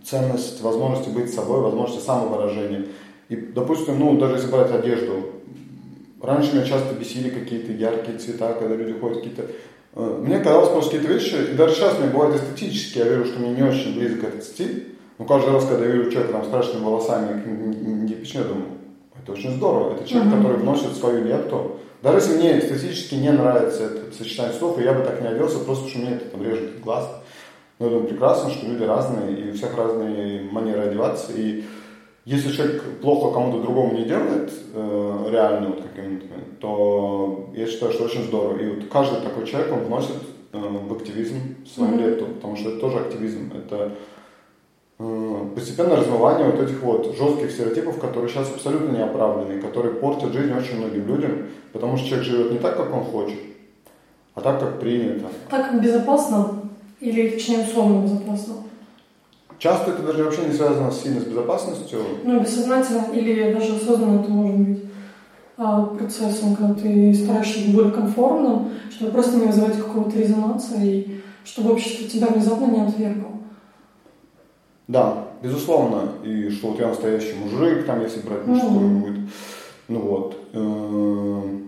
ценность 0.04 0.60
возможности 0.62 1.10
быть 1.10 1.32
собой, 1.32 1.60
возможности 1.60 2.04
самовыражения. 2.04 2.86
И, 3.28 3.36
допустим, 3.36 3.98
ну, 3.98 4.18
даже 4.18 4.36
если 4.36 4.50
брать 4.50 4.70
одежду, 4.70 5.32
раньше 6.20 6.54
меня 6.54 6.66
часто 6.66 6.94
бесили 6.94 7.30
какие-то 7.30 7.72
яркие 7.72 8.18
цвета, 8.18 8.54
когда 8.54 8.74
люди 8.74 8.98
ходят 8.98 9.18
какие-то... 9.18 9.46
Э, 9.94 10.18
мне 10.20 10.38
казалось 10.38 10.70
просто 10.70 10.92
какие-то 10.92 11.14
вещи, 11.14 11.34
и 11.52 11.54
даже 11.54 11.74
сейчас 11.74 11.98
мне 11.98 12.08
бывает 12.08 12.36
эстетически, 12.36 12.98
я 12.98 13.04
верю, 13.04 13.24
что 13.24 13.38
мне 13.38 13.50
не 13.50 13.62
очень 13.62 13.94
близок 13.94 14.24
этот 14.24 14.44
стиль, 14.44 14.96
но 15.18 15.24
каждый 15.24 15.52
раз, 15.52 15.64
когда 15.66 15.84
я 15.84 15.92
вижу 15.92 16.10
человека 16.10 16.34
там, 16.34 16.44
с 16.44 16.48
страшными 16.48 16.84
волосами, 16.84 18.08
я 18.22 18.44
думаю, 18.44 18.66
это 19.20 19.32
очень 19.32 19.50
здорово. 19.56 19.94
Это 19.94 20.08
человек, 20.08 20.32
mm-hmm. 20.32 20.36
который 20.36 20.56
вносит 20.58 20.96
свою 20.96 21.24
лепту. 21.24 21.76
Даже 22.02 22.18
если 22.18 22.36
мне 22.36 22.58
эстетически 22.58 23.16
не 23.16 23.30
нравится 23.30 23.84
это 23.84 24.16
сочетание 24.16 24.56
слов, 24.56 24.78
и 24.78 24.84
я 24.84 24.92
бы 24.92 25.02
так 25.02 25.20
не 25.20 25.28
оделся, 25.28 25.58
просто 25.58 25.84
потому 25.84 25.88
что 25.88 25.98
мне 25.98 26.16
это 26.16 26.24
там 26.26 26.42
режет 26.44 26.80
глаз. 26.80 27.08
Но 27.78 27.86
я 27.86 27.92
думаю, 27.92 28.08
прекрасно, 28.08 28.50
что 28.50 28.66
люди 28.66 28.82
разные, 28.84 29.36
и 29.36 29.50
у 29.50 29.54
всех 29.54 29.76
разные 29.76 30.42
манеры 30.50 30.82
одеваться. 30.82 31.32
И 31.32 31.64
если 32.28 32.52
человек 32.52 32.82
плохо 33.00 33.32
кому-то 33.32 33.62
другому 33.62 33.94
не 33.94 34.04
делает, 34.04 34.52
э, 34.74 35.28
реально 35.30 35.68
вот 35.68 35.82
каким-то, 35.82 36.26
то 36.60 37.50
я 37.54 37.66
считаю, 37.66 37.92
что 37.92 38.04
очень 38.04 38.24
здорово. 38.24 38.58
И 38.58 38.68
вот 38.68 38.88
каждый 38.88 39.20
такой 39.20 39.46
человек, 39.46 39.72
он 39.72 39.84
вносит 39.84 40.16
э, 40.52 40.58
в 40.58 40.92
активизм 40.92 41.56
свою 41.66 41.94
mm-hmm. 41.94 42.06
лепту, 42.06 42.26
потому 42.26 42.56
что 42.56 42.70
это 42.70 42.80
тоже 42.80 42.98
активизм. 42.98 43.52
Это 43.54 43.92
Э, 45.00 45.46
постепенное 45.54 45.96
размывание 45.96 46.50
вот 46.50 46.60
этих 46.60 46.82
вот 46.82 47.16
жестких 47.16 47.52
стереотипов, 47.52 48.00
которые 48.00 48.28
сейчас 48.28 48.50
абсолютно 48.50 48.96
не 48.96 49.02
оправданы, 49.02 49.60
которые 49.60 49.94
портят 49.94 50.32
жизнь 50.32 50.52
очень 50.52 50.78
многим 50.78 51.06
людям, 51.06 51.46
потому 51.72 51.96
что 51.96 52.08
человек 52.08 52.26
живет 52.26 52.52
не 52.52 52.58
так, 52.58 52.76
как 52.76 52.92
он 52.92 53.04
хочет, 53.04 53.38
а 54.34 54.40
так, 54.40 54.58
как 54.58 54.80
принято. 54.80 55.26
Так, 55.48 55.70
как 55.70 55.80
безопасно 55.82 56.62
или, 56.98 57.30
точнее, 57.30 57.60
условно 57.60 58.02
безопасно? 58.02 58.54
Часто 59.58 59.90
это 59.90 60.02
даже 60.02 60.24
вообще 60.24 60.46
не 60.46 60.52
связано 60.52 60.90
сильно 60.92 61.20
с 61.20 61.24
безопасностью. 61.24 61.98
Ну, 62.22 62.40
бессознательно 62.40 63.06
или 63.12 63.52
даже 63.52 63.74
осознанно 63.76 64.20
это 64.20 64.30
может 64.30 64.56
быть 64.60 64.84
а, 65.56 65.82
процессом, 65.82 66.54
когда 66.54 66.74
ты 66.74 67.12
стараешься 67.12 67.58
быть 67.60 67.74
более 67.74 67.90
комфортным, 67.90 68.70
чтобы 68.90 69.10
просто 69.10 69.36
не 69.36 69.46
вызывать 69.46 69.76
какого-то 69.76 70.16
резонанса 70.16 70.76
и 70.80 71.20
чтобы 71.44 71.72
общество 71.72 72.08
тебя 72.08 72.28
внезапно 72.28 72.66
не 72.66 72.80
отвергло. 72.80 73.30
Да, 74.86 75.24
безусловно. 75.42 76.12
И 76.22 76.48
что 76.50 76.68
вот 76.68 76.80
я 76.80 76.88
настоящий 76.88 77.34
мужик, 77.34 77.84
там, 77.84 78.00
если 78.02 78.20
брать 78.20 78.46
мужскую 78.46 78.80
mm-hmm. 78.80 79.00
будет. 79.00 79.30
Ну 79.88 80.00
вот. 80.00 81.67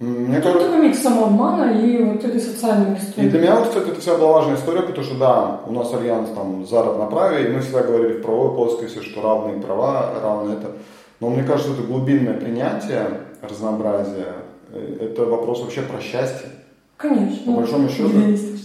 Мне 0.00 0.40
кажется... 0.40 0.66
Такой 0.66 0.88
микс 0.88 1.02
самообмана 1.02 1.78
и 1.78 2.02
вот 2.02 2.24
этой 2.24 2.40
социальной 2.40 2.96
истории. 2.96 3.26
И 3.26 3.28
для 3.28 3.38
меня, 3.38 3.56
вот, 3.56 3.68
кстати, 3.68 3.90
это 3.90 4.00
вся 4.00 4.16
была 4.16 4.32
важная 4.32 4.56
история, 4.56 4.80
потому 4.80 5.04
что, 5.04 5.18
да, 5.18 5.60
у 5.66 5.72
нас 5.72 5.92
альянс 5.92 6.30
там 6.30 6.66
за 6.66 6.82
равноправие, 6.82 7.48
и 7.48 7.52
мы 7.52 7.60
всегда 7.60 7.82
говорили 7.82 8.14
в 8.14 8.22
правовой 8.22 8.54
плоскости, 8.54 9.00
что 9.00 9.20
равные 9.20 9.60
права, 9.60 10.14
равны 10.22 10.54
это. 10.54 10.72
Но 11.20 11.28
мне 11.28 11.42
кажется, 11.42 11.72
это 11.74 11.82
глубинное 11.82 12.32
принятие 12.32 13.08
разнообразия, 13.42 14.36
э, 14.72 14.96
это 15.02 15.26
вопрос 15.26 15.60
вообще 15.60 15.82
про 15.82 16.00
счастье. 16.00 16.48
Конечно. 16.96 17.52
По 17.52 17.60
большому 17.60 17.90
счету, 17.90 18.10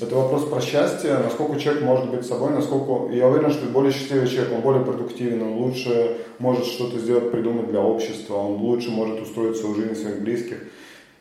это 0.01 0.15
вопрос 0.15 0.45
про 0.45 0.61
счастье, 0.61 1.17
насколько 1.21 1.59
человек 1.59 1.83
может 1.83 2.11
быть 2.11 2.25
собой, 2.25 2.51
насколько... 2.51 3.13
Я 3.13 3.27
уверен, 3.27 3.51
что 3.51 3.65
более 3.67 3.91
счастливый 3.91 4.29
человек, 4.29 4.53
он 4.53 4.61
более 4.61 4.86
продуктивен, 4.86 5.41
он 5.41 5.53
лучше 5.57 6.15
может 6.39 6.65
что-то 6.65 6.97
сделать, 6.97 7.31
придумать 7.31 7.69
для 7.69 7.81
общества, 7.81 8.36
он 8.36 8.53
лучше 8.53 8.89
может 8.89 9.21
устроить 9.21 9.57
свою 9.57 9.75
жизнь 9.75 9.95
своих 9.95 10.21
близких. 10.21 10.59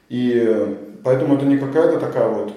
И 0.09 0.76
поэтому 1.02 1.36
это 1.36 1.46
не 1.46 1.59
какая-то 1.59 1.98
такая 1.98 2.28
вот, 2.28 2.52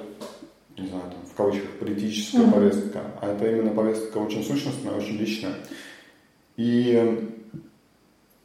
не 0.77 0.87
знаю, 0.87 1.03
там, 1.03 1.21
в 1.31 1.35
кавычках, 1.35 1.69
политическая 1.79 2.39
mm-hmm. 2.39 2.53
повестка, 2.53 2.99
а 3.21 3.31
это 3.31 3.49
именно 3.49 3.71
повестка 3.71 4.17
очень 4.17 4.43
сущностная, 4.43 4.93
очень 4.93 5.17
личная. 5.17 5.53
И 6.57 7.31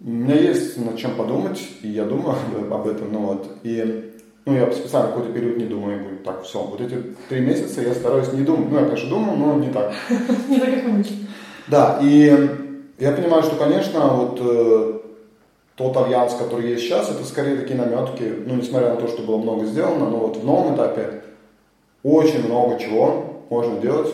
у 0.00 0.08
меня 0.08 0.34
есть 0.34 0.76
над 0.78 0.98
чем 0.98 1.16
подумать, 1.16 1.60
и 1.82 1.88
я 1.88 2.04
думаю 2.04 2.36
об 2.72 2.86
этом, 2.86 3.12
ну 3.12 3.20
вот, 3.20 3.48
и 3.62 4.12
ну, 4.44 4.56
я 4.56 4.70
специально 4.72 5.08
какой-то 5.08 5.32
период 5.32 5.56
не 5.56 5.66
думаю, 5.66 5.96
я 5.96 6.02
говорю, 6.02 6.18
так, 6.24 6.42
все, 6.42 6.60
вот 6.60 6.80
эти 6.80 7.00
три 7.28 7.40
месяца 7.40 7.80
я 7.80 7.94
стараюсь 7.94 8.32
не 8.32 8.42
думать. 8.42 8.70
Ну, 8.70 8.80
я, 8.80 8.86
конечно, 8.86 9.08
думаю, 9.08 9.36
но 9.38 9.54
не 9.54 9.72
так. 9.72 9.92
Не 10.48 10.58
так, 10.58 10.74
как 10.74 10.84
обычно. 10.86 11.16
Да, 11.68 12.00
и 12.02 12.48
я 12.98 13.12
понимаю, 13.12 13.44
что, 13.44 13.54
конечно, 13.54 14.00
вот 14.08 14.38
э, 14.40 15.00
тот 15.76 15.96
альянс, 15.96 16.34
который 16.34 16.70
есть 16.70 16.82
сейчас, 16.82 17.10
это 17.10 17.24
скорее 17.24 17.56
такие 17.56 17.78
наметки, 17.78 18.22
ну, 18.46 18.56
несмотря 18.56 18.90
на 18.90 19.00
то, 19.00 19.08
что 19.08 19.22
было 19.22 19.38
много 19.38 19.64
сделано, 19.64 20.10
но 20.10 20.18
вот 20.18 20.36
в 20.36 20.44
новом 20.44 20.74
этапе 20.74 21.22
очень 22.02 22.44
много 22.44 22.78
чего 22.78 23.44
можно 23.48 23.80
делать, 23.80 24.12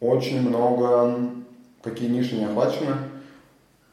очень 0.00 0.46
много, 0.46 1.18
какие 1.82 2.08
ниши 2.08 2.36
не 2.36 2.44
охвачены, 2.44 2.96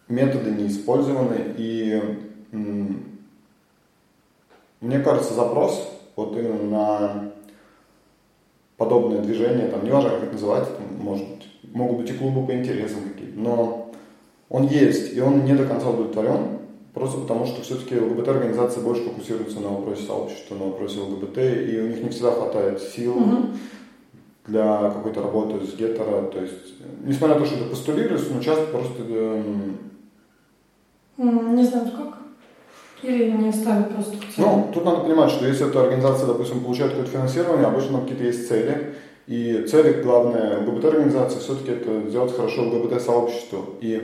методы 0.07 0.51
не 0.51 0.67
использованы, 0.67 1.53
и 1.57 2.01
мне 4.81 4.99
кажется, 4.99 5.33
запрос 5.33 5.87
вот 6.15 6.35
именно 6.35 6.63
на 6.63 7.31
подобное 8.77 9.19
движение, 9.19 9.67
там, 9.69 9.83
не 9.83 9.91
важно, 9.91 10.09
как 10.09 10.23
это 10.23 10.33
называется, 10.33 10.73
там, 10.73 10.97
может 10.97 11.27
могут 11.73 11.99
быть 11.99 12.09
и 12.09 12.13
клубы 12.13 12.45
по 12.45 12.51
интересам 12.51 13.03
какие-то, 13.03 13.39
но 13.39 13.91
он 14.49 14.67
есть, 14.67 15.15
и 15.15 15.21
он 15.21 15.45
не 15.45 15.53
до 15.53 15.65
конца 15.65 15.89
удовлетворен, 15.89 16.59
просто 16.93 17.19
потому 17.19 17.45
что 17.45 17.61
все-таки 17.61 17.99
ЛГБТ-организации 17.99 18.81
больше 18.81 19.03
фокусируются 19.03 19.59
на 19.59 19.69
вопросе 19.69 20.03
сообщества, 20.03 20.55
на 20.55 20.65
вопросе 20.65 20.99
ЛГБТ, 20.99 21.37
и 21.37 21.79
у 21.79 21.87
них 21.87 22.03
не 22.03 22.09
всегда 22.09 22.31
хватает 22.31 22.81
сил 22.81 23.17
угу. 23.17 23.47
для 24.47 24.91
какой-то 24.91 25.21
работы 25.21 25.65
с 25.65 25.75
гетеро, 25.75 26.23
то 26.23 26.41
есть, 26.41 26.75
несмотря 27.03 27.35
на 27.35 27.41
то, 27.41 27.47
что 27.47 27.55
это 27.55 27.69
постулируется, 27.69 28.33
но 28.33 28.41
часто 28.41 28.65
просто... 28.65 29.03
Эм... 29.03 29.77
Не 31.17 31.63
знаю, 31.65 31.91
как 31.91 32.21
или 33.03 33.31
не 33.31 33.51
ставят 33.51 33.93
просто 33.93 34.15
Ну, 34.37 34.69
тут 34.73 34.85
надо 34.85 35.01
понимать, 35.01 35.31
что 35.31 35.45
если 35.45 35.67
эта 35.67 35.81
организация, 35.81 36.27
допустим, 36.27 36.61
получает 36.61 36.91
какое-то 36.91 37.11
финансирование, 37.11 37.67
обычно 37.67 38.01
какие-то 38.01 38.23
есть 38.23 38.47
цели. 38.47 38.95
И 39.27 39.65
цели, 39.69 40.01
главное, 40.01 40.59
ЛГБТ-организации 40.59 41.39
все-таки 41.39 41.71
это 41.71 42.09
сделать 42.09 42.35
хорошо 42.35 42.63
ЛГБТ-сообществу. 42.63 43.75
И 43.81 44.03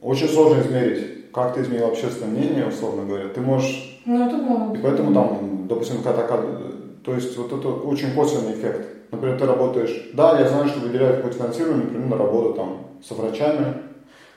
очень 0.00 0.28
сложно 0.28 0.60
измерить, 0.62 1.17
как 1.32 1.54
ты 1.54 1.62
изменил 1.62 1.88
общественное 1.88 2.32
мнение, 2.32 2.66
условно 2.66 3.04
говоря. 3.04 3.28
Ты 3.28 3.40
можешь... 3.40 4.00
Ну, 4.06 4.26
это 4.26 4.38
да. 4.38 4.78
И 4.78 4.82
поэтому 4.82 5.14
там, 5.14 5.66
допустим, 5.68 6.02
какая-то... 6.02 6.74
То 7.04 7.14
есть 7.14 7.36
вот 7.36 7.52
это 7.52 7.68
очень 7.68 8.14
косвенный 8.14 8.52
эффект. 8.52 8.88
Например, 9.10 9.38
ты 9.38 9.46
работаешь... 9.46 10.10
Да, 10.14 10.38
я 10.38 10.48
знаю, 10.48 10.68
что 10.68 10.80
выделяют 10.80 11.16
какое-то 11.16 11.38
финансирование, 11.38 11.84
например, 11.84 12.08
на 12.08 12.16
работу 12.16 12.54
там 12.54 12.76
с 13.02 13.10
врачами, 13.10 13.74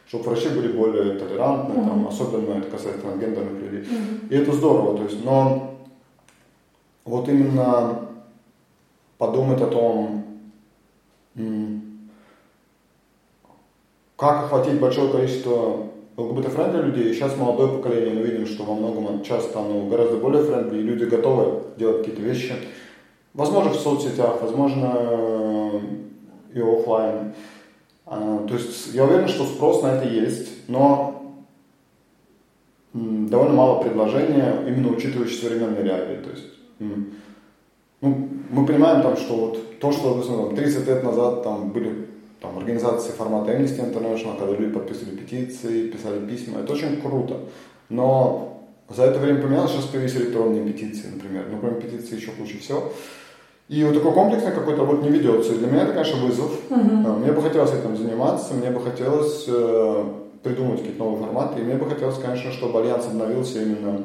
чтобы 0.07 0.25
врачи 0.25 0.49
были 0.49 0.71
более 0.71 1.17
толерантны, 1.17 1.73
mm-hmm. 1.73 1.87
там, 1.87 2.07
особенно 2.07 2.57
это 2.57 2.69
касается 2.69 3.01
трансгендерных 3.01 3.61
людей. 3.61 3.81
Mm-hmm. 3.81 4.29
И 4.29 4.35
это 4.35 4.51
здорово, 4.53 4.97
то 4.97 5.03
есть, 5.03 5.23
но 5.25 5.77
вот 7.05 7.27
именно 7.29 7.99
подумать 9.17 9.61
о 9.61 9.67
том, 9.67 10.25
как 14.17 14.43
охватить 14.43 14.79
большое 14.79 15.11
количество 15.11 15.87
ЛГБТ-friendly 16.23 16.82
людей. 16.82 17.11
И 17.11 17.13
сейчас 17.13 17.38
молодое 17.38 17.78
поколение, 17.78 18.13
мы 18.13 18.22
видим, 18.22 18.45
что 18.45 18.63
во 18.63 18.76
многом 18.76 19.24
часто 19.24 19.59
оно 19.59 19.88
гораздо 19.88 20.17
более 20.17 20.43
friendly, 20.43 20.79
и 20.80 20.84
люди 20.84 21.05
готовы 21.05 21.63
делать 21.78 21.99
какие-то 21.99 22.22
вещи. 22.22 22.53
Возможно, 23.34 23.72
в 23.72 23.76
соцсетях, 23.76 24.41
возможно, 24.41 25.82
и 26.53 26.59
офлайн. 26.59 27.34
А, 28.05 28.45
то 28.45 28.53
есть 28.53 28.93
я 28.93 29.05
уверен, 29.05 29.28
что 29.28 29.45
спрос 29.45 29.84
на 29.84 29.95
это 29.95 30.07
есть, 30.07 30.67
но 30.67 31.38
довольно 32.93 33.53
мало 33.53 33.82
предложения, 33.82 34.65
именно 34.67 34.89
учитывая 34.89 35.28
современные 35.28 35.84
реалии. 35.84 36.17
То 36.17 36.30
есть, 36.30 36.47
ну, 38.01 38.30
мы 38.49 38.65
понимаем, 38.65 39.01
там, 39.01 39.15
что 39.15 39.36
вот 39.36 39.80
то, 39.80 39.91
что 39.91 40.09
допустим, 40.09 40.55
30 40.55 40.88
лет 40.88 41.03
назад 41.03 41.43
там 41.43 41.72
были 41.72 42.11
там, 42.41 42.57
организации 42.57 43.11
формата 43.11 43.51
Amnesty 43.51 43.79
International, 43.79 44.37
когда 44.37 44.55
люди 44.55 44.73
подписывали 44.73 45.15
петиции, 45.15 45.89
писали 45.89 46.25
письма, 46.25 46.59
это 46.59 46.73
очень 46.73 46.99
круто. 46.99 47.37
Но 47.89 48.65
за 48.89 49.03
это 49.03 49.19
время 49.19 49.41
поменялось, 49.41 49.71
сейчас 49.71 49.85
появились 49.85 50.15
электронные 50.15 50.65
петиции, 50.65 51.07
например. 51.13 51.45
Ну, 51.51 51.59
кроме 51.59 51.79
петиции 51.79 52.15
еще 52.15 52.31
куча 52.31 52.57
всего. 52.57 52.91
И 53.69 53.83
вот 53.83 53.93
такой 53.93 54.11
комплексный 54.11 54.51
какой-то 54.51 54.81
работа 54.81 55.03
не 55.03 55.09
ведется. 55.09 55.53
И 55.53 55.57
для 55.57 55.67
меня 55.67 55.83
это, 55.83 55.93
конечно, 55.93 56.25
вызов. 56.25 56.51
Uh-huh. 56.69 57.19
Мне 57.19 57.31
бы 57.31 57.41
хотелось 57.41 57.71
этим 57.71 57.95
заниматься, 57.95 58.53
мне 58.53 58.69
бы 58.69 58.81
хотелось 58.81 59.45
э, 59.47 60.03
придумать 60.43 60.79
какие-то 60.79 60.99
новые 60.99 61.23
форматы. 61.23 61.61
И 61.61 61.63
мне 61.63 61.75
бы 61.75 61.85
хотелось, 61.85 62.17
конечно, 62.17 62.51
чтобы 62.51 62.79
Альянс 62.79 63.05
обновился 63.05 63.61
именно 63.61 64.01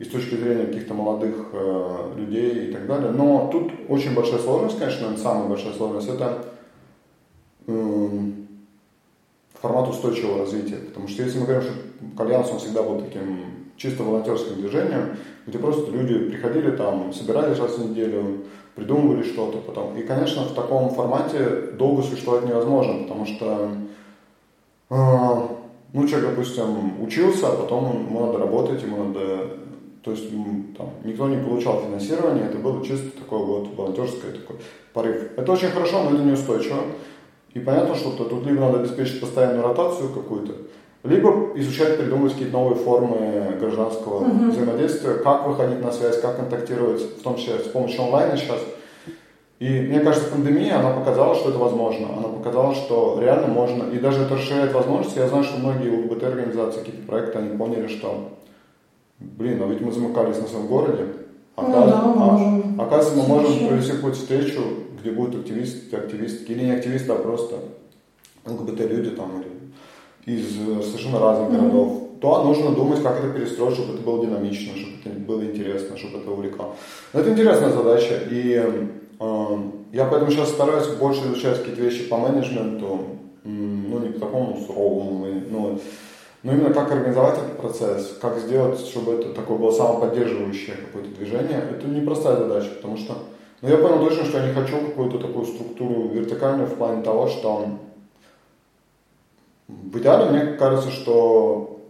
и 0.00 0.04
с 0.04 0.08
точки 0.08 0.34
зрения 0.34 0.66
каких-то 0.66 0.94
молодых 0.94 1.50
э, 1.52 2.12
людей 2.16 2.68
и 2.68 2.72
так 2.72 2.86
далее. 2.88 3.12
Но 3.12 3.50
тут 3.52 3.70
очень 3.88 4.14
большая 4.14 4.40
сложность, 4.40 4.78
конечно, 4.78 5.16
самая 5.16 5.48
большая 5.48 5.74
сложность, 5.74 6.08
это 6.08 6.44
формат 9.60 9.88
устойчивого 9.88 10.40
развития. 10.40 10.76
Потому 10.76 11.08
что 11.08 11.22
если 11.22 11.38
мы 11.38 11.46
говорим, 11.46 11.62
что 11.62 12.16
к 12.16 12.20
Альянсу 12.20 12.52
он 12.52 12.58
всегда 12.58 12.82
был 12.82 13.00
таким 13.00 13.40
чисто 13.76 14.02
волонтерским 14.02 14.56
движением, 14.56 15.16
где 15.46 15.58
просто 15.58 15.90
люди 15.90 16.30
приходили 16.30 16.70
там, 16.70 17.12
собирались 17.12 17.58
раз 17.58 17.78
в 17.78 17.90
неделю, 17.90 18.44
придумывали 18.74 19.22
что-то 19.22 19.58
потом. 19.58 19.96
И, 19.96 20.02
конечно, 20.02 20.42
в 20.44 20.54
таком 20.54 20.90
формате 20.90 21.72
долго 21.78 22.02
существовать 22.02 22.44
невозможно, 22.46 23.02
потому 23.02 23.26
что 23.26 23.70
э, 24.90 24.96
ну, 25.92 26.08
человек, 26.08 26.30
допустим, 26.30 27.00
учился, 27.02 27.48
а 27.48 27.56
потом 27.56 28.06
ему 28.06 28.26
надо 28.26 28.38
работать, 28.38 28.82
ему 28.82 29.04
надо... 29.04 29.48
То 30.02 30.10
есть 30.10 30.28
там, 30.76 30.90
никто 31.02 31.28
не 31.28 31.42
получал 31.42 31.80
финансирование, 31.80 32.44
это 32.44 32.58
было 32.58 32.84
чисто 32.84 33.16
такое 33.18 33.38
вот 33.38 33.74
волонтерское 33.74 34.32
такой 34.32 34.56
порыв. 34.92 35.30
Это 35.38 35.50
очень 35.50 35.68
хорошо, 35.68 36.02
но 36.02 36.10
это 36.14 36.22
неустойчиво. 36.22 36.76
И 37.54 37.60
понятно, 37.60 37.94
что 37.94 38.10
тут 38.10 38.44
либо 38.46 38.60
надо 38.60 38.80
обеспечить 38.80 39.20
постоянную 39.20 39.62
ротацию 39.62 40.10
какую-то, 40.10 40.52
либо 41.04 41.52
изучать, 41.54 41.96
придумывать 41.98 42.32
какие-то 42.32 42.54
новые 42.54 42.76
формы 42.76 43.56
гражданского 43.60 44.24
mm-hmm. 44.24 44.50
взаимодействия, 44.50 45.14
как 45.14 45.46
выходить 45.46 45.80
на 45.80 45.92
связь, 45.92 46.20
как 46.20 46.36
контактировать, 46.36 47.00
в 47.00 47.22
том 47.22 47.36
числе 47.36 47.58
с 47.58 47.68
помощью 47.68 48.02
онлайна 48.02 48.36
сейчас. 48.36 48.58
И 49.60 49.68
мне 49.68 50.00
кажется, 50.00 50.30
пандемия, 50.30 50.80
она 50.80 50.90
показала, 50.90 51.34
что 51.36 51.50
это 51.50 51.58
возможно. 51.58 52.08
Она 52.16 52.28
показала, 52.28 52.74
что 52.74 53.18
реально 53.20 53.46
можно. 53.46 53.84
И 53.84 53.98
даже 53.98 54.22
это 54.22 54.34
расширяет 54.34 54.72
возможности. 54.72 55.18
Я 55.18 55.28
знаю, 55.28 55.44
что 55.44 55.58
многие 55.58 55.90
ЛГБТ-организации, 55.90 56.80
какие-то 56.80 57.06
проекты, 57.06 57.38
они 57.38 57.56
поняли, 57.56 57.86
что, 57.86 58.30
блин, 59.20 59.62
а 59.62 59.66
ведь 59.66 59.80
мы 59.80 59.92
замыкались 59.92 60.38
на 60.38 60.48
своем 60.48 60.66
городе. 60.66 61.04
А, 61.56 61.62
ну, 61.62 61.72
да, 61.72 62.02
мы 62.02 62.12
а, 62.12 62.32
можем. 62.32 62.80
Оказывается, 62.80 63.16
мы 63.16 63.42
можем 63.42 63.68
провести 63.68 63.92
какую-то 63.92 64.18
встречу, 64.18 64.60
где 65.04 65.12
будут 65.12 65.42
активисты, 65.42 65.94
активистки, 65.94 66.52
или 66.52 66.64
не 66.64 66.70
активисты, 66.70 67.12
а 67.12 67.16
просто 67.16 67.56
ЛГБТ-люди 68.46 69.10
там, 69.10 69.42
или 69.42 70.34
из 70.38 70.54
совершенно 70.54 71.18
разных 71.18 71.50
mm-hmm. 71.50 71.60
городов, 71.60 72.02
то 72.22 72.44
нужно 72.44 72.70
думать, 72.70 73.02
как 73.02 73.18
это 73.18 73.28
перестроить, 73.28 73.74
чтобы 73.74 73.92
это 73.92 74.02
было 74.02 74.24
динамично, 74.24 74.74
чтобы 74.74 74.94
это 75.04 75.20
было 75.20 75.44
интересно, 75.44 75.98
чтобы 75.98 76.20
это 76.20 76.30
увлекало. 76.30 76.74
Но 77.12 77.20
это 77.20 77.30
интересная 77.30 77.70
задача, 77.70 78.18
и 78.30 78.66
я 79.92 80.04
поэтому 80.06 80.30
сейчас 80.30 80.48
стараюсь 80.48 80.86
больше 80.96 81.20
изучать 81.26 81.58
какие-то 81.58 81.82
вещи 81.82 82.08
по 82.08 82.16
менеджменту, 82.16 83.00
ну 83.44 83.98
не 83.98 84.08
по 84.08 84.20
такому 84.20 84.58
суровому, 84.66 85.26
но, 85.50 85.78
но 86.42 86.52
именно 86.52 86.72
как 86.72 86.90
организовать 86.90 87.36
этот 87.36 87.58
процесс, 87.58 88.16
как 88.22 88.38
сделать, 88.38 88.80
чтобы 88.80 89.12
это 89.12 89.34
такое 89.34 89.58
было 89.58 89.70
самоподдерживающее 89.70 90.76
какое-то 90.76 91.14
движение. 91.14 91.62
Это 91.70 91.86
непростая 91.86 92.38
задача, 92.38 92.70
потому 92.76 92.96
что 92.96 93.18
ну, 93.62 93.68
я 93.68 93.78
понял 93.78 94.00
точно, 94.00 94.24
что 94.24 94.38
я 94.38 94.48
не 94.48 94.54
хочу 94.54 94.78
какую-то 94.78 95.18
такую 95.18 95.44
структуру 95.46 96.08
вертикальную 96.08 96.68
в 96.68 96.74
плане 96.74 97.02
того, 97.02 97.28
что 97.28 97.78
в 99.68 99.98
идеале 99.98 100.30
мне 100.30 100.56
кажется, 100.56 100.90
что 100.90 101.80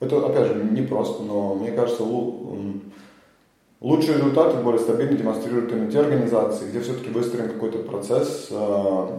это, 0.00 0.26
опять 0.26 0.48
же, 0.48 0.54
не 0.54 0.82
просто, 0.82 1.22
но 1.22 1.54
мне 1.54 1.72
кажется, 1.72 2.02
Лучшие 3.82 4.14
результаты 4.14 4.58
более 4.58 4.80
стабильно 4.80 5.18
демонстрируют 5.18 5.72
именно 5.72 5.90
те 5.90 5.98
организации, 5.98 6.68
где 6.68 6.78
все-таки 6.78 7.10
выстроен 7.10 7.48
какой-то 7.50 7.78
процесс, 7.78 8.46
э, 8.48 9.18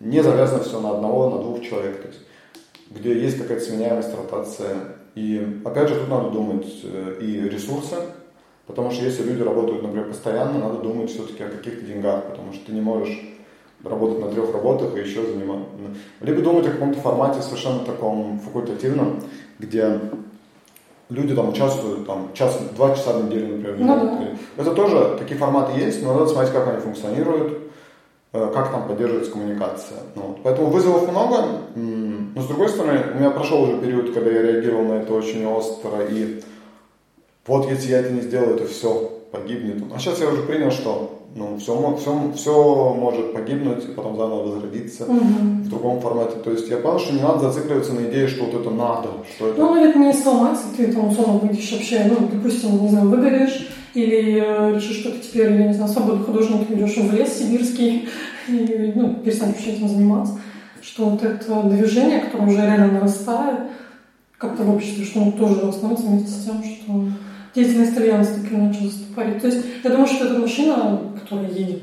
не 0.00 0.22
завязано 0.22 0.62
все 0.62 0.78
на 0.80 0.90
одного, 0.90 1.30
на 1.30 1.38
двух 1.38 1.62
человек, 1.62 2.02
то 2.02 2.08
есть, 2.08 2.20
где 2.90 3.18
есть 3.18 3.38
какая-то 3.38 3.64
сменяемость, 3.64 4.14
ротация. 4.14 4.76
И 5.14 5.62
опять 5.64 5.88
же 5.88 5.94
тут 5.94 6.10
надо 6.10 6.28
думать 6.28 6.66
э, 6.84 7.20
и 7.22 7.48
ресурсы, 7.48 7.96
потому 8.68 8.92
что 8.92 9.04
если 9.04 9.24
люди 9.24 9.42
работают, 9.42 9.82
например, 9.82 10.06
постоянно, 10.06 10.58
надо 10.60 10.78
думать 10.78 11.10
все-таки 11.10 11.42
о 11.42 11.48
каких-то 11.48 11.84
деньгах, 11.84 12.24
потому 12.26 12.52
что 12.52 12.66
ты 12.66 12.72
не 12.72 12.80
можешь 12.80 13.18
работать 13.82 14.20
на 14.20 14.30
трех 14.30 14.52
работах 14.52 14.96
и 14.96 15.00
еще 15.00 15.22
заниматься. 15.22 15.66
Либо 16.20 16.42
думать 16.42 16.66
о 16.66 16.70
каком-то 16.70 17.00
формате 17.00 17.42
совершенно 17.42 17.80
таком 17.80 18.38
факультативном, 18.40 19.22
где 19.58 19.98
люди 21.08 21.34
там 21.34 21.48
участвуют 21.48 22.06
там 22.06 22.30
час, 22.34 22.60
два 22.76 22.94
часа 22.94 23.14
в 23.14 23.24
неделю, 23.24 23.56
например. 23.56 23.76
Ну, 23.78 23.86
да. 23.86 24.62
Это 24.62 24.74
тоже 24.74 25.16
такие 25.18 25.38
форматы 25.38 25.78
есть, 25.78 26.02
но 26.02 26.12
надо 26.12 26.26
смотреть, 26.26 26.52
как 26.52 26.68
они 26.68 26.80
функционируют, 26.80 27.58
э, 28.32 28.52
как 28.52 28.70
там 28.70 28.86
поддерживается 28.86 29.32
коммуникация. 29.32 29.98
Ну, 30.14 30.22
вот. 30.22 30.38
Поэтому 30.42 30.68
вызовов 30.68 31.10
много, 31.10 31.44
но 31.74 32.42
с 32.42 32.46
другой 32.46 32.68
стороны, 32.68 33.00
у 33.14 33.18
меня 33.18 33.30
прошел 33.30 33.62
уже 33.62 33.78
период, 33.78 34.12
когда 34.12 34.30
я 34.30 34.42
реагировал 34.42 34.84
на 34.84 34.94
это 34.94 35.14
очень 35.14 35.46
остро, 35.46 36.04
и 36.10 36.42
вот 37.48 37.68
если 37.68 37.90
я 37.90 38.00
это 38.00 38.12
не 38.12 38.20
сделаю, 38.20 38.58
то 38.58 38.66
все 38.66 39.10
погибнет. 39.32 39.82
А 39.94 39.98
сейчас 39.98 40.20
я 40.20 40.28
уже 40.28 40.42
принял, 40.42 40.70
что 40.70 41.18
ну, 41.34 41.56
все, 41.58 41.96
все, 42.00 42.32
все 42.34 42.94
может 42.94 43.32
погибнуть, 43.32 43.84
и 43.84 43.88
потом 43.88 44.16
заново 44.16 44.44
возродиться 44.44 45.04
угу. 45.04 45.18
в 45.18 45.68
другом 45.68 46.00
формате. 46.00 46.36
То 46.42 46.50
есть 46.50 46.68
я 46.68 46.78
понял, 46.78 46.98
что 46.98 47.14
не 47.14 47.22
надо 47.22 47.50
зацикливаться 47.50 47.92
на 47.92 48.08
идее, 48.08 48.28
что 48.28 48.44
вот 48.44 48.60
это 48.60 48.70
надо. 48.70 49.08
Что 49.34 49.48
это... 49.48 49.60
Ну, 49.60 49.84
ведь 49.84 49.96
не 49.96 50.12
сломаться, 50.12 50.64
ты 50.76 50.92
там 50.92 51.08
условно 51.08 51.38
будешь 51.38 51.72
вообще, 51.72 52.04
ну, 52.08 52.28
допустим, 52.30 52.82
не 52.82 52.88
знаю, 52.88 53.08
выгоришь, 53.08 53.68
или 53.94 54.42
э, 54.42 54.74
решишь, 54.74 54.98
что 54.98 55.10
ты 55.10 55.18
теперь, 55.18 55.52
я 55.52 55.68
не 55.68 55.74
знаю, 55.74 55.90
свободный 55.90 56.24
художник, 56.24 56.70
идешь 56.70 56.96
в 56.96 57.14
лес 57.14 57.38
сибирский, 57.38 58.08
и, 58.48 58.92
ну, 58.94 59.14
перестанешь 59.14 59.56
вообще 59.56 59.72
этим 59.72 59.88
заниматься. 59.88 60.38
Что 60.82 61.06
вот 61.10 61.22
это 61.22 61.62
движение, 61.64 62.20
которое 62.20 62.48
уже 62.48 62.62
реально 62.62 62.92
нарастает, 62.92 63.60
как-то 64.38 64.62
в 64.62 64.74
обществе, 64.74 65.04
что 65.04 65.22
оно 65.22 65.32
тоже 65.32 65.72
становится 65.72 66.06
вместе 66.06 66.30
с 66.30 66.44
тем, 66.44 66.62
что 66.62 67.08
деятельность 67.58 67.96
альянса 67.96 68.34
так 68.34 68.50
или 68.50 68.58
иначе 68.58 68.80
заступает. 68.84 69.40
То 69.40 69.48
есть 69.48 69.64
я 69.82 69.90
думаю, 69.90 70.06
что 70.06 70.24
этот 70.24 70.38
мужчина, 70.38 71.00
который 71.20 71.50
едет 71.50 71.82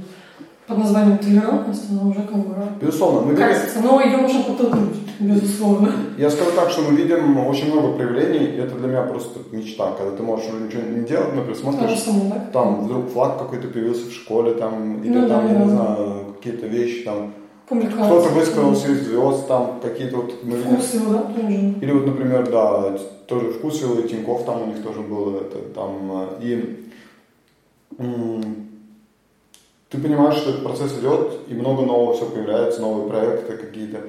под 0.67 0.79
названием 0.79 1.17
толерантность, 1.19 1.83
она 1.91 2.09
уже 2.09 2.21
как 2.21 2.37
бы 2.37 2.55
Безусловно, 2.81 3.21
мы 3.21 3.35
кажется, 3.35 3.77
видим... 3.77 3.89
но 3.91 4.01
ее 4.01 4.17
можно 4.17 4.43
подтолкнуть, 4.43 4.95
безусловно. 5.19 5.91
Я 6.17 6.29
скажу 6.31 6.51
так, 6.55 6.71
что 6.71 6.81
мы 6.81 6.95
видим 6.95 7.37
очень 7.45 7.71
много 7.71 7.93
проявлений, 7.93 8.45
и 8.45 8.57
это 8.57 8.75
для 8.75 8.87
меня 8.87 9.03
просто 9.03 9.39
мечта, 9.51 9.91
когда 9.97 10.15
ты 10.17 10.23
можешь 10.23 10.47
уже 10.47 10.63
ничего 10.63 10.81
не 10.81 11.05
делать, 11.05 11.35
например, 11.35 11.55
смотришь, 11.55 11.99
самому, 11.99 12.31
да? 12.31 12.49
там 12.51 12.85
вдруг 12.85 13.11
флаг 13.11 13.37
какой-то 13.37 13.67
появился 13.67 14.09
в 14.09 14.13
школе, 14.13 14.53
там, 14.53 15.03
или 15.03 15.13
ну, 15.13 15.27
там, 15.27 15.47
да, 15.47 15.53
я 15.53 15.59
да. 15.59 15.63
не 15.65 15.69
знаю, 15.69 16.35
какие-то 16.35 16.65
вещи, 16.65 17.03
там, 17.03 17.33
кто-то 17.65 18.29
высказался 18.29 18.91
из 18.91 19.07
звезд, 19.07 19.47
там 19.47 19.79
какие-то 19.81 20.17
вот... 20.17 20.43
Мы 20.43 20.57
Вкус 20.57 20.93
его, 20.93 21.13
да, 21.13 21.21
тоже. 21.23 21.73
Или 21.81 21.91
вот, 21.91 22.05
например, 22.05 22.49
да, 22.49 22.97
тоже 23.27 23.51
вкус 23.53 23.81
его 23.81 23.99
и 23.99 24.07
Тиньков 24.07 24.45
там 24.45 24.63
у 24.63 24.65
них 24.67 24.83
тоже 24.83 24.99
было, 25.01 25.41
это, 25.41 25.57
там, 25.73 26.29
и 26.41 26.81
ты 29.89 29.97
понимаешь, 30.01 30.35
что 30.35 30.49
этот 30.51 30.63
процесс 30.63 30.99
идет, 30.99 31.39
и 31.47 31.53
много 31.53 31.83
нового 31.83 32.13
все 32.13 32.25
появляется, 32.25 32.81
новые 32.81 33.07
проекты 33.07 33.57
какие-то, 33.57 33.99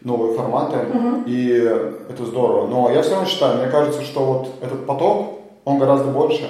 новые 0.00 0.36
форматы, 0.36 0.76
uh-huh. 0.76 1.24
и 1.26 1.50
это 2.08 2.24
здорово. 2.24 2.68
Но 2.68 2.90
я 2.90 3.02
все 3.02 3.12
равно 3.12 3.26
считаю, 3.26 3.58
мне 3.58 3.70
кажется, 3.70 4.02
что 4.02 4.24
вот 4.24 4.48
этот 4.62 4.86
поток, 4.86 5.40
он 5.64 5.78
гораздо 5.78 6.10
больше, 6.10 6.48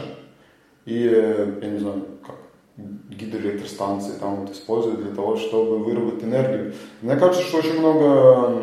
и, 0.84 1.04
я 1.62 1.68
не 1.68 1.78
знаю, 1.78 2.02
гидроэлектростанции 2.76 4.12
там 4.18 4.36
вот 4.36 4.50
используют 4.50 5.02
для 5.02 5.14
того, 5.14 5.36
чтобы 5.36 5.78
выработать 5.78 6.24
энергию. 6.24 6.74
Мне 7.02 7.16
кажется, 7.16 7.42
что 7.42 7.58
очень 7.58 7.78
много 7.78 8.62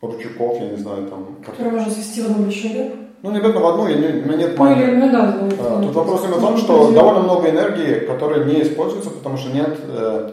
ручейков, 0.00 0.60
я 0.60 0.70
не 0.70 0.76
знаю, 0.76 1.06
там... 1.06 1.36
Которые 1.44 1.72
можно 1.72 1.92
свести 1.92 2.22
в 2.22 2.26
одну 2.26 2.44
большую 2.44 2.74
реку? 2.74 2.96
Ну, 3.22 3.30
не 3.30 3.36
обязательно 3.36 3.64
в 3.64 3.68
одну, 3.68 3.86
я 3.86 3.96
не, 3.96 4.22
у 4.22 4.26
меня 4.26 4.36
нет 4.38 4.58
ну, 4.58 4.72
или, 4.72 4.94
ну, 4.94 5.12
да, 5.12 5.38
да, 5.62 5.82
Тут 5.82 5.94
вопрос 5.94 6.24
именно 6.24 6.38
в 6.38 6.40
том, 6.40 6.56
что 6.56 6.90
довольно 6.90 7.20
много 7.20 7.50
энергии, 7.50 8.06
которая 8.06 8.44
не 8.44 8.62
используется, 8.62 9.10
потому 9.10 9.36
что 9.36 9.52
нет 9.52 9.78
э, 9.88 10.32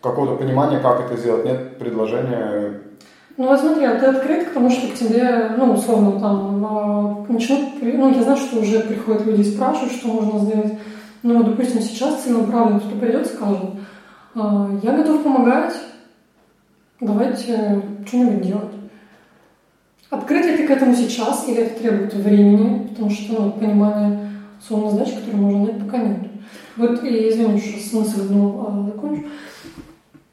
какого-то 0.00 0.36
понимания, 0.36 0.78
как 0.78 1.00
это 1.00 1.20
сделать, 1.20 1.44
нет 1.44 1.78
предложения 1.78 2.80
ну 3.36 3.46
вот 3.46 3.58
смотри, 3.58 3.86
а 3.86 3.98
ты 3.98 4.04
открыт 4.04 4.48
к 4.48 4.52
тому, 4.52 4.68
что 4.68 4.88
к 4.88 4.94
тебе, 4.94 5.52
ну, 5.56 5.72
условно, 5.72 6.20
там, 6.20 7.26
э, 7.28 7.32
начнут, 7.32 7.60
ну, 7.80 8.14
я 8.14 8.22
знаю, 8.22 8.36
что 8.36 8.60
уже 8.60 8.80
приходят 8.80 9.24
люди 9.24 9.40
и 9.40 9.50
спрашивают, 9.50 9.94
что 9.94 10.08
можно 10.08 10.40
сделать. 10.40 10.74
Ну, 11.22 11.44
допустим, 11.44 11.82
сейчас 11.82 12.22
целенаправленно 12.22 12.80
кто 12.80 12.96
придет 12.96 13.30
«А, 14.34 14.70
я 14.82 14.96
готов 14.96 15.22
помогать, 15.22 15.74
давайте 17.00 17.82
что-нибудь 18.06 18.46
делать. 18.46 18.74
Открыть 20.08 20.46
ли 20.46 20.56
ты 20.56 20.66
к 20.66 20.70
этому 20.70 20.94
сейчас 20.94 21.46
или 21.48 21.58
это 21.58 21.80
требует 21.80 22.14
времени, 22.14 22.88
потому 22.88 23.10
что 23.10 23.42
ну, 23.42 23.52
понимание 23.52 24.30
условно 24.60 24.90
задач, 24.90 25.12
которые 25.14 25.36
можно 25.36 25.66
дать, 25.66 25.84
пока 25.84 25.98
нет. 25.98 26.18
Вот, 26.76 27.04
и 27.04 27.28
извини, 27.28 27.60
что 27.60 27.80
смысл 27.80 28.22
одну 28.22 28.66
а, 28.66 28.86
закончу. 28.86 29.24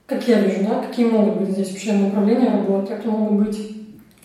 Как 0.05 0.25
я 0.27 0.39
вижу, 0.39 0.63
да, 0.63 0.81
какие 0.81 1.05
могут 1.09 1.41
быть 1.41 1.49
здесь 1.49 1.71
вообще 1.71 1.93
направления 1.93 2.49
работы, 2.49 2.93
это 2.93 3.09
могут 3.09 3.45
быть 3.45 3.77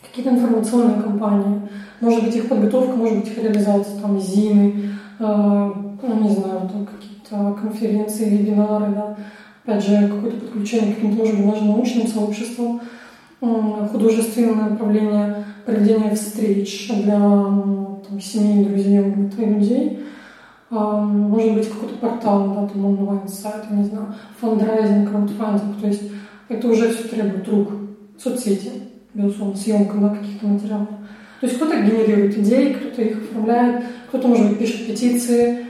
какие-то 0.03 0.31
информационные 0.31 1.03
кампании, 1.03 1.69
может 2.01 2.25
быть 2.25 2.37
их 2.37 2.49
подготовка, 2.49 2.95
может 2.95 3.19
быть 3.19 3.29
их 3.29 3.39
реализация, 3.39 4.01
там, 4.01 4.21
ЗИНы, 4.21 4.91
э, 5.19 5.71
ну, 6.03 6.23
не 6.23 6.31
знаю, 6.31 6.69
там 6.73 6.87
какие-то 6.87 7.59
конференции, 7.61 8.31
вебинары, 8.31 8.93
да, 8.95 9.17
опять 9.65 9.85
же, 9.85 10.09
какое-то 10.09 10.39
подключение 10.39 10.93
к 10.93 10.97
каким-то, 10.97 11.17
может 11.19 11.37
быть, 11.37 11.47
даже 11.51 11.65
научным 11.65 12.07
сообществам, 12.07 12.81
художественное 13.41 14.71
направление 14.71 15.45
проведения 15.65 16.15
встреч 16.15 16.91
для 17.05 17.19
там, 17.19 18.21
семей, 18.21 18.65
друзей, 18.65 19.01
людей. 19.39 19.99
Может 20.71 21.55
быть, 21.55 21.69
какой-то 21.69 21.95
портал, 21.97 22.55
да, 22.55 22.67
там 22.67 22.85
онлайн-сайт, 22.85 23.71
не 23.71 23.85
знаю, 23.85 24.15
фандрайзинг, 24.41 25.11
краудфандинг. 25.11 25.81
То 25.81 25.87
есть 25.87 26.03
это 26.49 26.69
уже 26.69 26.91
все 26.91 27.09
требует 27.09 27.49
рук. 27.49 27.69
Соцсети, 28.19 28.71
безусловно, 29.13 29.57
съемка 29.57 29.99
да, 29.99 30.09
каких-то 30.11 30.47
материалов. 30.47 30.89
То 31.41 31.47
есть 31.47 31.57
кто-то 31.57 31.77
генерирует 31.77 32.39
идеи, 32.39 32.73
кто-то 32.73 33.03
их 33.03 33.19
оформляет, 33.19 33.85
кто-то, 34.09 34.29
может 34.29 34.49
быть, 34.49 34.59
пишет 34.61 34.87
петиции. 34.87 35.62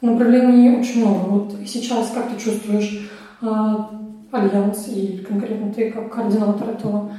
Направлений 0.00 0.78
очень 0.78 1.06
много. 1.06 1.18
Вот 1.28 1.54
сейчас 1.66 2.10
как 2.14 2.30
ты 2.30 2.38
чувствуешь 2.42 3.10
а, 3.40 3.90
альянс 4.30 4.88
и 4.88 5.24
конкретно 5.26 5.72
ты 5.72 5.90
как 5.90 6.12
координатор 6.12 6.70
этого 6.70 7.12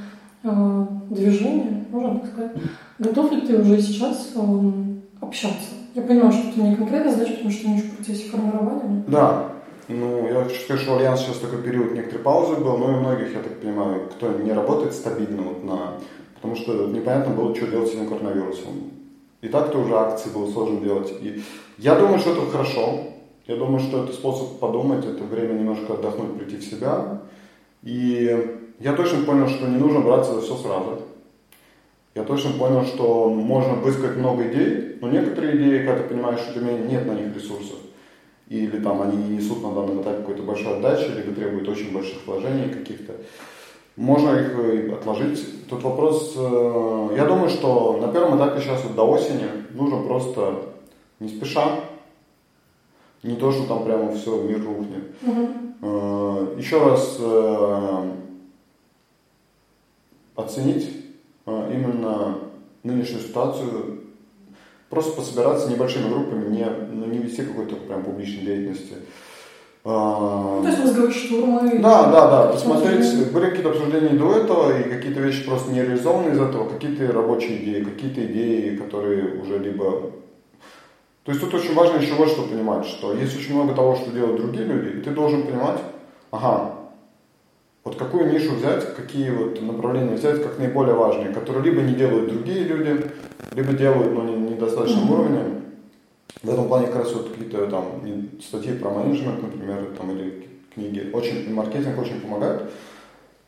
а, 0.44 0.88
движения, 1.10 1.86
можно 1.92 2.20
так 2.20 2.30
сказать, 2.32 2.52
готов 3.00 3.32
ли 3.32 3.42
ты 3.42 3.60
уже 3.60 3.82
сейчас 3.82 4.34
а, 4.36 4.74
общаться? 5.22 5.70
Я 5.96 6.04
понимаю, 6.04 6.32
что 6.32 6.50
это 6.50 6.62
не 6.62 6.76
конкретная 6.76 7.12
задача, 7.12 7.34
потому 7.34 7.52
что 7.52 7.62
ты 7.64 7.68
не 7.70 7.82
в 7.82 7.96
процессе 7.96 8.30
формирования. 8.30 9.04
Да, 9.08 9.50
ну, 9.88 10.28
я 10.28 10.44
хочу 10.44 10.60
сказать, 10.62 10.84
что 10.84 10.98
Альянс 10.98 11.22
сейчас 11.22 11.38
такой 11.38 11.62
период 11.64 11.94
некоторой 11.94 12.24
паузы 12.24 12.62
был, 12.62 12.78
но 12.78 12.92
и 12.92 13.00
многих, 13.00 13.34
я 13.34 13.40
так 13.42 13.60
понимаю, 13.60 14.10
кто 14.12 14.32
не 14.34 14.52
работает 14.52 14.94
стабильно 14.94 15.42
вот 15.42 15.64
на... 15.64 15.94
Потому 16.36 16.56
что 16.56 16.88
непонятно 16.88 17.34
было, 17.34 17.56
что 17.56 17.68
делать 17.68 17.90
с 17.90 17.94
этим 17.94 18.08
коронавирусом. 18.08 18.92
И 19.42 19.48
так-то 19.50 19.80
уже 19.80 19.96
акции 19.96 20.30
было 20.30 20.50
сложно 20.52 20.82
делать. 20.82 21.14
И 21.22 21.44
я 21.78 21.96
думаю, 21.96 22.20
что 22.20 22.32
это 22.32 22.50
хорошо. 22.50 23.04
Я 23.46 23.56
думаю, 23.56 23.80
что 23.80 24.04
это 24.04 24.14
способ 24.14 24.60
подумать, 24.60 25.06
это 25.06 25.24
время 25.24 25.54
немножко 25.54 25.94
отдохнуть, 25.94 26.38
прийти 26.38 26.58
в 26.58 26.64
себя. 26.64 27.22
И 27.84 28.60
я 28.80 28.94
точно 28.94 29.24
понял, 29.24 29.48
что 29.48 29.68
не 29.68 29.78
нужно 29.78 30.02
браться 30.02 30.34
за 30.34 30.42
все 30.42 30.56
сразу. 30.58 31.02
Я 32.18 32.24
точно 32.24 32.52
понял, 32.54 32.84
что 32.84 33.30
можно 33.30 33.76
высказать 33.76 34.18
много 34.18 34.48
идей, 34.48 34.98
но 35.02 35.10
некоторые 35.10 35.56
идеи, 35.56 35.86
когда 35.86 36.02
ты 36.02 36.10
понимаешь, 36.10 36.40
что 36.40 36.52
у 36.52 36.54
тебя 36.56 36.74
нет 36.74 37.06
на 37.06 37.12
них 37.12 37.36
ресурсов, 37.36 37.78
или 38.48 38.80
там 38.80 39.04
они 39.04 39.18
не 39.18 39.38
несут 39.38 39.62
на 39.62 39.72
данном 39.72 40.02
этапе 40.02 40.22
какой-то 40.22 40.42
большой 40.42 40.78
отдачи, 40.78 41.12
либо 41.16 41.32
требуют 41.36 41.70
очень 41.70 41.94
больших 41.94 42.26
вложений 42.26 42.74
каких-то, 42.74 43.14
можно 43.98 44.30
их 44.39 44.58
э, 44.58 44.93
отложить. 44.93 45.68
Тут 45.68 45.84
вопрос, 45.84 46.34
э, 46.38 47.10
я 47.18 47.26
думаю, 47.26 47.50
что 47.50 47.98
на 48.00 48.08
первом 48.08 48.38
этапе 48.38 48.62
сейчас 48.62 48.84
вот 48.84 48.95
до 48.95 49.04
осени 49.04 49.48
нужно 49.72 50.04
просто 50.04 50.64
не 51.20 51.28
спеша, 51.28 51.82
не 53.24 53.36
то, 53.36 53.52
что 53.52 53.68
там 53.68 53.84
прямо 53.84 54.14
все, 54.14 54.41
мир 54.41 54.64
рухнет. 54.64 55.04
Угу. 55.22 56.58
Еще 56.58 56.80
раз 56.80 57.20
оценить 60.36 60.89
именно 61.45 62.38
нынешнюю 62.84 63.22
ситуацию 63.22 63.98
Просто 64.89 65.12
пособираться 65.18 65.70
небольшими 65.70 66.10
группами, 66.10 66.50
не, 66.50 66.66
ну, 66.66 67.08
не 67.08 67.18
вести 67.18 67.43
какой-то 67.43 67.76
прям 67.76 68.04
публичной 68.04 68.45
деятельности. 68.45 68.95
А, 69.90 70.62
то 70.62 70.68
есть 70.68 70.80
мозговые 70.80 71.14
штурмы. 71.14 71.80
Да, 71.80 72.12
да, 72.12 72.30
да. 72.30 72.48
Посмотреть, 72.52 73.32
были 73.32 73.46
какие-то 73.46 73.70
обсуждения 73.70 74.20
до 74.20 74.34
этого, 74.34 74.78
и 74.78 74.84
какие-то 74.84 75.22
вещи 75.22 75.46
просто 75.46 75.72
не 75.72 75.82
реализованы 75.82 76.34
из 76.34 76.42
этого, 76.42 76.68
какие-то 76.68 77.14
рабочие 77.14 77.64
идеи, 77.64 77.84
какие-то 77.84 78.26
идеи, 78.26 78.76
которые 78.76 79.42
уже 79.42 79.60
либо... 79.60 80.12
То 81.24 81.32
есть 81.32 81.40
тут 81.40 81.54
очень 81.54 81.74
важно 81.74 82.00
еще 82.00 82.16
вот 82.16 82.28
что 82.28 82.44
понимать, 82.44 82.86
что 82.86 83.14
есть 83.14 83.38
очень 83.38 83.56
много 83.56 83.74
того, 83.74 83.96
что 83.96 84.12
делают 84.12 84.42
другие 84.42 84.66
люди, 84.66 84.98
и 84.98 85.02
ты 85.02 85.12
должен 85.12 85.44
понимать, 85.44 85.80
ага, 86.32 86.74
вот 87.86 87.96
какую 87.96 88.34
нишу 88.34 88.56
взять, 88.56 88.94
какие 88.94 89.30
вот 89.30 89.62
направления 89.62 90.16
взять 90.16 90.44
как 90.44 90.60
наиболее 90.60 90.96
важные, 90.96 91.34
которые 91.34 91.64
либо 91.64 91.82
не 91.82 91.94
делают 91.94 92.28
другие 92.28 92.66
люди, 92.66 93.10
либо 93.54 93.72
делают, 93.72 94.14
но 94.14 94.24
не, 94.24 94.36
недостаточном 94.36 95.06
mm-hmm. 95.06 95.14
уровне. 95.14 95.40
В 96.44 96.50
этом 96.50 96.68
плане 96.68 96.88
как 96.88 96.98
раз 96.98 97.14
вот 97.14 97.30
какие-то 97.30 97.68
там 97.68 98.02
статьи 98.42 98.74
про 98.74 98.90
менеджмент, 98.92 99.42
например, 99.42 99.88
там, 99.98 100.12
или 100.12 100.48
книги, 100.74 101.10
очень, 101.14 101.54
маркетинг 101.54 102.00
очень 102.00 102.22
помогает. 102.22 102.70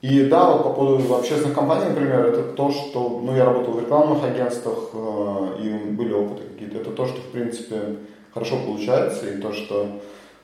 И 0.02 0.26
да, 0.26 0.52
вот 0.52 0.64
по 0.64 0.74
поводу 0.74 1.16
общественных 1.16 1.56
компаний, 1.56 1.90
например, 1.90 2.26
это 2.28 2.44
то, 2.54 2.72
что, 2.72 3.22
ну, 3.24 3.36
я 3.36 3.46
работал 3.46 3.74
в 3.74 3.82
рекламных 3.82 4.24
агентствах, 4.24 4.92
э, 4.94 5.58
и 5.62 5.70
были 5.92 6.14
опыты 6.14 6.44
какие-то, 6.54 6.78
это 6.78 6.92
то, 6.92 7.06
что, 7.06 7.20
в 7.20 7.32
принципе, 7.32 7.98
хорошо 8.34 8.58
получается, 8.66 9.30
и 9.30 9.42
то, 9.42 9.52
что, 9.52 10.00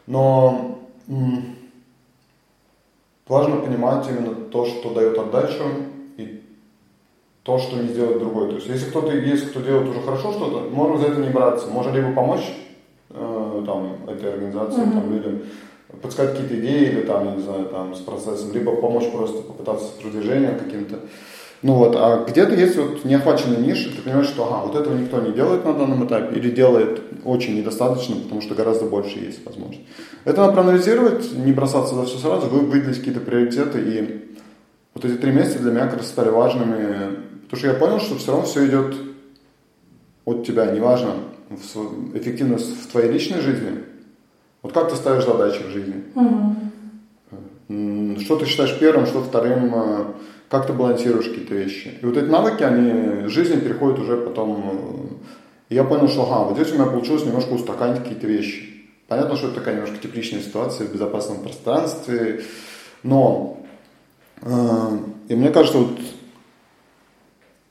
но 0.07 0.77
м- 1.07 1.55
важно 3.27 3.57
понимать 3.57 4.05
именно 4.09 4.35
то, 4.35 4.65
что 4.65 4.93
дает 4.93 5.17
отдачу, 5.17 5.63
то, 7.45 7.59
что 7.59 7.77
не 7.77 7.89
сделает 7.89 8.17
другой. 8.17 8.49
То 8.49 8.55
есть, 8.55 8.67
если 8.67 8.89
кто-то 8.89 9.15
есть, 9.15 9.51
кто 9.51 9.61
делает 9.61 9.87
уже 9.87 10.01
хорошо 10.01 10.31
что-то, 10.31 10.67
можно 10.71 10.97
за 10.97 11.07
это 11.07 11.21
не 11.21 11.29
браться. 11.29 11.67
Можно 11.67 11.95
либо 11.95 12.11
помочь 12.11 12.51
э, 13.11 13.63
там, 13.67 13.97
этой 14.07 14.33
организации, 14.33 14.81
mm-hmm. 14.81 14.93
там, 14.93 15.13
людям, 15.13 15.41
подсказать 16.01 16.31
какие-то 16.31 16.59
идеи 16.59 16.89
или 16.89 17.01
там, 17.01 17.25
я 17.25 17.35
не 17.35 17.43
знаю, 17.43 17.65
там, 17.65 17.93
с 17.93 17.99
процессом, 17.99 18.51
либо 18.51 18.75
помочь 18.75 19.11
просто 19.11 19.43
попытаться 19.43 19.85
с 19.85 19.89
продвижением 19.89 20.57
каким-то. 20.57 20.95
Ну 21.61 21.75
вот, 21.75 21.95
а 21.95 22.25
где-то 22.27 22.55
есть 22.55 22.77
вот 22.77 23.05
неохваченная 23.05 23.57
ниша, 23.57 23.89
ты 23.95 24.01
понимаешь, 24.01 24.27
что 24.27 24.45
ага, 24.45 24.65
вот 24.65 24.75
этого 24.75 24.95
никто 24.95 25.21
не 25.21 25.31
делает 25.31 25.65
на 25.65 25.73
данном 25.73 26.05
этапе, 26.05 26.35
или 26.39 26.49
делает 26.49 27.01
очень 27.23 27.57
недостаточно, 27.57 28.15
потому 28.15 28.41
что 28.41 28.55
гораздо 28.55 28.85
больше 28.85 29.19
есть 29.19 29.45
возможность. 29.45 29.81
Это 30.25 30.41
надо 30.41 30.53
проанализировать, 30.53 31.31
не 31.33 31.51
бросаться 31.53 31.93
за 31.93 32.05
все 32.05 32.17
сразу, 32.17 32.47
вы 32.47 32.61
выделить 32.61 32.97
какие-то 32.97 33.19
приоритеты, 33.19 33.79
и 33.79 34.35
вот 34.95 35.05
эти 35.05 35.13
три 35.13 35.31
месяца 35.31 35.59
для 35.59 35.71
меня 35.71 35.87
как 35.87 35.97
раз 35.97 36.07
стали 36.07 36.29
важными 36.29 37.25
Потому 37.55 37.73
что 37.73 37.79
я 37.79 37.87
понял, 37.87 37.99
что 38.01 38.17
все 38.17 38.31
равно 38.31 38.45
все 38.45 38.67
идет 38.67 38.95
от 40.25 40.45
тебя, 40.45 40.65
неважно, 40.71 41.13
эффективность 42.13 42.83
в 42.83 42.91
твоей 42.91 43.09
личной 43.09 43.39
жизни. 43.39 43.81
Вот 44.61 44.73
как 44.73 44.89
ты 44.89 44.97
ставишь 44.97 45.23
задачи 45.23 45.63
в 45.63 45.69
жизни? 45.69 46.03
Угу. 47.69 48.19
Что 48.19 48.35
ты 48.35 48.45
считаешь 48.45 48.77
первым, 48.77 49.05
что 49.05 49.21
вторым, 49.23 49.73
э, 49.73 50.05
как 50.49 50.67
ты 50.67 50.73
балансируешь 50.73 51.29
какие-то 51.29 51.55
вещи. 51.55 51.97
И 52.01 52.05
вот 52.05 52.17
эти 52.17 52.25
навыки, 52.25 52.61
они 52.63 53.29
жизни 53.29 53.57
переходят 53.57 53.99
уже 53.99 54.17
потом. 54.17 55.17
И 55.69 55.75
э, 55.75 55.77
я 55.77 55.85
понял, 55.85 56.09
что 56.09 56.23
ага, 56.23 56.49
вот 56.49 56.57
здесь 56.57 56.73
у 56.73 56.75
меня 56.75 56.87
получилось 56.87 57.23
немножко 57.25 57.53
устаканить 57.53 57.99
какие-то 57.99 58.27
вещи. 58.27 58.85
Понятно, 59.07 59.37
что 59.37 59.47
это 59.47 59.55
такая 59.55 59.75
немножко 59.75 59.97
тепличная 59.97 60.41
ситуация 60.41 60.87
в 60.87 60.91
безопасном 60.91 61.39
пространстве, 61.39 62.43
но 63.03 63.57
э, 64.41 64.97
и 65.29 65.35
мне 65.35 65.51
кажется, 65.51 65.77
вот 65.77 65.97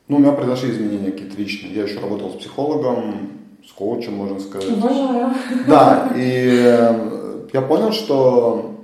ну, 0.09 0.17
у 0.17 0.19
меня 0.19 0.33
произошли 0.33 0.71
изменения 0.71 1.13
какие-то 1.13 1.37
личные. 1.37 1.75
Я 1.75 1.85
еще 1.85 1.99
работал 2.01 2.31
с 2.31 2.37
психологом, 2.37 3.31
с 3.67 3.73
коучем, 3.73 4.15
можно 4.15 4.39
сказать. 4.39 4.71
Обожаю. 4.71 5.35
Да, 5.67 6.13
и 6.15 6.63
э, 6.63 7.47
я 7.53 7.63
понял, 7.63 7.93
что 7.93 8.75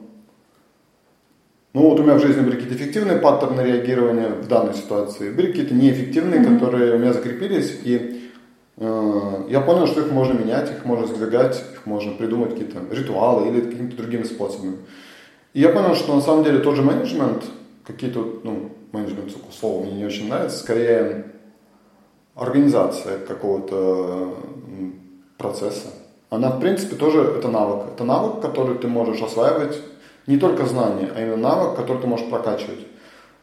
ну 1.73 1.89
вот 1.89 2.01
у 2.01 2.03
меня 2.03 2.15
в 2.15 2.21
жизни 2.21 2.41
были 2.41 2.57
какие-то 2.57 2.75
эффективные 2.75 3.19
паттерны 3.19 3.61
реагирования 3.61 4.31
в 4.31 4.49
данной 4.49 4.75
ситуации, 4.75 5.31
были 5.31 5.49
какие-то 5.49 5.75
неэффективные, 5.75 6.41
mm-hmm. 6.41 6.55
которые 6.55 6.97
у 6.97 6.99
меня 6.99 7.13
закрепились, 7.13 7.79
и 7.85 8.31
э, 8.79 9.45
я 9.49 9.61
понял, 9.61 9.87
что 9.87 10.01
их 10.01 10.11
можно 10.11 10.33
менять, 10.33 10.69
их 10.71 10.85
можно 10.85 11.07
сдвигать, 11.07 11.63
их 11.75 11.87
можно 11.87 12.13
придумать 12.13 12.51
какие-то 12.51 12.81
ритуалы 12.91 13.49
или 13.49 13.61
какими-то 13.61 13.97
другими 13.97 14.25
способами. 14.25 14.79
И 15.53 15.61
я 15.61 15.69
понял, 15.69 15.95
что 15.95 16.15
на 16.15 16.21
самом 16.23 16.43
деле 16.43 16.59
тот 16.59 16.75
же 16.75 16.83
менеджмент, 16.83 17.45
какие-то 17.87 18.41
ну, 18.43 18.71
менеджмент 18.93 19.33
слово 19.59 19.85
мне 19.85 19.93
не 19.93 20.05
очень 20.05 20.29
нравится, 20.29 20.59
скорее 20.59 21.27
организация 22.35 23.19
какого-то 23.19 24.35
процесса. 25.39 25.89
Она, 26.31 26.51
в 26.51 26.61
принципе, 26.61 26.97
тоже 26.97 27.21
это 27.21 27.49
навык. 27.49 27.89
Это 27.95 28.05
навык, 28.05 28.41
который 28.41 28.79
ты 28.79 28.87
можешь 28.87 29.21
осваивать, 29.21 29.79
не 30.27 30.37
только 30.37 30.65
знания, 30.67 31.11
а 31.15 31.21
именно 31.21 31.37
навык, 31.37 31.77
который 31.77 32.01
ты 32.01 32.07
можешь 32.07 32.29
прокачивать. 32.29 32.87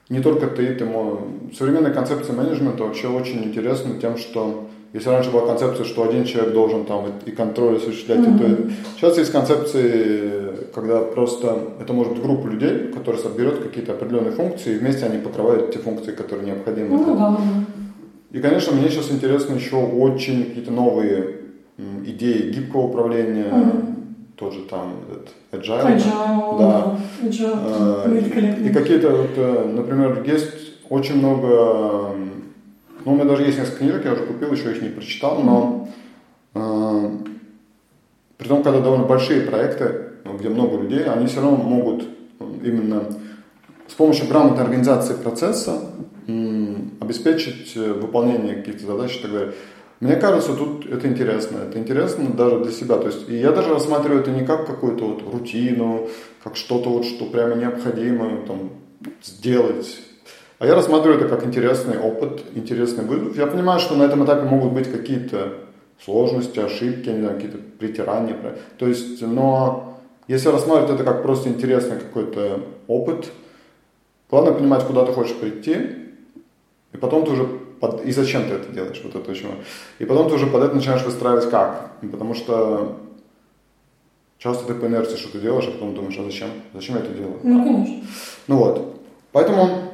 Не 0.09 0.21
только 0.21 0.47
ты, 0.47 0.73
ты 0.73 0.85
можешь... 0.85 1.19
Современная 1.57 1.93
концепция 1.93 2.33
менеджмента 2.33 2.83
вообще 2.83 3.07
очень 3.07 3.43
интересна 3.43 3.99
тем, 3.99 4.17
что 4.17 4.67
если 4.93 5.09
раньше 5.09 5.31
была 5.31 5.45
концепция, 5.45 5.85
что 5.85 6.07
один 6.07 6.23
человек 6.23 6.53
должен 6.53 6.85
там 6.85 7.11
и 7.25 7.31
контроль 7.31 7.75
осуществлять, 7.75 8.19
mm-hmm. 8.19 8.67
то 8.67 8.71
сейчас 8.95 9.17
есть 9.17 9.31
концепции, 9.31 10.46
когда 10.77 10.99
просто 11.01 11.57
это 11.81 11.91
может 11.91 12.13
быть 12.13 12.21
группа 12.21 12.45
людей, 12.45 12.91
которые 12.93 13.19
соберет 13.19 13.63
какие-то 13.63 13.93
определенные 13.93 14.31
функции, 14.31 14.75
и 14.75 14.77
вместе 14.77 15.07
они 15.07 15.17
покрывают 15.17 15.73
те 15.73 15.79
функции, 15.79 16.11
которые 16.11 16.45
необходимы. 16.45 16.97
Ну, 16.97 17.15
да. 17.15 17.37
И, 18.29 18.39
конечно, 18.39 18.73
мне 18.73 18.87
сейчас 18.87 19.11
интересно 19.11 19.55
еще 19.55 19.77
очень 19.77 20.45
какие-то 20.45 20.71
новые 20.71 21.37
идеи 22.05 22.51
гибкого 22.51 22.89
управления, 22.89 23.49
mm-hmm. 23.51 23.95
тоже 24.35 24.65
там 24.69 24.97
этот 25.09 25.29
agile. 25.51 25.95
Agile, 25.95 26.59
да. 26.59 26.99
Agile. 27.23 27.59
А, 27.63 28.63
и 28.63 28.69
какие-то, 28.69 29.09
вот, 29.09 29.31
э, 29.35 29.71
например, 29.73 30.23
есть 30.27 30.83
очень 30.89 31.17
много 31.17 32.13
ну, 33.03 33.13
у 33.13 33.15
меня 33.15 33.25
даже 33.25 33.43
есть 33.43 33.57
несколько 33.57 33.79
книжек, 33.79 34.05
я 34.05 34.13
уже 34.13 34.25
купил, 34.27 34.51
еще 34.51 34.71
их 34.71 34.81
не 34.83 34.89
прочитал, 34.89 35.41
но 35.41 35.89
э, 36.53 37.09
при 38.37 38.47
том, 38.47 38.61
когда 38.61 38.79
довольно 38.79 39.05
большие 39.05 39.41
проекты, 39.41 40.06
где 40.33 40.49
много 40.49 40.81
людей, 40.81 41.05
они 41.05 41.27
все 41.27 41.41
равно 41.41 41.57
могут 41.57 42.05
именно 42.63 43.03
с 43.87 43.93
помощью 43.93 44.27
грамотной 44.27 44.63
организации 44.63 45.13
процесса 45.13 45.79
э, 46.27 46.75
обеспечить 46.99 47.75
выполнение 47.75 48.55
каких-то 48.55 48.85
задач 48.85 49.17
и 49.17 49.21
так 49.21 49.31
далее. 49.31 49.53
Мне 49.99 50.15
кажется, 50.15 50.53
тут 50.53 50.85
это 50.85 51.07
интересно. 51.07 51.59
Это 51.67 51.79
интересно 51.79 52.29
даже 52.29 52.59
для 52.59 52.71
себя. 52.71 52.97
То 52.97 53.07
есть, 53.07 53.27
и 53.29 53.35
я 53.37 53.51
даже 53.51 53.73
рассматриваю 53.73 54.21
это 54.21 54.29
не 54.31 54.45
как 54.45 54.67
какую-то 54.67 55.05
вот 55.05 55.23
рутину, 55.33 56.07
как 56.43 56.55
что-то 56.55 56.89
вот, 56.89 57.05
что 57.05 57.25
прямо 57.25 57.55
необходимо 57.55 58.45
там, 58.45 58.69
сделать 59.23 59.99
А 60.59 60.67
я 60.67 60.75
рассматриваю 60.75 61.19
это 61.19 61.27
как 61.27 61.45
интересный 61.45 61.97
опыт, 61.97 62.43
интересный 62.53 63.05
вызов. 63.05 63.35
Я 63.37 63.47
понимаю, 63.47 63.79
что 63.79 63.95
на 63.95 64.03
этом 64.03 64.23
этапе 64.23 64.43
могут 64.43 64.73
быть 64.73 64.91
какие-то 64.91 65.53
сложности, 66.03 66.59
ошибки, 66.59 67.09
какие-то 67.09 67.57
притирания. 67.79 68.37
То 68.77 68.87
есть, 68.87 69.21
но 69.21 69.96
если 70.27 70.49
рассматривать 70.49 70.95
это 70.95 71.03
как 71.03 71.23
просто 71.23 71.49
интересный 71.49 71.97
какой-то 71.97 72.61
опыт, 72.87 73.31
главное 74.29 74.53
понимать, 74.53 74.85
куда 74.85 75.05
ты 75.05 75.13
хочешь 75.13 75.35
прийти, 75.35 75.77
и 76.93 76.97
потом 76.97 77.25
ты 77.25 77.31
уже 77.31 77.45
под... 77.45 78.05
и 78.05 78.11
зачем 78.11 78.43
ты 78.43 78.55
это 78.55 78.71
делаешь, 78.71 79.01
вот 79.03 79.15
это 79.15 79.31
очень 79.31 79.49
И 79.99 80.05
потом 80.05 80.29
ты 80.29 80.35
уже 80.35 80.47
под 80.47 80.63
это 80.63 80.75
начинаешь 80.75 81.03
выстраивать 81.03 81.49
как. 81.49 81.91
Потому 82.01 82.33
что 82.33 82.97
часто 84.37 84.65
ты 84.65 84.73
по 84.73 84.85
инерции 84.85 85.17
что-то 85.17 85.39
делаешь, 85.39 85.67
а 85.67 85.71
потом 85.71 85.95
думаешь, 85.95 86.17
а 86.17 86.23
зачем? 86.23 86.49
Зачем 86.73 86.95
я 86.95 87.01
это 87.01 87.13
делаю? 87.13 87.39
Ну, 87.43 87.63
конечно. 87.63 88.07
Ну 88.47 88.57
вот. 88.57 89.01
Поэтому 89.31 89.91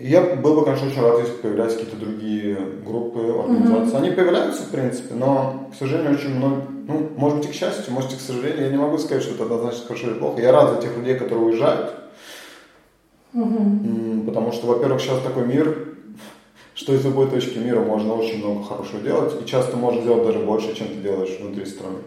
я 0.00 0.22
был 0.36 0.54
бы, 0.54 0.64
конечно, 0.64 0.86
очень 0.86 1.02
рад, 1.02 1.18
если 1.20 1.34
появлялись 1.34 1.74
какие-то 1.74 1.96
другие 1.96 2.56
группы, 2.86 3.20
организации. 3.20 3.94
Mm-hmm. 3.94 3.96
Они 3.96 4.10
появляются, 4.10 4.62
в 4.62 4.70
принципе, 4.70 5.14
но, 5.14 5.68
к 5.72 5.76
сожалению, 5.76 6.14
очень 6.14 6.34
много, 6.34 6.62
ну, 6.86 7.10
может 7.16 7.38
быть, 7.38 7.48
и 7.48 7.52
к 7.52 7.54
счастью, 7.54 7.92
может, 7.92 8.12
и 8.12 8.16
к 8.16 8.20
сожалению, 8.20 8.64
я 8.64 8.70
не 8.70 8.76
могу 8.76 8.98
сказать, 8.98 9.22
что 9.22 9.34
это 9.34 9.44
однозначно 9.44 9.86
хорошо 9.86 10.06
или 10.08 10.18
плохо. 10.18 10.40
Я 10.40 10.52
рад 10.52 10.70
за 10.70 10.82
тех 10.82 10.96
людей, 10.96 11.16
которые 11.16 11.46
уезжают, 11.46 11.94
mm-hmm. 13.34 14.26
потому 14.26 14.52
что, 14.52 14.66
во-первых, 14.66 15.00
сейчас 15.00 15.20
такой 15.20 15.46
мир, 15.46 15.88
что 16.74 16.94
из 16.94 17.04
любой 17.04 17.28
точки 17.28 17.58
мира 17.58 17.80
можно 17.80 18.14
очень 18.14 18.38
много 18.38 18.62
хорошего 18.62 19.00
делать, 19.00 19.34
и 19.42 19.46
часто 19.46 19.76
можно 19.76 20.00
сделать 20.00 20.26
даже 20.26 20.38
больше, 20.38 20.74
чем 20.74 20.88
ты 20.88 20.94
делаешь 20.94 21.36
внутри 21.40 21.66
страны. 21.66 21.98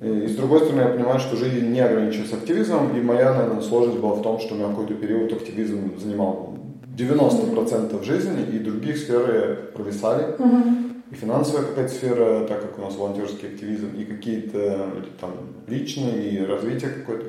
И 0.00 0.26
с 0.26 0.36
другой 0.36 0.60
стороны, 0.60 0.82
я 0.82 0.88
понимаю, 0.88 1.18
что 1.20 1.36
жизнь 1.36 1.70
не 1.70 1.80
ограничивается 1.80 2.36
активизмом, 2.36 2.96
и 2.96 3.00
моя, 3.00 3.32
наверное, 3.32 3.62
сложность 3.62 3.98
была 3.98 4.14
в 4.14 4.22
том, 4.22 4.38
что 4.40 4.54
у 4.54 4.58
меня 4.58 4.68
какой-то 4.68 4.94
период 4.94 5.32
активизм 5.32 5.98
занимал 5.98 6.55
90% 6.96 8.02
жизни, 8.02 8.42
и 8.52 8.58
других 8.58 8.96
сферы 8.96 9.70
провисали. 9.74 10.34
Uh-huh. 10.38 11.02
И 11.10 11.14
финансовая 11.14 11.64
какая-то 11.64 11.92
сфера, 11.92 12.46
так 12.46 12.62
как 12.62 12.78
у 12.78 12.82
нас 12.82 12.96
волонтерский 12.96 13.48
активизм, 13.48 13.90
и 13.96 14.04
какие-то 14.04 14.90
там 15.20 15.32
личные, 15.68 16.30
и 16.30 16.44
развитие 16.44 16.90
какое-то. 16.90 17.26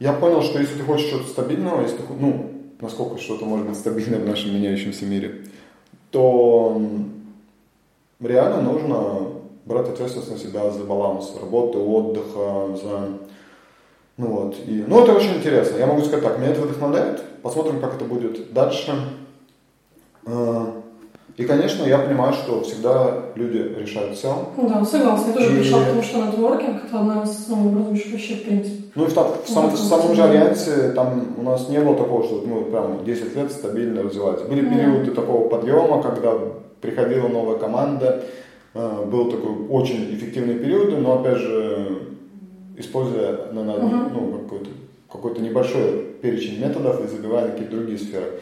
Я 0.00 0.14
понял, 0.14 0.42
что 0.42 0.58
если 0.58 0.78
ты 0.78 0.82
хочешь 0.82 1.06
что-то 1.06 1.28
стабильного, 1.28 1.82
если 1.82 1.98
ты, 1.98 2.04
ну, 2.18 2.52
насколько 2.80 3.20
что-то 3.20 3.44
может 3.44 3.66
быть 3.66 3.76
стабильное 3.76 4.18
в 4.18 4.26
нашем 4.26 4.54
меняющемся 4.54 5.04
мире, 5.04 5.42
то 6.10 6.80
реально 8.18 8.62
нужно 8.62 9.28
брать 9.66 9.88
ответственность 9.88 10.32
на 10.32 10.38
себя 10.38 10.70
за 10.70 10.84
баланс 10.84 11.32
работы, 11.40 11.78
отдыха, 11.78 12.76
за 12.82 13.08
ну 14.20 14.26
вот. 14.26 14.56
И, 14.66 14.84
ну, 14.86 15.02
это 15.02 15.14
очень 15.14 15.36
интересно. 15.36 15.78
Я 15.78 15.86
могу 15.86 16.02
сказать 16.02 16.22
так, 16.22 16.38
меня 16.38 16.50
это 16.50 16.60
вдохновляет. 16.60 17.24
Посмотрим, 17.42 17.80
как 17.80 17.94
это 17.94 18.04
будет 18.04 18.52
дальше. 18.52 18.92
Э, 20.26 20.66
и, 21.38 21.44
конечно, 21.44 21.84
я 21.84 21.96
понимаю, 21.96 22.34
что 22.34 22.60
всегда 22.60 23.14
люди 23.34 23.74
решают 23.78 24.14
все. 24.18 24.36
Ну 24.58 24.68
да, 24.68 24.84
согласна. 24.84 25.28
Я 25.28 25.32
тоже 25.32 25.54
и... 25.54 25.58
пришла, 25.60 25.78
потому 25.80 26.02
что 26.02 26.26
нетворкинг– 26.26 26.84
это 26.86 27.00
одна 27.00 27.22
из 27.22 27.30
основообразующих 27.30 28.12
вещей, 28.12 28.36
в 28.36 28.44
принципе. 28.44 28.82
Ну 28.94 29.04
и 29.04 29.06
в, 29.06 29.12
в, 29.12 29.48
сам, 29.48 29.70
в 29.70 29.78
самом 29.78 30.14
же 30.14 30.22
Альянсе 30.22 30.90
там 30.90 31.34
у 31.38 31.42
нас 31.42 31.70
не 31.70 31.80
было 31.80 31.96
такого, 31.96 32.22
что 32.22 32.44
мы 32.44 32.64
прям 32.64 33.02
10 33.02 33.36
лет 33.36 33.50
стабильно 33.50 34.02
развивались. 34.02 34.42
Были 34.42 34.68
периоды 34.68 35.12
mm. 35.12 35.14
такого 35.14 35.48
подъема, 35.48 36.02
когда 36.02 36.34
приходила 36.82 37.28
новая 37.28 37.56
команда, 37.56 38.22
э, 38.74 39.04
был 39.06 39.30
такой 39.30 39.66
очень 39.70 40.14
эффективный 40.14 40.56
период, 40.56 41.00
но 41.00 41.20
опять 41.20 41.38
же 41.38 42.10
используя 42.76 43.52
на, 43.52 43.64
на, 43.64 43.72
uh-huh. 43.72 44.12
ну, 44.12 44.38
какой-то, 44.38 44.70
какой-то 45.10 45.40
небольшой 45.40 46.06
перечень 46.22 46.60
методов 46.60 47.04
и 47.04 47.08
забивая 47.08 47.46
на 47.46 47.52
какие-то 47.52 47.76
другие 47.76 47.98
сферы. 47.98 48.40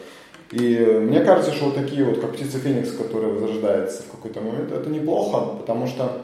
И 0.51 0.77
мне 1.01 1.21
кажется, 1.21 1.51
что 1.53 1.65
вот 1.65 1.75
такие 1.75 2.03
вот, 2.03 2.19
как 2.19 2.33
птица 2.33 2.57
Феникс, 2.57 2.91
которая 2.91 3.31
возрождается 3.31 4.03
в 4.03 4.11
какой-то 4.11 4.41
момент, 4.41 4.71
это 4.71 4.89
неплохо, 4.89 5.55
потому 5.57 5.85
что 5.85 6.23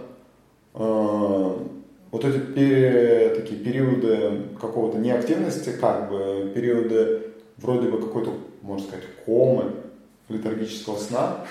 э, 0.74 1.54
вот 2.12 2.26
эти 2.26 2.40
пере, 2.40 3.36
такие 3.36 3.60
периоды 3.60 4.44
какого-то 4.60 4.98
неактивности, 4.98 5.72
как 5.80 6.10
бы 6.10 6.52
периоды 6.56 7.22
вроде 7.58 7.90
бы 7.90 8.00
какой-то, 8.00 8.32
можно 8.64 8.88
сказать, 8.88 9.06
комы, 9.26 9.66
летаргического 10.30 10.98
сна, 10.98 11.46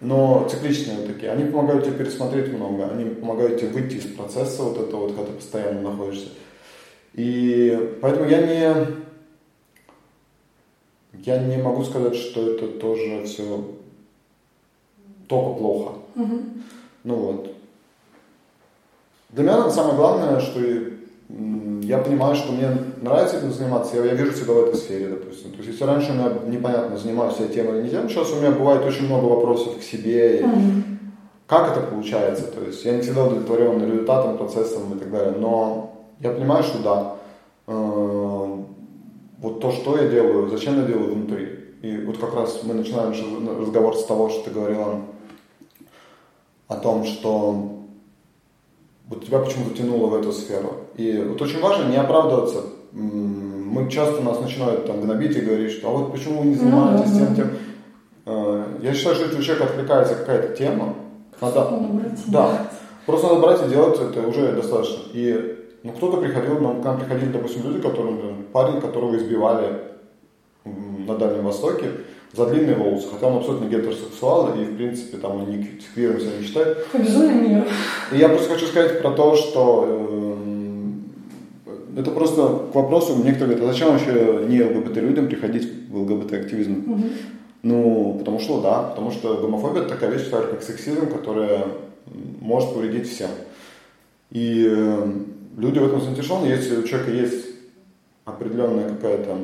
но 0.00 0.48
цикличные 0.48 0.98
вот 0.98 1.06
такие, 1.08 1.32
они 1.32 1.50
помогают 1.50 1.84
тебе 1.84 2.04
пересмотреть 2.04 2.52
много, 2.52 2.88
они 2.88 3.04
помогают 3.06 3.60
тебе 3.60 3.70
выйти 3.70 3.96
из 3.96 4.06
процесса 4.14 4.62
вот 4.62 4.78
этого, 4.78 5.02
вот, 5.02 5.12
когда 5.14 5.26
ты 5.26 5.32
постоянно 5.32 5.80
находишься. 5.82 6.28
И 7.14 7.98
поэтому 8.00 8.28
я 8.28 8.42
не, 8.42 8.86
я 11.24 11.38
не 11.38 11.56
могу 11.56 11.82
сказать, 11.84 12.14
что 12.14 12.52
это 12.52 12.68
тоже 12.68 13.24
все 13.24 13.64
только 15.26 15.58
плохо. 15.58 15.94
Угу. 16.14 16.38
Ну 17.04 17.14
вот. 17.14 17.54
Для 19.30 19.42
меня 19.42 19.70
самое 19.70 19.96
главное, 19.96 20.40
что 20.40 20.60
я 21.28 21.98
понимаю, 21.98 22.34
что 22.34 22.52
мне 22.52 22.70
нравится 23.02 23.36
этим 23.36 23.52
заниматься, 23.52 23.96
я, 23.96 24.04
я 24.04 24.14
вижу 24.14 24.32
себя 24.32 24.54
в 24.54 24.64
этой 24.64 24.76
сфере, 24.76 25.08
допустим. 25.08 25.50
То 25.50 25.58
есть, 25.58 25.70
если 25.70 25.84
раньше 25.84 26.12
у 26.12 26.14
меня 26.14 26.32
непонятно, 26.46 26.96
занимаюсь 26.96 27.34
я 27.38 27.48
тем 27.48 27.68
или 27.74 27.82
не 27.82 27.90
тем, 27.90 28.08
сейчас 28.08 28.32
у 28.32 28.36
меня 28.36 28.50
бывает 28.50 28.84
очень 28.84 29.06
много 29.06 29.26
вопросов 29.26 29.78
к 29.78 29.82
себе, 29.82 30.38
и 30.38 30.42
mm-hmm. 30.42 30.82
как 31.46 31.76
это 31.76 31.86
получается, 31.86 32.44
то 32.44 32.64
есть 32.64 32.84
я 32.84 32.92
не 32.92 33.02
всегда 33.02 33.24
удовлетворен 33.24 33.84
результатом, 33.84 34.38
процессом 34.38 34.94
и 34.94 34.98
так 34.98 35.10
далее, 35.10 35.34
но 35.38 36.06
я 36.20 36.30
понимаю, 36.30 36.62
что 36.62 36.82
да, 36.82 37.14
э, 37.66 38.56
вот 39.38 39.60
то, 39.60 39.70
что 39.70 39.98
я 39.98 40.08
делаю, 40.08 40.48
зачем 40.48 40.80
я 40.80 40.86
делаю 40.86 41.14
внутри. 41.14 41.48
И 41.82 41.96
вот 41.98 42.18
как 42.18 42.34
раз 42.34 42.60
мы 42.64 42.74
начинаем 42.74 43.12
разговор 43.60 43.96
с 43.96 44.04
того, 44.04 44.30
что 44.30 44.44
ты 44.44 44.50
говорила 44.50 45.02
о 46.66 46.76
том, 46.76 47.04
что 47.04 47.77
вот 49.08 49.24
тебя 49.24 49.38
почему-то 49.38 49.76
тянуло 49.76 50.06
в 50.06 50.14
эту 50.14 50.32
сферу. 50.32 50.74
И 50.96 51.24
вот 51.26 51.40
очень 51.40 51.60
важно 51.60 51.88
не 51.88 51.96
оправдываться. 51.96 52.62
Мы 52.92 53.90
часто 53.90 54.22
нас 54.22 54.40
начинают 54.40 54.86
там 54.86 55.00
гнобить 55.00 55.36
и 55.36 55.40
говорить, 55.40 55.72
что 55.72 55.88
а 55.88 55.92
вот 55.92 56.12
почему 56.12 56.40
вы 56.40 56.48
не 56.48 56.54
занимаетесь 56.54 57.12
тем, 57.12 57.34
тем. 57.34 57.50
Э, 58.26 58.64
я 58.82 58.94
считаю, 58.94 59.14
что 59.14 59.24
если 59.24 59.38
у 59.38 59.42
человека 59.42 59.70
откликается 59.70 60.14
какая-то 60.14 60.56
тема, 60.56 60.94
надо, 61.40 61.70
да, 62.26 62.70
просто 63.06 63.28
надо 63.28 63.40
брать 63.40 63.66
и 63.66 63.70
делать 63.70 63.98
это 64.00 64.26
уже 64.26 64.52
достаточно. 64.52 65.02
И 65.12 65.56
ну, 65.82 65.92
кто-то 65.92 66.18
приходил, 66.18 66.58
нам, 66.58 66.82
к 66.82 66.84
нам 66.84 66.98
приходили, 66.98 67.30
допустим, 67.30 67.64
люди, 67.64 67.80
которые, 67.80 68.34
парень, 68.52 68.80
которого 68.80 69.16
избивали 69.16 69.82
на 70.64 71.16
Дальнем 71.16 71.44
Востоке, 71.44 71.90
за 72.32 72.46
длинные 72.46 72.76
волосы, 72.76 73.08
хотя 73.10 73.26
он 73.26 73.38
абсолютно 73.38 73.66
гетеросексуал, 73.66 74.54
и, 74.54 74.64
в 74.64 74.76
принципе, 74.76 75.16
там 75.16 75.42
он 75.42 75.50
не 75.50 75.66
квиром 75.94 76.20
себя 76.20 76.32
не 76.38 76.46
считает. 76.46 76.86
Безумный 76.92 77.48
мир. 77.48 77.64
И 78.12 78.18
я 78.18 78.28
просто 78.28 78.50
хочу 78.50 78.66
сказать 78.66 79.00
про 79.00 79.10
то, 79.12 79.34
что 79.34 79.86
э, 81.96 82.00
это 82.00 82.10
просто 82.10 82.68
к 82.72 82.74
вопросу, 82.74 83.16
некоторые 83.16 83.56
говорят, 83.56 83.70
а 83.70 83.72
зачем 83.72 83.92
вообще 83.92 84.46
не 84.48 84.62
ЛГБТ 84.62 84.96
людям 84.98 85.28
приходить 85.28 85.68
в 85.90 85.96
ЛГБТ-активизм? 86.02 86.92
Угу. 86.92 87.04
Ну, 87.62 88.16
потому 88.18 88.38
что 88.38 88.60
да, 88.60 88.82
потому 88.82 89.10
что 89.10 89.38
гомофобия 89.38 89.82
это 89.82 89.90
такая 89.90 90.10
вещь, 90.10 90.28
как 90.30 90.62
сексизм, 90.62 91.08
которая 91.08 91.64
может 92.40 92.72
повредить 92.72 93.08
всем. 93.08 93.30
И 94.30 94.66
э, 94.70 95.12
люди 95.56 95.78
в 95.78 95.86
этом 95.86 96.00
заинтересованы, 96.00 96.46
если 96.46 96.76
у 96.76 96.82
человека 96.82 97.10
есть 97.10 97.46
определенная 98.24 98.90
какая-то 98.90 99.38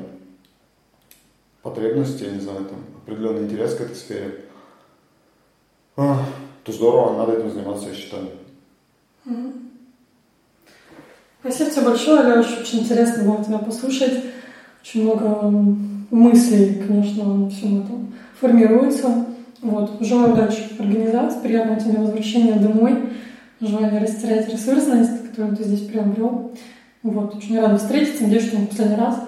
потребности, 1.65 2.25
я 2.25 2.31
не 2.31 2.41
знаю, 2.41 2.67
там, 2.67 2.79
определенный 3.03 3.45
интерес 3.45 3.75
к 3.75 3.81
этой 3.81 3.97
сфере, 3.97 4.45
то 5.97 6.73
здорово, 6.73 7.17
надо 7.17 7.33
этим 7.33 7.51
заниматься, 7.51 7.89
я 7.89 7.95
считаю. 7.95 8.29
Спасибо 11.41 11.71
тебе 11.71 11.85
большое, 11.85 12.23
Леш. 12.23 12.59
Очень 12.61 12.81
интересно 12.81 13.25
было 13.25 13.45
тебя 13.45 13.59
послушать. 13.59 14.25
Очень 14.83 15.05
много 15.05 15.51
мыслей, 16.11 16.83
конечно, 16.87 17.51
всем 17.51 17.83
этом 17.83 18.15
формируется. 18.41 19.27
Вот. 19.61 19.93
Желаю 20.01 20.33
удачи 20.33 20.63
в 20.77 20.81
организации, 20.81 21.41
приятного 21.41 21.81
тебе 21.81 21.99
возвращения 21.99 22.55
домой. 22.55 23.11
Желаю 23.61 24.01
растерять 24.01 24.51
ресурсность, 24.53 25.31
которую 25.31 25.57
ты 25.57 25.65
здесь 25.65 25.87
приобрел. 25.87 26.53
Вот. 27.03 27.37
Очень 27.37 27.61
рада 27.61 27.77
встретиться. 27.77 28.25
Надеюсь, 28.25 28.47
что 28.47 28.59
мы 28.59 28.67
в 28.67 28.71
последний 28.71 28.97
раз 28.97 29.21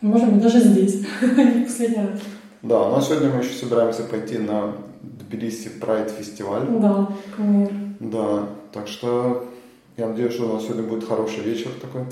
может 0.00 0.32
быть, 0.32 0.42
даже 0.42 0.60
здесь, 0.60 1.04
последний 1.20 1.96
раз. 1.96 2.20
Да, 2.62 2.90
но 2.90 3.00
сегодня 3.00 3.30
мы 3.30 3.42
еще 3.42 3.54
собираемся 3.54 4.02
пойти 4.02 4.38
на 4.38 4.74
Тбилиси 5.02 5.68
Прайд 5.80 6.10
фестиваль. 6.10 6.66
Да, 6.68 7.08
мир. 7.38 7.70
Да, 8.00 8.48
так 8.72 8.88
что 8.88 9.48
я 9.96 10.08
надеюсь, 10.08 10.34
что 10.34 10.48
у 10.48 10.54
нас 10.54 10.64
сегодня 10.64 10.84
будет 10.84 11.08
хороший 11.08 11.40
вечер 11.40 11.70
такой. 11.80 12.02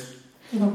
Да. 0.53 0.71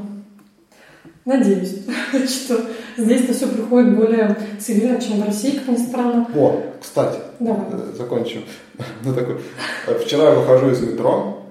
Надеюсь, 1.23 1.85
что 2.29 2.61
здесь-то 2.97 3.33
все 3.33 3.47
приходит 3.47 3.95
более 3.95 4.37
цивильно, 4.59 4.99
чем 4.99 5.21
в 5.21 5.25
России, 5.25 5.51
как 5.51 5.67
ни 5.67 5.77
странно. 5.77 6.27
О, 6.35 6.61
кстати, 6.81 7.19
Давай. 7.39 7.65
Э, 7.71 7.93
закончу. 7.97 8.39
ну, 9.03 9.13
такой. 9.13 9.37
Вчера 10.03 10.29
я 10.29 10.39
выхожу 10.39 10.71
из 10.71 10.81
метро, 10.81 11.43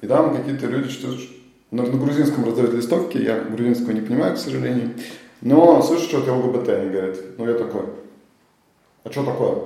и 0.00 0.06
там 0.06 0.36
какие-то 0.36 0.66
люди 0.66 0.90
что 0.90 1.08
на, 1.70 1.82
на 1.82 1.98
грузинском 1.98 2.44
раздают 2.44 2.74
листовки, 2.74 3.18
я 3.18 3.40
грузинского 3.40 3.92
не 3.92 4.00
понимаю, 4.00 4.34
к 4.34 4.38
сожалению. 4.38 4.94
Но 5.40 5.82
слышу, 5.82 6.04
что 6.04 6.22
ты 6.22 6.30
ЛГБТ, 6.30 6.68
они 6.68 6.90
говорят. 6.90 7.16
Ну, 7.38 7.48
я 7.48 7.54
такой, 7.54 7.82
а 9.04 9.10
что 9.10 9.24
такое? 9.24 9.56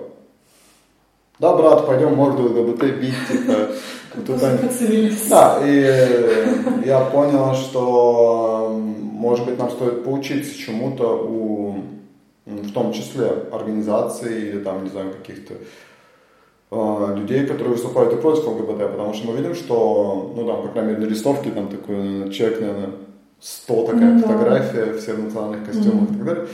Да, 1.39 1.57
брат, 1.57 1.87
пойдем 1.87 2.15
морду 2.15 2.43
ЛГБТ 2.45 3.01
бить, 3.01 3.15
типа. 3.31 3.69
Они... 4.43 5.13
Да, 5.31 5.61
и 5.65 6.85
я 6.85 7.01
понял, 7.13 7.55
что, 7.55 8.79
может 8.79 9.47
быть, 9.47 9.59
нам 9.59 9.71
стоит 9.71 10.05
поучиться 10.05 10.59
чему-то 10.59 11.17
у, 11.17 11.77
в 12.45 12.73
том 12.73 12.93
числе, 12.93 13.29
организаций 13.53 14.49
или 14.49 14.59
там, 14.59 14.85
не 14.85 14.91
знаю, 14.91 15.13
каких-то 15.13 15.55
э, 15.55 15.57
людей, 16.71 17.47
которые 17.47 17.75
выступают 17.75 18.13
и 18.13 18.17
против 18.17 18.47
ЛГБТ, 18.47 18.93
потому 18.93 19.13
что 19.13 19.29
мы 19.29 19.37
видим, 19.37 19.55
что, 19.55 20.33
ну, 20.37 20.47
там, 20.47 20.63
по 20.63 20.69
крайней 20.69 20.93
мере, 20.93 21.07
на 21.07 21.11
листовке 21.11 21.51
там 21.51 21.69
такой 21.69 22.31
человек, 22.31 22.61
наверное, 22.61 22.91
100 23.41 23.87
такая 23.87 24.03
mm-hmm. 24.03 24.21
фотография, 24.21 24.93
все 24.95 25.15
в 25.15 25.25
национальных 25.25 25.67
костюмах 25.67 26.11
mm-hmm. 26.11 26.15
и 26.15 26.17
так 26.17 26.25
далее. 26.25 26.47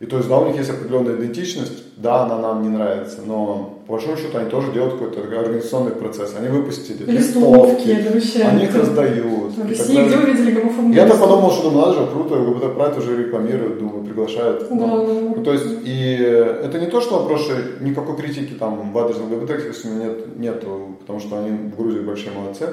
И 0.00 0.06
то 0.06 0.16
есть, 0.16 0.30
да, 0.30 0.38
у 0.38 0.46
них 0.46 0.56
есть 0.56 0.70
определенная 0.70 1.14
идентичность, 1.16 1.84
да, 1.98 2.24
она 2.24 2.38
нам 2.38 2.62
не 2.62 2.70
нравится, 2.70 3.18
но 3.26 3.78
по 3.86 3.92
большому 3.92 4.16
счету 4.16 4.38
они 4.38 4.48
тоже 4.48 4.72
делают 4.72 4.94
какой-то 4.94 5.20
организационный 5.20 5.90
процесс. 5.90 6.34
Они 6.38 6.48
выпустили 6.48 7.04
листовки, 7.04 8.08
вообще, 8.10 8.42
они 8.44 8.64
их 8.64 8.74
раздают. 8.74 9.52
В 9.52 9.68
России 9.68 10.06
где 10.06 10.16
увидели 10.16 10.52
гомофобию? 10.52 10.94
Я-то 10.94 11.18
подумал, 11.18 11.50
что 11.50 11.70
ну 11.70 11.80
надо 11.80 11.92
же, 11.92 12.06
круто, 12.06 12.34
ЛГБТ 12.36 12.76
Прайд 12.76 12.96
уже 12.96 13.14
рекламируют, 13.24 13.78
думаю, 13.78 14.02
приглашают. 14.02 14.66
Да, 14.70 14.86
ну, 14.86 15.06
да, 15.06 15.34
да. 15.36 15.42
То 15.42 15.52
есть, 15.52 15.66
и 15.84 16.16
это 16.64 16.78
не 16.80 16.86
то, 16.86 17.02
что 17.02 17.18
вопрос, 17.18 17.50
никакой 17.82 18.16
критики 18.16 18.54
там 18.54 18.92
в 18.92 18.98
адрес 18.98 19.18
ЛГБТ, 19.18 19.50
естественно, 19.50 20.02
нет, 20.02 20.38
нету, 20.38 20.96
потому 21.00 21.20
что 21.20 21.38
они 21.38 21.50
в 21.50 21.76
Грузии 21.76 22.00
большие 22.00 22.32
молодцы. 22.32 22.66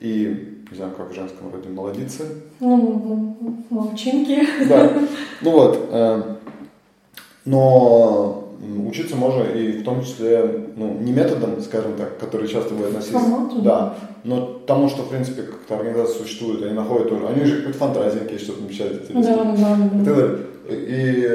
И, 0.00 0.58
не 0.68 0.76
знаю, 0.76 0.90
как 0.96 1.12
в 1.12 1.14
женском 1.14 1.52
роде, 1.52 1.68
молодицы. 1.68 2.24
Ну, 2.58 3.36
молчинки. 3.70 4.44
Да. 4.68 4.90
Ну 5.40 5.50
вот. 5.52 5.88
Э, 7.44 7.50
но 7.50 8.44
учиться 8.88 9.16
можно 9.16 9.42
и 9.42 9.78
в 9.78 9.84
том 9.84 10.02
числе, 10.02 10.68
ну, 10.76 10.96
не 11.00 11.12
методом, 11.12 11.60
скажем 11.60 11.92
так, 11.96 12.18
который 12.18 12.48
часто 12.48 12.74
бывает 12.74 12.94
носить, 12.94 13.12
Формату, 13.12 13.60
да, 13.60 13.94
но 14.24 14.60
тому, 14.66 14.88
что, 14.88 15.02
в 15.02 15.10
принципе, 15.10 15.42
как-то 15.42 15.76
организация 15.76 16.22
существует, 16.22 16.62
они 16.62 16.72
находят 16.72 17.08
тоже, 17.08 17.26
они 17.28 17.42
уже 17.42 17.58
какой-то 17.58 17.78
фантазии 17.78 18.18
какие 18.20 18.38
что-то 18.38 18.62
намечают. 18.62 19.06
Да, 19.12 19.44
да, 19.54 19.76
да. 20.14 20.28
И, 20.70 21.28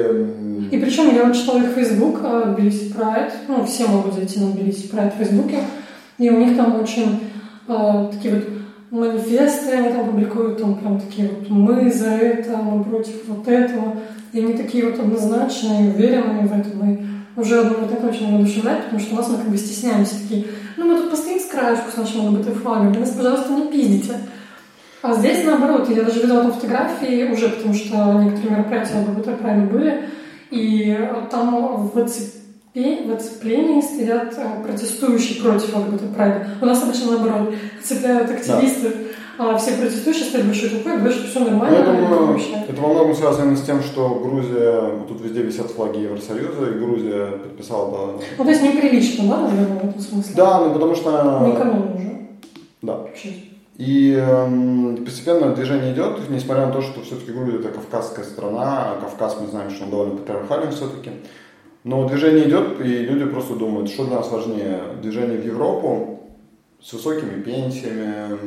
и 0.72 0.78
причем 0.78 1.14
я 1.14 1.24
вот 1.24 1.36
читала 1.36 1.58
их 1.58 1.70
Facebook, 1.74 2.20
Тбилиси 2.20 2.92
Прайд, 2.92 3.32
ну, 3.46 3.64
все 3.64 3.86
могут 3.86 4.14
зайти 4.14 4.40
на 4.40 4.50
Тбилиси 4.50 4.88
Прайд 4.88 5.14
в 5.14 5.18
Фейсбуке, 5.18 5.60
и 6.18 6.28
у 6.30 6.36
них 6.36 6.56
там 6.56 6.80
очень 6.80 7.20
э, 7.68 8.08
такие 8.12 8.34
вот 8.34 8.44
манифесты, 8.90 9.70
они 9.72 9.90
там 9.90 10.06
публикуют, 10.06 10.60
там 10.60 10.76
прям 10.76 11.00
такие 11.00 11.28
вот 11.28 11.48
«мы 11.48 11.90
за 11.92 12.10
это, 12.10 12.56
мы 12.56 12.82
против 12.84 13.14
вот 13.28 13.46
этого», 13.46 13.96
и 14.32 14.40
они 14.40 14.54
такие 14.54 14.84
вот 14.84 14.98
однозначные, 14.98 15.90
уверенные 15.94 16.46
в 16.46 16.52
этом, 16.52 16.90
и 16.90 16.98
уже 17.36 17.64
думаю, 17.64 17.90
это 17.90 18.06
очень 18.06 18.32
воодушевляет, 18.32 18.84
потому 18.84 19.00
что 19.00 19.14
у 19.14 19.16
нас 19.18 19.28
мы 19.28 19.36
как 19.38 19.48
бы 19.48 19.56
стесняемся 19.56 20.20
такие, 20.20 20.46
ну 20.76 20.86
мы 20.86 20.96
тут 20.96 21.10
постоим 21.10 21.38
с 21.38 21.46
краешку 21.46 21.90
с 21.90 21.96
нашим 21.96 22.26
ЛГБТ-флагом, 22.26 22.92
нас, 22.98 23.10
пожалуйста, 23.10 23.52
не 23.52 23.70
пиздите. 23.70 24.18
А 25.02 25.14
здесь 25.14 25.44
наоборот, 25.44 25.88
я 25.88 26.02
даже 26.02 26.20
видела 26.20 26.42
там 26.42 26.52
фотографии 26.52 27.32
уже, 27.32 27.48
потому 27.48 27.72
что 27.74 27.94
некоторые 28.22 28.50
мероприятия 28.50 28.98
ЛГБТ 28.98 29.38
правильно 29.38 29.66
были, 29.66 30.04
и 30.50 31.08
там 31.30 31.88
в 31.88 31.98
в 32.74 33.12
оцеплении 33.12 33.80
стоят 33.80 34.34
э, 34.36 34.62
протестующие 34.62 35.42
против 35.42 35.74
ЛГБТ 35.76 36.14
прайда. 36.14 36.46
У 36.60 36.66
нас 36.66 36.82
обычно 36.82 37.12
наоборот, 37.12 37.54
цепляют 37.82 38.30
активисты. 38.30 38.88
Да 38.88 39.10
а 39.42 39.56
все 39.56 39.72
протестующие 39.72 40.26
стали 40.26 40.42
большой 40.42 40.68
говорят, 40.68 41.14
что 41.14 41.26
все 41.26 41.40
нормально. 41.40 41.78
Ну, 41.78 41.94
я 41.94 42.08
думаю, 42.08 42.40
это 42.68 42.82
во 42.82 42.88
многом 42.88 43.14
связано 43.14 43.56
с 43.56 43.62
тем, 43.62 43.82
что 43.82 44.20
Грузия, 44.22 45.02
тут 45.08 45.22
везде 45.22 45.40
висят 45.40 45.70
флаги 45.70 46.00
Евросоюза, 46.00 46.66
и 46.70 46.78
Грузия 46.78 47.26
подписала... 47.38 48.18
Да, 48.18 48.24
ну, 48.36 48.44
то 48.44 48.50
есть 48.50 48.62
неприлично, 48.62 49.30
да, 49.30 49.48
наверное, 49.48 49.78
в 49.78 49.88
этом 49.88 50.00
смысле? 50.02 50.34
Да, 50.36 50.60
ну 50.60 50.74
потому 50.74 50.94
что... 50.94 51.46
Никому 51.46 51.96
уже. 51.96 52.26
Да. 52.82 53.06
И 53.78 54.14
э, 54.14 54.96
постепенно 55.06 55.54
движение 55.54 55.94
идет, 55.94 56.28
несмотря 56.28 56.66
на 56.66 56.72
то, 56.72 56.82
что 56.82 57.00
все-таки 57.00 57.32
Грузия 57.32 57.60
это 57.60 57.70
кавказская 57.70 58.26
страна, 58.26 58.92
а 58.92 59.00
Кавказ 59.00 59.38
мы 59.40 59.46
знаем, 59.46 59.70
что 59.70 59.84
он 59.84 59.90
довольно 59.90 60.16
патриархален 60.16 60.70
все-таки. 60.70 61.12
Но 61.84 62.06
движение 62.08 62.48
идет, 62.48 62.80
и 62.80 62.84
люди 62.84 63.24
просто 63.24 63.54
думают, 63.54 63.90
что 63.90 64.04
для 64.04 64.16
нас 64.16 64.30
важнее, 64.30 64.80
движение 65.00 65.38
в 65.38 65.46
Европу 65.46 66.20
с 66.82 66.92
высокими 66.92 67.42
пенсиями, 67.42 68.38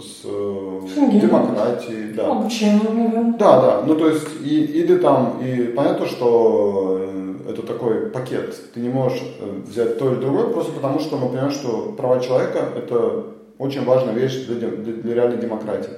с 0.00 0.22
Шенген. 0.22 1.20
демократией, 1.20 2.12
да. 2.14 2.30
Обучением, 2.30 3.36
да. 3.38 3.60
Да, 3.60 3.82
Ну, 3.86 3.94
то 3.94 4.08
есть, 4.08 4.26
и, 4.42 4.64
и 4.64 4.86
ты 4.86 4.98
там, 4.98 5.40
и 5.44 5.64
понятно, 5.64 6.06
что 6.06 6.98
э, 7.00 7.50
это 7.50 7.62
такой 7.62 8.10
пакет. 8.10 8.56
Ты 8.74 8.80
не 8.80 8.88
можешь 8.88 9.22
э, 9.40 9.60
взять 9.66 9.98
то 9.98 10.12
или 10.12 10.20
другое, 10.20 10.46
просто 10.46 10.72
потому 10.72 11.00
что 11.00 11.16
мы 11.16 11.28
понимаем, 11.28 11.50
что 11.50 11.94
права 11.96 12.20
человека– 12.20 12.68
это 12.76 13.26
очень 13.58 13.84
важная 13.84 14.14
вещь 14.14 14.46
для, 14.46 14.68
для, 14.68 14.92
для 14.94 15.14
реальной 15.14 15.38
демократии. 15.38 15.92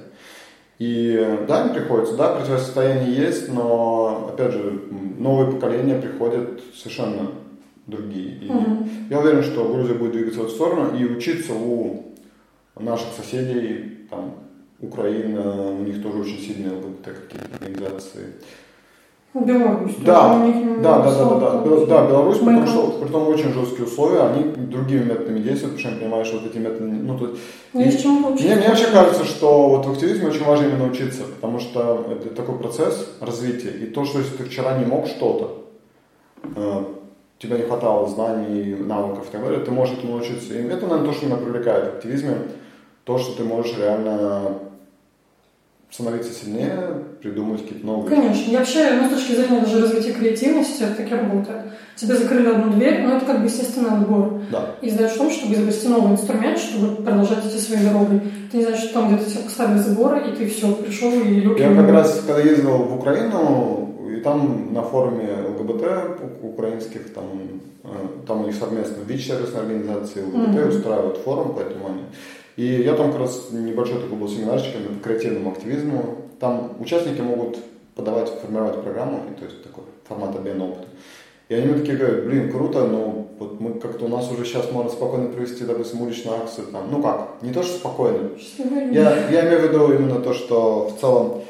И 0.83 1.45
да, 1.47 1.65
им 1.65 1.73
приходится, 1.73 2.17
да, 2.17 2.35
противостояние 2.35 3.15
есть, 3.15 3.47
но, 3.47 4.27
опять 4.33 4.51
же, 4.51 4.81
новые 5.17 5.49
поколения 5.53 5.95
приходят 5.95 6.61
совершенно 6.75 7.31
другие. 7.87 8.35
И 8.35 8.49
угу. 8.49 8.85
Я 9.09 9.21
уверен, 9.21 9.43
что 9.43 9.63
Грузия 9.63 9.93
будет 9.93 10.11
двигаться 10.11 10.41
в 10.41 10.43
эту 10.43 10.51
сторону 10.51 10.97
и 10.97 11.05
учиться 11.05 11.53
у 11.53 12.03
наших 12.77 13.13
соседей, 13.13 14.07
там, 14.09 14.35
Украина, 14.81 15.71
у 15.71 15.83
них 15.83 16.03
тоже 16.03 16.19
очень 16.19 16.39
сильные 16.39 16.73
ЛГБТ 16.73 17.05
какие-то 17.05 17.55
организации. 17.61 18.33
Беларусь. 19.33 19.95
Да, 19.97 20.37
да, 20.83 21.01
да, 21.01 21.11
да, 21.11 21.35
да, 21.39 21.61
да, 21.63 21.85
да, 21.85 22.07
Беларусь, 22.07 22.37
потому 22.37 22.67
что 22.67 22.99
при 23.01 23.11
том 23.11 23.27
очень 23.27 23.51
жесткие 23.51 23.85
условия, 23.85 24.21
они 24.21 24.43
другими 24.43 25.05
методами 25.05 25.39
действуют, 25.39 25.75
потому 25.75 25.79
что 25.79 25.89
они 25.89 25.99
понимают, 25.99 26.27
что 26.27 26.37
вот 26.37 26.51
эти 26.51 26.57
методы, 26.59 26.83
ну, 26.83 27.17
то 27.17 27.35
ну, 27.73 27.81
мне, 27.81 28.55
мне 28.55 28.67
вообще 28.67 28.91
кажется, 28.91 29.25
что 29.25 29.69
вот 29.69 29.85
в 29.87 29.91
активизме 29.91 30.27
очень 30.27 30.43
важно 30.43 30.65
именно 30.65 30.85
учиться, 30.85 31.23
потому 31.23 31.59
что 31.59 32.05
это 32.11 32.29
такой 32.35 32.59
процесс 32.59 33.09
развития, 33.21 33.71
и 33.71 33.85
то, 33.87 34.05
что 34.05 34.19
если 34.19 34.37
ты 34.37 34.43
вчера 34.43 34.77
не 34.77 34.85
мог 34.85 35.07
что-то, 35.07 35.65
э, 36.55 36.83
тебе 37.39 37.57
не 37.57 37.63
хватало 37.63 38.07
знаний, 38.07 38.75
навыков 38.75 39.25
и 39.27 39.31
так 39.31 39.43
далее, 39.43 39.59
ты 39.61 39.71
можешь 39.71 39.97
этому 39.97 40.17
научиться. 40.17 40.53
И 40.53 40.63
это, 40.63 40.85
наверное, 40.85 41.07
то, 41.07 41.13
что 41.13 41.25
меня 41.25 41.37
привлекает 41.37 41.85
в 41.85 41.97
активизме, 41.97 42.37
то, 43.03 43.17
что 43.17 43.35
ты 43.35 43.43
можешь 43.43 43.75
реально 43.77 44.59
становиться 45.93 46.33
сильнее, 46.33 47.03
придумывать 47.21 47.61
какие-то 47.61 47.85
новые. 47.85 48.15
Конечно. 48.15 48.49
Я 48.49 48.59
вообще, 48.59 48.93
ну, 48.99 49.07
с 49.07 49.13
точки 49.13 49.33
зрения 49.33 49.61
даже 49.61 49.79
развития 49.79 50.13
креативности, 50.13 50.81
это 50.81 50.95
таки 50.95 51.13
работает. 51.13 51.61
Тебе 51.95 52.15
закрыли 52.15 52.47
одну 52.47 52.73
дверь, 52.73 53.03
но 53.03 53.15
это 53.15 53.27
как 53.27 53.41
бы 53.41 53.45
естественный 53.45 53.91
отбор. 53.91 54.41
Да. 54.51 54.75
И 54.81 54.89
задача 54.89 55.13
в 55.13 55.17
том, 55.17 55.29
чтобы 55.29 55.53
изобрести 55.53 55.87
новый 55.87 56.13
инструмент, 56.13 56.57
чтобы 56.57 56.95
продолжать 57.03 57.45
идти 57.45 57.59
своей 57.59 57.85
дорогой. 57.85 58.21
Ты 58.51 58.57
не 58.57 58.63
знаешь, 58.63 58.79
что 58.79 58.93
там 58.93 59.13
где-то 59.13 59.29
тебя 59.29 59.43
поставили 59.43 59.77
заборы, 59.77 60.31
и 60.31 60.35
ты 60.35 60.49
все, 60.49 60.73
пришел 60.73 61.11
и 61.13 61.39
люки. 61.39 61.61
Я 61.61 61.75
как 61.75 61.89
раз, 61.91 62.23
когда 62.25 62.41
ездил 62.41 62.77
в 62.77 62.95
Украину, 62.97 63.95
и 64.09 64.19
там 64.21 64.73
на 64.73 64.81
форуме 64.81 65.29
ЛГБТ 65.47 66.41
украинских, 66.41 67.13
там, 67.13 67.25
э, 67.83 67.87
там 68.25 68.41
у 68.41 68.47
них 68.47 68.55
совместно 68.55 69.03
ВИЧ-сервисная 69.07 69.61
организация 69.61 70.25
ЛГБТ 70.25 70.55
mm-hmm. 70.55 70.69
устраивают 70.69 71.17
форум 71.17 71.53
по 71.53 71.59
этому 71.59 71.85
они. 71.85 72.01
И 72.55 72.65
я 72.65 72.95
там 72.95 73.11
как 73.11 73.21
раз 73.21 73.49
небольшой 73.51 74.01
такой 74.01 74.17
был 74.17 74.27
семинарчик 74.27 74.73
по 74.73 75.03
креативному 75.03 75.51
активизму. 75.51 76.17
Там 76.39 76.73
участники 76.79 77.21
могут 77.21 77.57
подавать, 77.95 78.29
формировать 78.41 78.81
программу, 78.81 79.21
и, 79.31 79.39
то 79.39 79.45
есть 79.45 79.63
такой 79.63 79.83
формат 80.07 80.35
обмена 80.35 80.65
опыта. 80.65 80.87
И 81.49 81.55
они 81.55 81.67
мне 81.67 81.79
такие 81.79 81.97
говорят, 81.97 82.25
блин, 82.25 82.51
круто, 82.51 82.87
но 82.87 83.27
вот 83.37 83.59
мы 83.59 83.73
как-то 83.73 84.05
у 84.05 84.07
нас 84.07 84.31
уже 84.31 84.45
сейчас 84.45 84.71
можно 84.71 84.89
спокойно 84.91 85.29
провести, 85.29 85.65
допустим, 85.65 86.01
уличную 86.01 86.37
акцию. 86.37 86.67
Там. 86.67 86.89
Ну 86.89 87.01
как, 87.01 87.41
не 87.41 87.51
то, 87.51 87.63
что 87.63 87.77
спокойно. 87.77 88.29
Я, 88.91 89.29
я 89.29 89.47
имею 89.47 89.59
в 89.59 89.63
виду 89.63 89.93
именно 89.93 90.19
то, 90.19 90.33
что 90.33 90.87
в 90.89 90.99
целом 90.99 91.43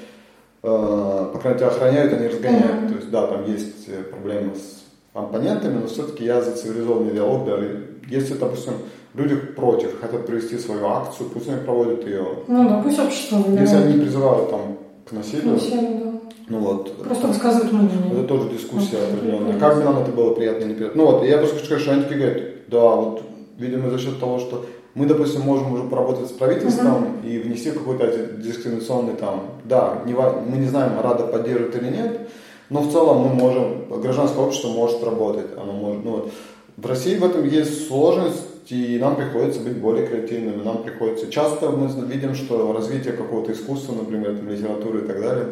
Э, 0.66 1.30
по 1.34 1.40
крайней 1.40 1.60
мере, 1.60 1.72
охраняют, 1.72 2.14
они 2.14 2.28
разгоняют. 2.28 2.84
Mm-hmm. 2.84 2.88
То 2.88 2.96
есть, 2.96 3.12
да, 3.12 3.28
там 3.28 3.46
есть 3.52 3.90
э, 3.90 4.04
проблемы 4.04 4.56
с 4.56 4.84
оппонентами, 5.14 5.80
но 5.80 5.88
все-таки 5.88 6.24
я 6.24 6.42
за 6.42 6.54
цивилизованный 6.56 7.14
диалог, 7.14 7.46
да, 7.46 7.60
если, 8.08 8.36
допустим, 8.36 8.74
люди 9.14 9.36
против, 9.36 10.00
хотят 10.00 10.26
провести 10.26 10.58
свою 10.58 10.86
акцию, 10.88 11.30
пусть 11.30 11.48
они 11.48 11.64
проводят 11.64 12.06
ее. 12.06 12.26
Ну 12.48 12.70
да, 12.70 12.82
пусть 12.84 13.00
общество 13.00 13.38
выбирает. 13.38 13.62
Если 13.62 13.76
они 13.84 14.02
призывают 14.02 14.50
там 14.50 14.78
к 15.08 15.12
насилию, 15.12 15.54
Насилие, 15.54 16.02
да. 16.04 16.12
ну 16.48 16.60
вот. 16.60 16.98
Просто 17.04 17.28
высказывают 17.28 17.72
мнение. 17.72 18.12
Это 18.14 18.24
тоже 18.24 18.50
дискуссия 18.50 18.98
ну, 19.00 19.18
определенная. 19.18 19.60
Как 19.60 19.78
бы 19.78 19.84
нам 19.84 20.00
это 20.00 20.12
было 20.12 20.34
приятно 20.34 20.64
или 20.64 20.74
неприятно. 20.74 21.04
Ну 21.04 21.12
вот, 21.12 21.26
я 21.26 21.38
просто 21.38 21.56
хочу 21.56 21.66
сказать, 21.66 21.84
что 21.84 21.94
они 21.94 22.04
такие 22.04 22.20
говорят, 22.20 22.44
да, 22.68 22.90
вот, 22.96 23.24
видимо, 23.58 23.90
за 23.90 24.00
счет 24.00 24.20
того, 24.20 24.40
что 24.40 24.66
мы, 24.96 25.06
допустим, 25.06 25.42
можем 25.42 25.74
уже 25.74 25.84
поработать 25.84 26.30
с 26.30 26.32
правительством 26.32 27.04
uh-huh. 27.04 27.28
и 27.28 27.40
внести 27.40 27.72
какой-то 27.72 28.38
дискриминационный 28.38 29.16
там, 29.16 29.46
да, 29.64 30.04
не, 30.06 30.14
мы 30.14 30.58
не 30.58 30.68
знаем, 30.68 30.92
Рада 31.02 31.26
поддерживает 31.26 31.76
или 31.76 31.90
нет, 31.90 32.30
но 32.70 32.82
в 32.82 32.92
целом 32.92 33.22
мы 33.22 33.34
можем, 33.34 33.86
гражданское 34.02 34.40
общество 34.40 34.70
может 34.70 35.04
работать, 35.04 35.48
оно 35.58 35.74
может, 35.74 36.06
ну, 36.06 36.30
в 36.78 36.86
России 36.86 37.18
в 37.18 37.26
этом 37.26 37.48
есть 37.48 37.88
сложность, 37.88 38.44
и 38.70 38.98
нам 39.00 39.16
приходится 39.16 39.60
быть 39.60 39.78
более 39.78 40.08
креативными, 40.08 40.64
нам 40.64 40.84
приходится, 40.84 41.32
часто 41.32 41.70
мы 41.70 41.88
видим, 42.06 42.36
что 42.36 42.72
развитие 42.74 43.14
какого-то 43.14 43.52
искусства, 43.52 43.94
например, 43.94 44.38
там, 44.38 44.50
литературы 44.50 45.00
и 45.00 45.08
так 45.08 45.22
далее, 45.22 45.48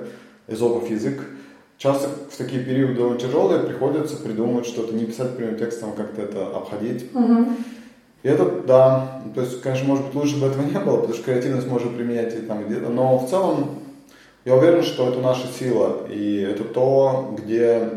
изопов 0.48 0.90
язык, 0.90 1.22
часто 1.78 2.10
в 2.30 2.38
такие 2.38 2.64
периоды 2.64 2.96
довольно 2.96 3.20
тяжелые 3.20 3.64
приходится 3.64 4.18
придумывать 4.18 4.66
что-то, 4.66 4.94
не 4.94 5.06
писать 5.06 5.36
прямым 5.36 5.58
текстом, 5.58 5.90
а 5.94 5.98
как-то 5.98 6.22
это 6.22 6.46
обходить. 6.48 7.14
Угу. 7.14 7.46
И 8.24 8.28
это, 8.28 8.46
да, 8.68 9.24
то 9.34 9.42
есть, 9.42 9.62
конечно, 9.62 9.88
может 9.88 10.06
быть, 10.06 10.16
лучше 10.16 10.40
бы 10.40 10.48
этого 10.48 10.62
не 10.62 10.80
было, 10.80 10.98
потому 10.98 11.14
что 11.14 11.24
креативность 11.24 11.68
можно 11.68 11.92
применять 11.92 12.36
и 12.36 12.42
там 12.42 12.66
где-то, 12.66 12.90
но 12.90 13.18
в 13.18 13.30
целом 13.30 13.80
я 14.46 14.56
уверен, 14.56 14.84
что 14.84 15.10
это 15.10 15.20
наша 15.20 15.48
сила, 15.48 16.08
и 16.10 16.38
это 16.38 16.64
то, 16.64 17.36
где 17.38 17.90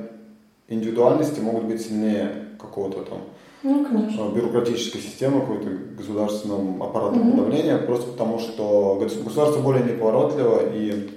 индивидуальности 0.69 1.41
могут 1.41 1.65
быть 1.65 1.83
сильнее 1.83 2.31
какого-то 2.59 3.03
там 3.03 3.19
ну, 3.65 3.85
конечно. 3.85 4.29
бюрократической 4.29 5.01
системы, 5.01 5.41
какой-то 5.41 5.71
государственного 5.97 6.87
аппарата 6.87 7.19
угу. 7.19 7.31
подавления, 7.31 7.79
просто 7.79 8.12
потому 8.12 8.39
что 8.39 8.99
государство 9.01 9.61
более 9.61 9.85
неповоротливо 9.85 10.73
и 10.75 11.11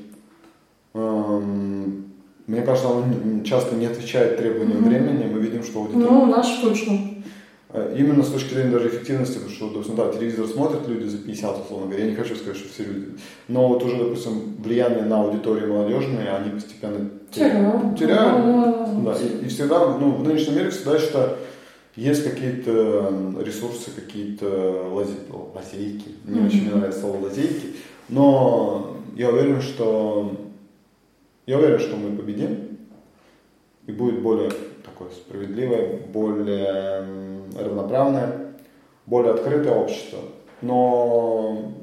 эм, 0.93 2.06
мне 2.48 2.62
кажется, 2.62 2.89
оно 2.89 3.43
часто 3.43 3.76
не 3.76 3.86
отвечает 3.86 4.38
требованиям 4.38 4.80
угу. 4.80 4.88
времени. 4.88 5.30
Мы 5.32 5.39
видим, 5.41 5.64
что 5.64 5.80
аудитория... 5.80 6.10
Ну, 6.10 6.26
наш 6.28 6.48
точно. 6.62 6.98
Э, 7.70 7.93
именно 8.00 8.24
с 8.24 8.30
точки 8.30 8.54
зрения 8.54 8.72
даже 8.72 8.88
эффективности, 8.88 9.36
потому 9.36 9.54
что, 9.54 9.70
допустим, 9.70 9.95
да, 9.98 10.10
телевизор 10.14 10.48
смотрят 10.48 10.88
люди 10.88 11.08
за 11.08 11.18
50, 11.18 11.66
условно 11.66 11.88
говоря, 11.88 12.06
я 12.06 12.10
не 12.12 12.16
хочу 12.16 12.36
сказать, 12.38 12.56
что 12.56 12.70
все 12.70 12.86
люди, 12.86 13.08
но 13.50 13.68
вот 13.68 13.84
уже, 13.84 13.98
допустим, 13.98 14.56
влияние 14.60 15.04
на 15.04 15.22
аудиторию 15.22 15.74
молодежные, 15.74 16.30
они 16.32 16.52
постепенно 16.52 17.10
теряют. 17.30 18.00
теряют 18.00 19.04
да, 19.04 19.18
и, 19.18 19.45
и 19.45 19.48
всегда, 19.50 19.98
ну, 19.98 20.12
в 20.12 20.24
нынешнем 20.24 20.56
мире 20.56 20.70
всегда 20.70 20.98
что 20.98 21.38
есть 21.98 22.24
какие-то 22.24 23.36
ресурсы, 23.43 23.91
какие-то 23.91 24.89
лазейки, 25.54 26.16
не 26.26 26.39
mm-hmm. 26.39 26.45
очень 26.45 26.62
мне 26.62 26.76
нравится 26.76 27.02
слово 27.02 27.26
лазейки, 27.26 27.76
но 28.08 28.98
я 29.16 29.30
уверен, 29.30 29.62
что 29.62 30.32
я 31.48 31.58
уверен, 31.58 31.80
что 31.80 31.98
мы 31.98 32.16
победим 32.16 32.78
и 33.88 33.91
будет 33.91 34.22
более 34.22 34.52
такое 34.86 35.10
справедливое, 35.10 35.98
более 36.14 37.06
равноправное, 37.58 38.54
более 39.06 39.34
открытое 39.34 39.74
общество. 39.74 40.20
Но 40.62 41.74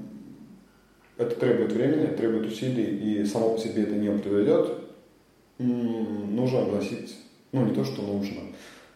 это 1.17 1.35
требует 1.35 1.73
времени, 1.73 2.07
требует 2.15 2.47
усилий, 2.47 2.85
и 2.85 3.25
само 3.25 3.55
по 3.55 3.59
себе 3.59 3.83
это 3.83 3.95
не 3.95 4.11
произойдет. 4.11 4.79
Нужно 5.59 6.61
вносить, 6.63 7.17
ну 7.53 7.65
не 7.65 7.75
то, 7.75 7.85
что 7.85 8.03
нужно, 8.03 8.41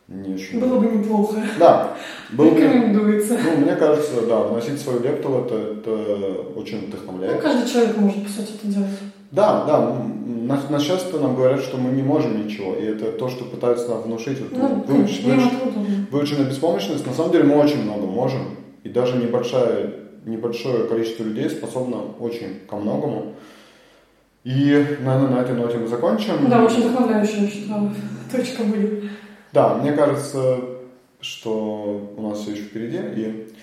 не 0.09 0.35
очень... 0.35 0.59
Было 0.59 0.79
бы 0.81 0.87
неплохо. 0.87 1.37
Да. 1.59 1.97
Было 2.33 2.55
Рекомендуется. 2.55 3.35
Бы, 3.35 3.41
ну, 3.45 3.57
мне 3.65 3.77
кажется, 3.77 4.23
да, 4.27 4.41
вносить 4.41 4.81
свою 4.81 5.01
лепту 5.01 5.45
это, 5.45 5.55
это 5.55 6.51
очень 6.57 6.87
вдохновляет. 6.87 7.37
Ну, 7.37 7.43
каждый 7.43 7.71
человек 7.71 7.97
может, 7.99 8.23
по 8.23 8.29
сути, 8.31 8.55
это 8.55 8.67
делать. 8.67 8.91
Да, 9.31 9.65
да. 9.67 9.97
Нас, 10.27 10.71
нас 10.71 10.83
часто 10.83 11.21
нам 11.21 11.37
говорят, 11.37 11.61
что 11.61 11.77
мы 11.77 11.91
не 11.91 12.03
можем 12.03 12.43
ничего, 12.43 12.75
и 12.75 12.85
это 12.85 13.13
то, 13.13 13.29
что 13.29 13.45
пытаются 13.45 13.89
нам 13.91 14.03
внушить. 14.03 14.41
Вот, 14.41 14.53
ну, 14.53 14.85
выуч, 14.87 15.21
выученная 16.11 16.47
беспомощность. 16.47 17.07
На 17.07 17.13
самом 17.13 17.33
деле 17.33 17.45
мы 17.45 17.57
очень 17.57 17.83
много 17.83 18.07
можем, 18.07 18.57
и 18.85 18.89
даже 18.89 19.19
небольшое, 19.19 19.93
небольшое 20.25 20.85
количество 20.85 21.25
людей 21.25 21.51
способно 21.51 21.99
очень 22.19 22.61
ко 22.69 22.77
многому. 22.77 23.35
И, 24.45 24.97
наверное, 25.01 25.37
на 25.37 25.43
этой 25.43 25.55
ноте 25.55 25.77
мы 25.77 25.89
закончим. 25.89 26.49
Да, 26.49 26.65
очень 26.65 26.89
вдохновляющая, 26.89 27.47
что 27.49 27.93
точка 28.33 28.63
будет. 28.63 29.05
Да, 29.53 29.75
мне 29.75 29.93
кажется, 29.93 30.59
что 31.21 32.15
у 32.17 32.29
нас 32.29 32.41
все 32.41 32.53
еще 32.53 32.63
впереди, 32.63 32.99
и 32.99 33.55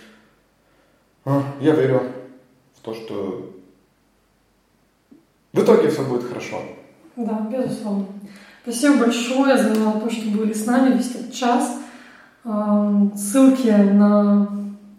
а, 1.26 1.44
я 1.60 1.74
верю 1.74 2.04
в 2.76 2.82
то, 2.82 2.94
что 2.94 3.52
в 5.54 5.62
итоге 5.62 5.90
все 5.90 6.04
будет 6.04 6.24
хорошо. 6.24 6.62
Да, 7.16 7.48
безусловно. 7.52 8.08
Спасибо 8.64 9.06
большое 9.06 9.58
за 9.58 9.74
то, 9.74 10.10
что 10.10 10.30
были 10.32 10.54
с 10.54 10.66
нами 10.66 10.98
весь 10.98 11.12
этот 11.16 11.34
час. 11.34 11.78
Ссылки 13.16 13.70
на 13.70 14.48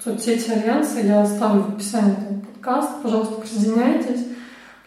соцсети 0.02 0.50
Альянса 0.50 1.00
я 1.00 1.22
оставлю 1.22 1.62
в 1.62 1.74
описании 1.74 2.12
этого 2.12 2.40
подкаста. 2.40 2.94
Пожалуйста, 3.02 3.34
присоединяйтесь, 3.40 4.24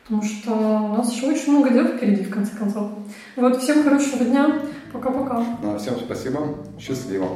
потому 0.04 0.24
что 0.24 0.52
у 0.52 0.97
нас 0.97 1.14
еще 1.14 1.28
очень 1.28 1.52
много 1.52 1.70
дел 1.70 1.86
впереди, 1.86 2.24
в 2.24 2.30
конце 2.30 2.56
концов. 2.56 2.91
Вот, 3.36 3.62
всем 3.62 3.84
хорошего 3.84 4.26
дня. 4.26 4.62
Пока-пока. 4.91 5.43
Да, 5.61 5.77
всем 5.77 5.95
спасибо. 5.99 6.55
Счастливо. 6.79 7.27